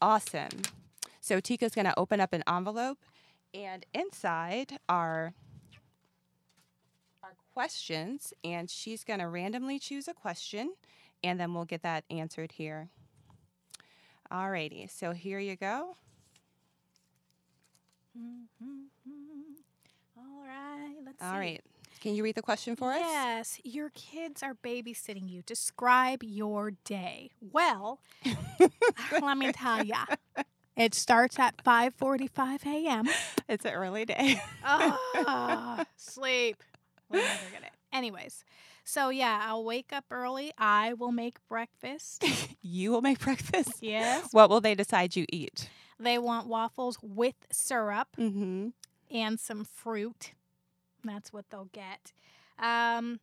Awesome. 0.00 0.62
So 1.20 1.38
Teka's 1.38 1.74
going 1.74 1.84
to 1.84 1.98
open 1.98 2.18
up 2.18 2.32
an 2.32 2.44
envelope, 2.48 2.98
and 3.52 3.84
inside 3.92 4.78
are 4.88 5.34
questions, 7.52 8.32
and 8.44 8.70
she's 8.70 9.04
going 9.04 9.20
to 9.20 9.28
randomly 9.28 9.78
choose 9.78 10.08
a 10.08 10.14
question, 10.14 10.74
and 11.22 11.38
then 11.38 11.54
we'll 11.54 11.64
get 11.64 11.82
that 11.82 12.04
answered 12.10 12.52
here. 12.52 12.88
Alrighty, 14.30 14.90
so 14.90 15.12
here 15.12 15.38
you 15.38 15.56
go. 15.56 15.96
All 20.16 20.46
right, 20.46 20.94
let's 21.04 21.22
All 21.22 21.32
see. 21.32 21.36
right. 21.38 21.60
Can 22.00 22.14
you 22.16 22.24
read 22.24 22.34
the 22.34 22.42
question 22.42 22.74
for 22.74 22.90
us? 22.92 22.98
Yes. 23.00 23.60
Your 23.62 23.90
kids 23.90 24.42
are 24.42 24.54
babysitting 24.54 25.30
you. 25.30 25.42
Describe 25.46 26.22
your 26.24 26.72
day. 26.84 27.30
Well, 27.52 28.00
let 29.22 29.38
me 29.38 29.52
tell 29.52 29.84
ya. 29.84 30.04
It 30.76 30.94
starts 30.94 31.38
at 31.38 31.62
5:45 31.62 32.66
a.m. 32.66 33.08
It's 33.48 33.64
an 33.64 33.72
early 33.74 34.04
day. 34.04 34.42
oh, 34.66 35.84
sleep. 35.96 36.62
We'll 37.12 37.22
never 37.22 37.50
get 37.52 37.62
it. 37.62 37.72
Anyways, 37.92 38.44
so 38.84 39.10
yeah, 39.10 39.42
I'll 39.44 39.64
wake 39.64 39.92
up 39.92 40.06
early. 40.10 40.52
I 40.56 40.94
will 40.94 41.12
make 41.12 41.36
breakfast. 41.48 42.24
you 42.62 42.90
will 42.90 43.02
make 43.02 43.20
breakfast? 43.20 43.74
Yes. 43.80 44.28
What 44.32 44.48
will 44.48 44.60
they 44.60 44.74
decide 44.74 45.14
you 45.14 45.26
eat? 45.30 45.68
They 46.00 46.18
want 46.18 46.48
waffles 46.48 46.98
with 47.02 47.34
syrup 47.52 48.08
mm-hmm. 48.18 48.68
and 49.10 49.38
some 49.38 49.64
fruit. 49.64 50.32
That's 51.04 51.32
what 51.32 51.44
they'll 51.50 51.68
get. 51.72 52.12
Um, 52.58 53.20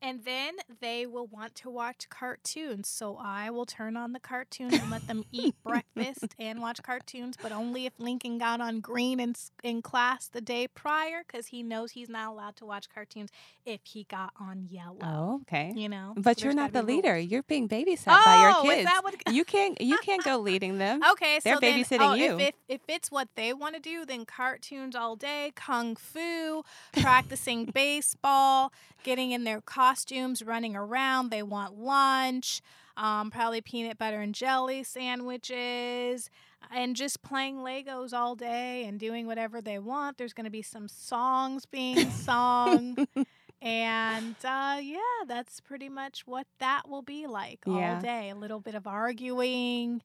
and 0.00 0.24
then 0.24 0.54
they 0.80 1.06
will 1.06 1.26
want 1.26 1.54
to 1.56 1.70
watch 1.70 2.08
cartoons. 2.08 2.88
So 2.88 3.18
I 3.20 3.50
will 3.50 3.66
turn 3.66 3.96
on 3.96 4.12
the 4.12 4.20
cartoons 4.20 4.74
and 4.74 4.90
let 4.90 5.06
them 5.06 5.24
eat 5.32 5.54
breakfast 5.64 6.34
and 6.38 6.60
watch 6.60 6.82
cartoons, 6.82 7.36
but 7.40 7.52
only 7.52 7.86
if 7.86 7.92
Lincoln 7.98 8.38
got 8.38 8.60
on 8.60 8.80
green 8.80 9.20
in, 9.20 9.34
in 9.62 9.82
class 9.82 10.28
the 10.28 10.40
day 10.40 10.68
prior 10.68 11.22
because 11.26 11.48
he 11.48 11.62
knows 11.62 11.92
he's 11.92 12.08
not 12.08 12.28
allowed 12.28 12.56
to 12.56 12.66
watch 12.66 12.88
cartoons 12.88 13.30
if 13.66 13.80
he 13.84 14.04
got 14.04 14.32
on 14.40 14.66
yellow. 14.70 14.98
Oh, 15.02 15.40
okay. 15.42 15.72
You 15.74 15.88
know, 15.88 16.14
but 16.16 16.42
you're 16.42 16.54
not 16.54 16.72
the 16.72 16.82
leader. 16.82 17.14
Rules. 17.14 17.30
You're 17.30 17.42
being 17.42 17.68
babysat 17.68 18.04
oh, 18.08 18.22
by 18.24 18.40
your 18.42 18.62
kids. 18.62 18.80
Is 18.80 18.84
that 18.86 19.04
what... 19.04 19.34
you 19.34 19.44
can't 19.44 19.80
you 19.80 19.98
can't 19.98 20.24
go 20.24 20.38
leading 20.38 20.78
them. 20.78 21.00
Okay, 21.12 21.40
they're 21.42 21.54
so 21.54 21.60
babysitting 21.60 21.88
then, 21.88 22.02
oh, 22.02 22.14
you. 22.14 22.38
If, 22.38 22.40
if, 22.40 22.54
if 22.68 22.80
it's 22.86 23.10
what 23.10 23.28
they 23.34 23.52
want 23.52 23.74
to 23.74 23.80
do, 23.80 24.04
then 24.04 24.26
cartoons 24.26 24.94
all 24.94 25.16
day, 25.16 25.52
kung 25.54 25.96
fu, 25.96 26.62
practicing 27.00 27.64
baseball, 27.74 28.72
getting 29.02 29.30
in 29.30 29.44
their 29.44 29.60
costumes, 29.88 30.42
running 30.42 30.76
around. 30.76 31.30
They 31.30 31.42
want 31.42 31.78
lunch, 31.78 32.60
um, 32.96 33.30
probably 33.30 33.60
peanut 33.60 33.96
butter 33.96 34.20
and 34.20 34.34
jelly 34.34 34.82
sandwiches, 34.84 36.28
and 36.70 36.94
just 36.94 37.22
playing 37.22 37.58
Legos 37.58 38.12
all 38.12 38.34
day 38.34 38.84
and 38.84 39.00
doing 39.00 39.26
whatever 39.26 39.62
they 39.62 39.78
want. 39.78 40.18
There's 40.18 40.34
going 40.34 40.44
to 40.44 40.50
be 40.50 40.62
some 40.62 40.88
songs 40.88 41.64
being 41.64 42.10
sung. 42.10 43.06
and 43.62 44.36
uh, 44.44 44.78
yeah, 44.82 44.98
that's 45.26 45.60
pretty 45.60 45.88
much 45.88 46.26
what 46.26 46.46
that 46.58 46.88
will 46.88 47.02
be 47.02 47.26
like 47.26 47.60
yeah. 47.66 47.94
all 47.94 48.02
day. 48.02 48.30
A 48.30 48.34
little 48.34 48.60
bit 48.60 48.74
of 48.74 48.86
arguing 48.86 50.02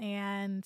and 0.00 0.64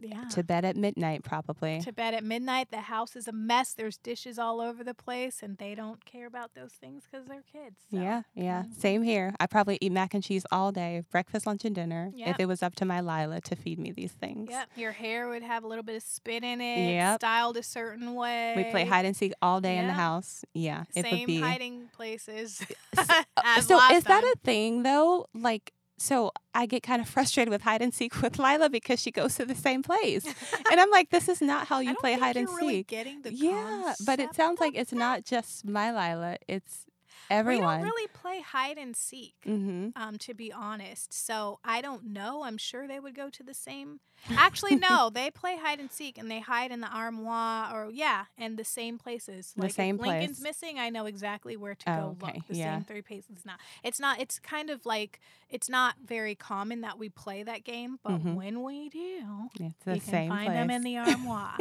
yeah. 0.00 0.24
To 0.30 0.42
bed 0.42 0.64
at 0.64 0.76
midnight, 0.76 1.24
probably. 1.24 1.80
To 1.80 1.92
bed 1.92 2.14
at 2.14 2.24
midnight. 2.24 2.70
The 2.70 2.82
house 2.82 3.16
is 3.16 3.28
a 3.28 3.32
mess. 3.32 3.74
There's 3.74 3.96
dishes 3.96 4.38
all 4.38 4.60
over 4.60 4.84
the 4.84 4.94
place, 4.94 5.42
and 5.42 5.58
they 5.58 5.74
don't 5.74 6.04
care 6.04 6.26
about 6.26 6.54
those 6.54 6.72
things 6.72 7.04
because 7.10 7.26
they're 7.26 7.42
kids. 7.42 7.76
So. 7.90 7.98
Yeah, 7.98 8.22
yeah. 8.34 8.62
Mm-hmm. 8.62 8.72
Same 8.80 9.02
here. 9.02 9.34
I 9.40 9.46
probably 9.46 9.78
eat 9.80 9.92
mac 9.92 10.14
and 10.14 10.22
cheese 10.22 10.44
all 10.52 10.72
day, 10.72 11.02
breakfast, 11.10 11.46
lunch, 11.46 11.64
and 11.64 11.74
dinner, 11.74 12.10
yep. 12.14 12.28
if 12.28 12.40
it 12.40 12.46
was 12.46 12.62
up 12.62 12.74
to 12.76 12.84
my 12.84 13.00
Lila 13.00 13.40
to 13.42 13.56
feed 13.56 13.78
me 13.78 13.92
these 13.92 14.12
things. 14.12 14.48
Yep. 14.50 14.70
Your 14.76 14.92
hair 14.92 15.28
would 15.28 15.42
have 15.42 15.64
a 15.64 15.66
little 15.66 15.84
bit 15.84 15.96
of 15.96 16.02
spit 16.02 16.44
in 16.44 16.60
it, 16.60 16.92
yep. 16.92 17.18
styled 17.20 17.56
a 17.56 17.62
certain 17.62 18.14
way. 18.14 18.54
We 18.56 18.64
play 18.64 18.84
hide 18.84 19.04
and 19.04 19.16
seek 19.16 19.32
all 19.42 19.60
day 19.60 19.74
yep. 19.74 19.82
in 19.82 19.86
the 19.88 19.94
house. 19.94 20.44
Yeah, 20.54 20.84
Same 20.90 21.04
it 21.04 21.12
would 21.12 21.26
be. 21.26 21.40
hiding 21.40 21.88
places. 21.94 22.62
so, 22.94 23.60
so 23.60 23.92
is 23.92 24.04
that 24.04 24.24
a 24.24 24.34
thing, 24.44 24.82
though? 24.82 25.26
Like, 25.34 25.72
so 25.98 26.32
I 26.54 26.66
get 26.66 26.82
kind 26.82 27.02
of 27.02 27.08
frustrated 27.08 27.50
with 27.50 27.62
hide 27.62 27.82
and 27.82 27.92
seek 27.92 28.20
with 28.22 28.38
Lila 28.38 28.70
because 28.70 29.00
she 29.00 29.10
goes 29.10 29.34
to 29.36 29.44
the 29.44 29.54
same 29.54 29.82
place. 29.82 30.24
and 30.70 30.80
I'm 30.80 30.90
like, 30.90 31.10
this 31.10 31.28
is 31.28 31.40
not 31.40 31.66
how 31.66 31.78
you 31.80 31.94
play 31.96 32.14
hide 32.14 32.36
and 32.36 32.48
really 32.48 32.78
seek. 32.78 32.86
getting 32.88 33.22
the 33.22 33.34
yeah, 33.34 33.94
but 34.06 34.20
it 34.20 34.34
sounds 34.34 34.60
like 34.60 34.74
it's 34.74 34.92
not 34.92 35.24
just 35.24 35.66
my 35.66 35.90
Lila, 35.90 36.36
it's 36.46 36.84
We 37.30 37.58
don't 37.58 37.82
really 37.82 38.06
play 38.08 38.40
hide 38.40 38.78
and 38.78 38.96
seek, 38.96 39.34
mm-hmm. 39.46 39.88
um, 39.96 40.18
to 40.18 40.34
be 40.34 40.52
honest. 40.52 41.12
So 41.12 41.58
I 41.64 41.80
don't 41.80 42.06
know. 42.06 42.42
I'm 42.44 42.56
sure 42.58 42.86
they 42.86 43.00
would 43.00 43.14
go 43.14 43.28
to 43.30 43.42
the 43.42 43.54
same. 43.54 44.00
Actually, 44.36 44.76
no. 44.90 45.10
They 45.12 45.30
play 45.30 45.56
hide 45.62 45.78
and 45.78 45.92
seek, 45.92 46.18
and 46.18 46.30
they 46.30 46.40
hide 46.40 46.72
in 46.72 46.80
the 46.80 46.88
armoire, 46.88 47.72
or 47.86 47.90
yeah, 47.92 48.24
and 48.36 48.56
the 48.56 48.64
same 48.64 48.98
places. 48.98 49.52
The 49.56 49.62
like 49.62 49.72
same 49.72 49.94
if 49.96 50.00
Lincoln's 50.00 50.38
place. 50.40 50.60
missing, 50.62 50.78
I 50.78 50.88
know 50.90 51.06
exactly 51.06 51.56
where 51.56 51.74
to 51.76 51.90
Oh, 51.92 51.96
go 51.96 52.16
okay, 52.26 52.36
look. 52.38 52.46
The 52.48 52.56
yeah. 52.56 52.74
same 52.76 52.84
three 52.84 53.02
places 53.02 53.44
now. 53.44 53.54
It's 53.84 54.00
not. 54.00 54.20
It's 54.20 54.38
kind 54.38 54.70
of 54.70 54.84
like 54.86 55.20
it's 55.50 55.68
not 55.68 55.94
very 56.04 56.34
common 56.34 56.80
that 56.82 56.98
we 56.98 57.08
play 57.08 57.42
that 57.42 57.64
game, 57.64 57.98
but 58.02 58.22
Mhm. 58.22 58.34
when 58.34 58.62
we 58.62 58.88
do, 58.88 59.48
It's 59.60 59.84
the 59.84 59.94
you 59.94 60.00
can 60.00 60.10
same 60.10 60.28
find 60.30 60.46
place. 60.46 60.56
them 60.58 60.70
in 60.70 60.82
the 60.82 60.96
armoire. 60.98 61.56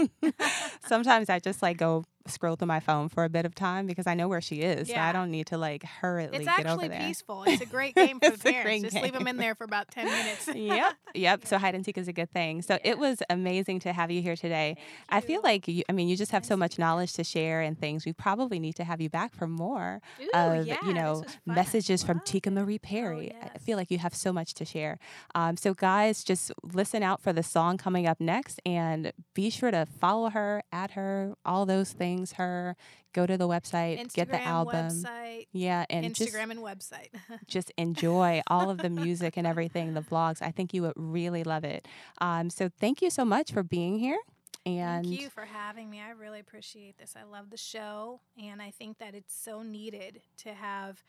Sometimes 0.86 1.30
I 1.30 1.40
just 1.40 1.62
like 1.62 1.78
go 1.78 2.04
scroll 2.28 2.56
through 2.58 2.68
my 2.68 2.80
phone 2.82 3.08
for 3.08 3.24
a 3.24 3.30
bit 3.30 3.46
of 3.46 3.56
time 3.56 3.88
because 3.88 4.06
I 4.08 4.14
know 4.14 4.28
where 4.28 4.42
she 4.42 4.58
is. 4.62 4.88
So 4.88 4.94
Yeah. 4.94 5.08
I 5.08 5.12
don't 5.14 5.32
need 5.32 5.48
to 5.48 5.57
like 5.58 5.84
hurriedly 5.84 6.38
It's 6.38 6.46
get 6.46 6.68
over 6.68 6.84
actually 6.84 7.06
peaceful. 7.06 7.44
It's 7.48 7.62
a 7.62 7.66
great 7.66 7.96
game 7.96 8.20
for 8.24 8.32
the 8.32 8.38
parents. 8.38 8.92
Just 8.92 9.04
leave 9.04 9.14
them 9.14 9.28
in 9.28 9.38
there 9.38 9.56
for 9.56 9.64
about 9.64 9.90
ten 9.90 10.06
minutes. 10.06 10.50
yep, 10.56 10.94
yep. 11.16 11.46
So 11.46 11.58
hide 11.58 11.76
and 11.76 11.86
seek 11.86 11.98
is 11.98 12.08
a 12.08 12.14
good 12.14 12.32
thing. 12.32 12.62
So 12.62 12.78
it 12.84 12.98
was 12.98 13.22
amazing 13.30 13.80
to 13.82 13.94
have 13.94 14.12
you 14.12 14.22
here 14.22 14.36
today. 14.36 14.78
I 15.10 15.22
feel 15.22 15.42
like 15.42 15.68
you, 15.68 15.84
I 15.90 15.92
mean, 15.92 16.08
you 16.08 16.18
just 16.18 16.32
have 16.32 16.46
so 16.46 16.58
much 16.58 16.80
knowledge 16.80 17.14
to 17.14 17.24
share 17.24 17.62
and 17.62 17.80
things. 17.80 18.06
We 18.06 18.14
probably 18.14 18.60
need 18.60 18.76
to 18.76 18.84
have 18.84 19.02
you 19.02 19.10
back 19.10 19.34
for 19.34 19.48
more 19.48 20.02
Ooh, 20.22 20.30
of 20.34 20.68
yeah, 20.68 20.78
you 20.86 20.94
know 20.94 21.24
messages 21.46 22.04
from 22.04 22.20
Teka. 22.22 22.48
Marie 22.52 22.80
Perry. 22.80 23.32
I 23.34 23.52
yes. 23.54 23.64
feel 23.64 23.78
like 23.78 23.92
you 23.92 23.98
have 24.00 24.16
so 24.16 24.34
much 24.34 24.54
to 24.56 24.66
share. 24.66 24.98
Um, 25.36 25.58
so 25.58 25.74
guys, 25.74 26.24
just 26.24 26.52
listen 26.64 27.04
out 27.04 27.22
for 27.22 27.34
the 27.34 27.44
song 27.44 27.78
coming 27.78 28.08
up 28.08 28.20
next, 28.20 28.60
and 28.66 29.12
be 29.34 29.50
sure 29.50 29.72
to 29.72 29.86
follow 29.86 30.30
her, 30.30 30.64
add 30.72 30.92
her, 30.92 31.36
all 31.46 31.66
those 31.66 31.92
things. 31.92 32.34
Her, 32.34 32.76
go 33.14 33.26
to 33.26 33.38
the 33.38 33.48
website, 33.48 34.00
Instagram, 34.00 34.14
get 34.14 34.32
the 34.32 34.42
album. 34.42 34.90
website, 34.90 35.47
Yeah, 35.54 35.86
and 35.90 36.14
just 36.14 36.34
Instagram 36.34 36.52
and 36.52 36.60
website. 36.60 37.10
just 37.48 37.72
enjoy 37.78 38.42
all 38.48 38.70
of 38.70 38.78
the 38.80 38.90
music 38.90 39.38
and 39.38 39.48
everything, 39.48 39.94
the 39.94 40.02
vlogs. 40.02 40.42
I 40.42 40.52
think 40.52 40.74
you 40.74 40.82
would 40.84 40.94
really 40.96 41.44
love 41.44 41.64
it. 41.64 41.88
Um, 42.20 42.50
so 42.50 42.70
thank 42.80 43.02
you 43.02 43.10
so 43.10 43.26
much 43.26 43.52
for 43.52 43.64
being 43.64 43.98
here. 44.00 44.18
And 44.66 45.06
Thank 45.06 45.22
you 45.22 45.30
for 45.30 45.46
having 45.46 45.90
me. 45.90 46.02
I 46.02 46.10
really 46.10 46.42
appreciate 46.42 46.98
this. 46.98 47.16
I 47.18 47.24
love 47.24 47.50
the 47.52 47.58
show, 47.58 48.20
and 48.42 48.62
I 48.62 48.72
think 48.72 48.98
that 48.98 49.16
it's 49.16 49.34
so 49.34 49.62
needed 49.64 50.22
to 50.40 50.54
have 50.54 51.04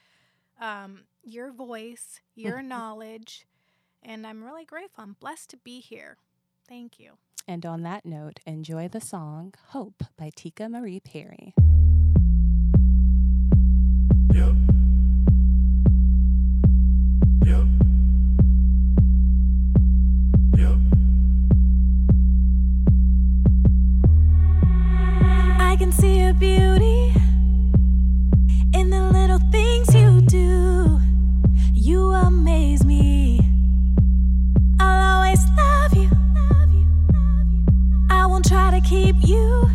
um, 0.61 1.03
your 1.25 1.51
voice, 1.53 2.21
your 2.37 2.63
knowledge, 2.63 3.47
and 4.03 4.25
I'm 4.25 4.45
really 4.45 4.65
grateful. 4.65 5.03
I'm 5.03 5.17
blessed 5.19 5.51
to 5.51 5.57
be 5.57 5.81
here. 5.81 6.17
Thank 6.69 7.01
you. 7.01 7.15
and 7.49 7.67
on 7.67 7.83
that 7.83 8.07
note, 8.07 8.39
enjoy 8.47 8.87
the 8.89 9.01
song 9.01 9.55
"Hope" 9.71 10.05
by 10.17 10.31
Teka 10.31 10.71
Marie 10.71 11.01
Perry. 11.01 11.53
Keep 38.89 39.17
you 39.29 39.69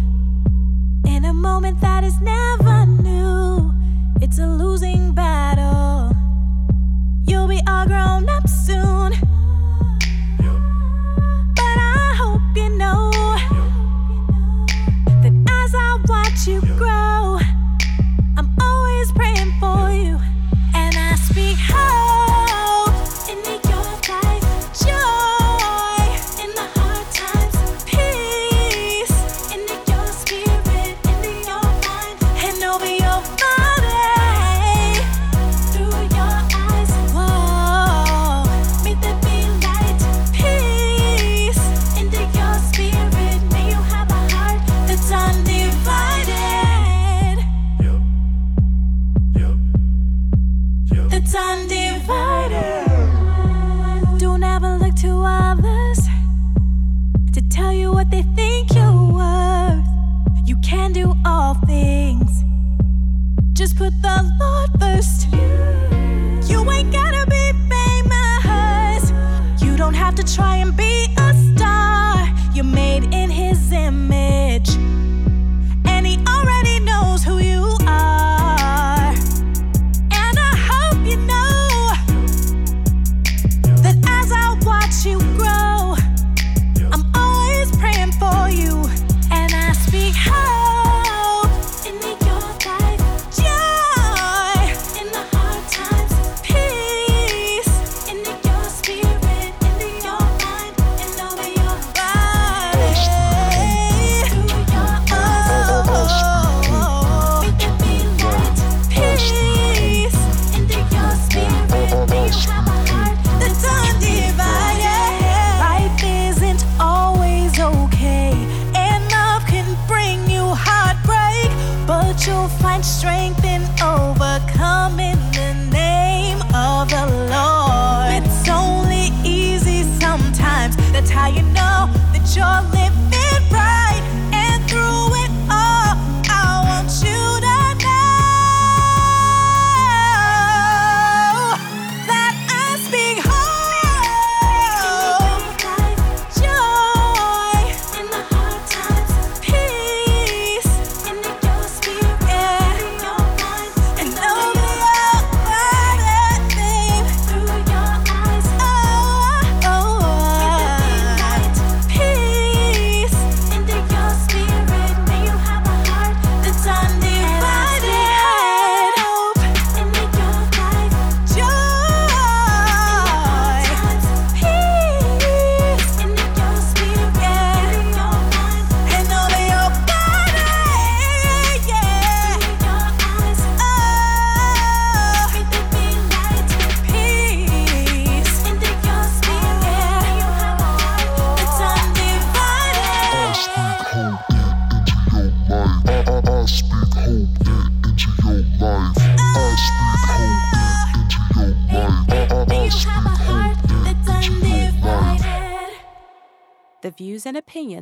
in 1.05 1.23
a 1.25 1.33
moment 1.33 1.79
that 1.81 2.03
is 2.03 2.19
never 2.19 2.85
new. 2.87 3.42
It's 4.23 4.39
a 4.39 4.47
losing 4.47 5.13
battle. 5.13 6.15
You'll 7.27 7.49
be 7.49 7.59
all 7.67 7.85
grown 7.85 8.29
up 8.29 8.47
soon. 8.47 9.11
But 11.57 11.75
I 11.99 12.13
hope 12.15 12.41
you 12.55 12.69
know 12.77 13.11
that 15.21 15.33
as 15.61 15.75
I 15.75 15.99
watch 16.07 16.47
you 16.47 16.61
grow, 16.77 17.22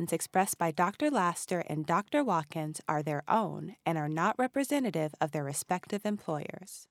opinions 0.02 0.12
expressed 0.12 0.58
by 0.58 0.72
Dr. 0.72 1.10
Laster 1.10 1.62
and 1.68 1.86
Dr. 1.86 2.24
Watkins 2.24 2.80
are 2.88 3.02
their 3.04 3.22
own 3.28 3.76
and 3.86 3.96
are 3.96 4.08
not 4.08 4.34
representative 4.36 5.14
of 5.20 5.30
their 5.30 5.44
respective 5.44 6.04
employers. 6.04 6.88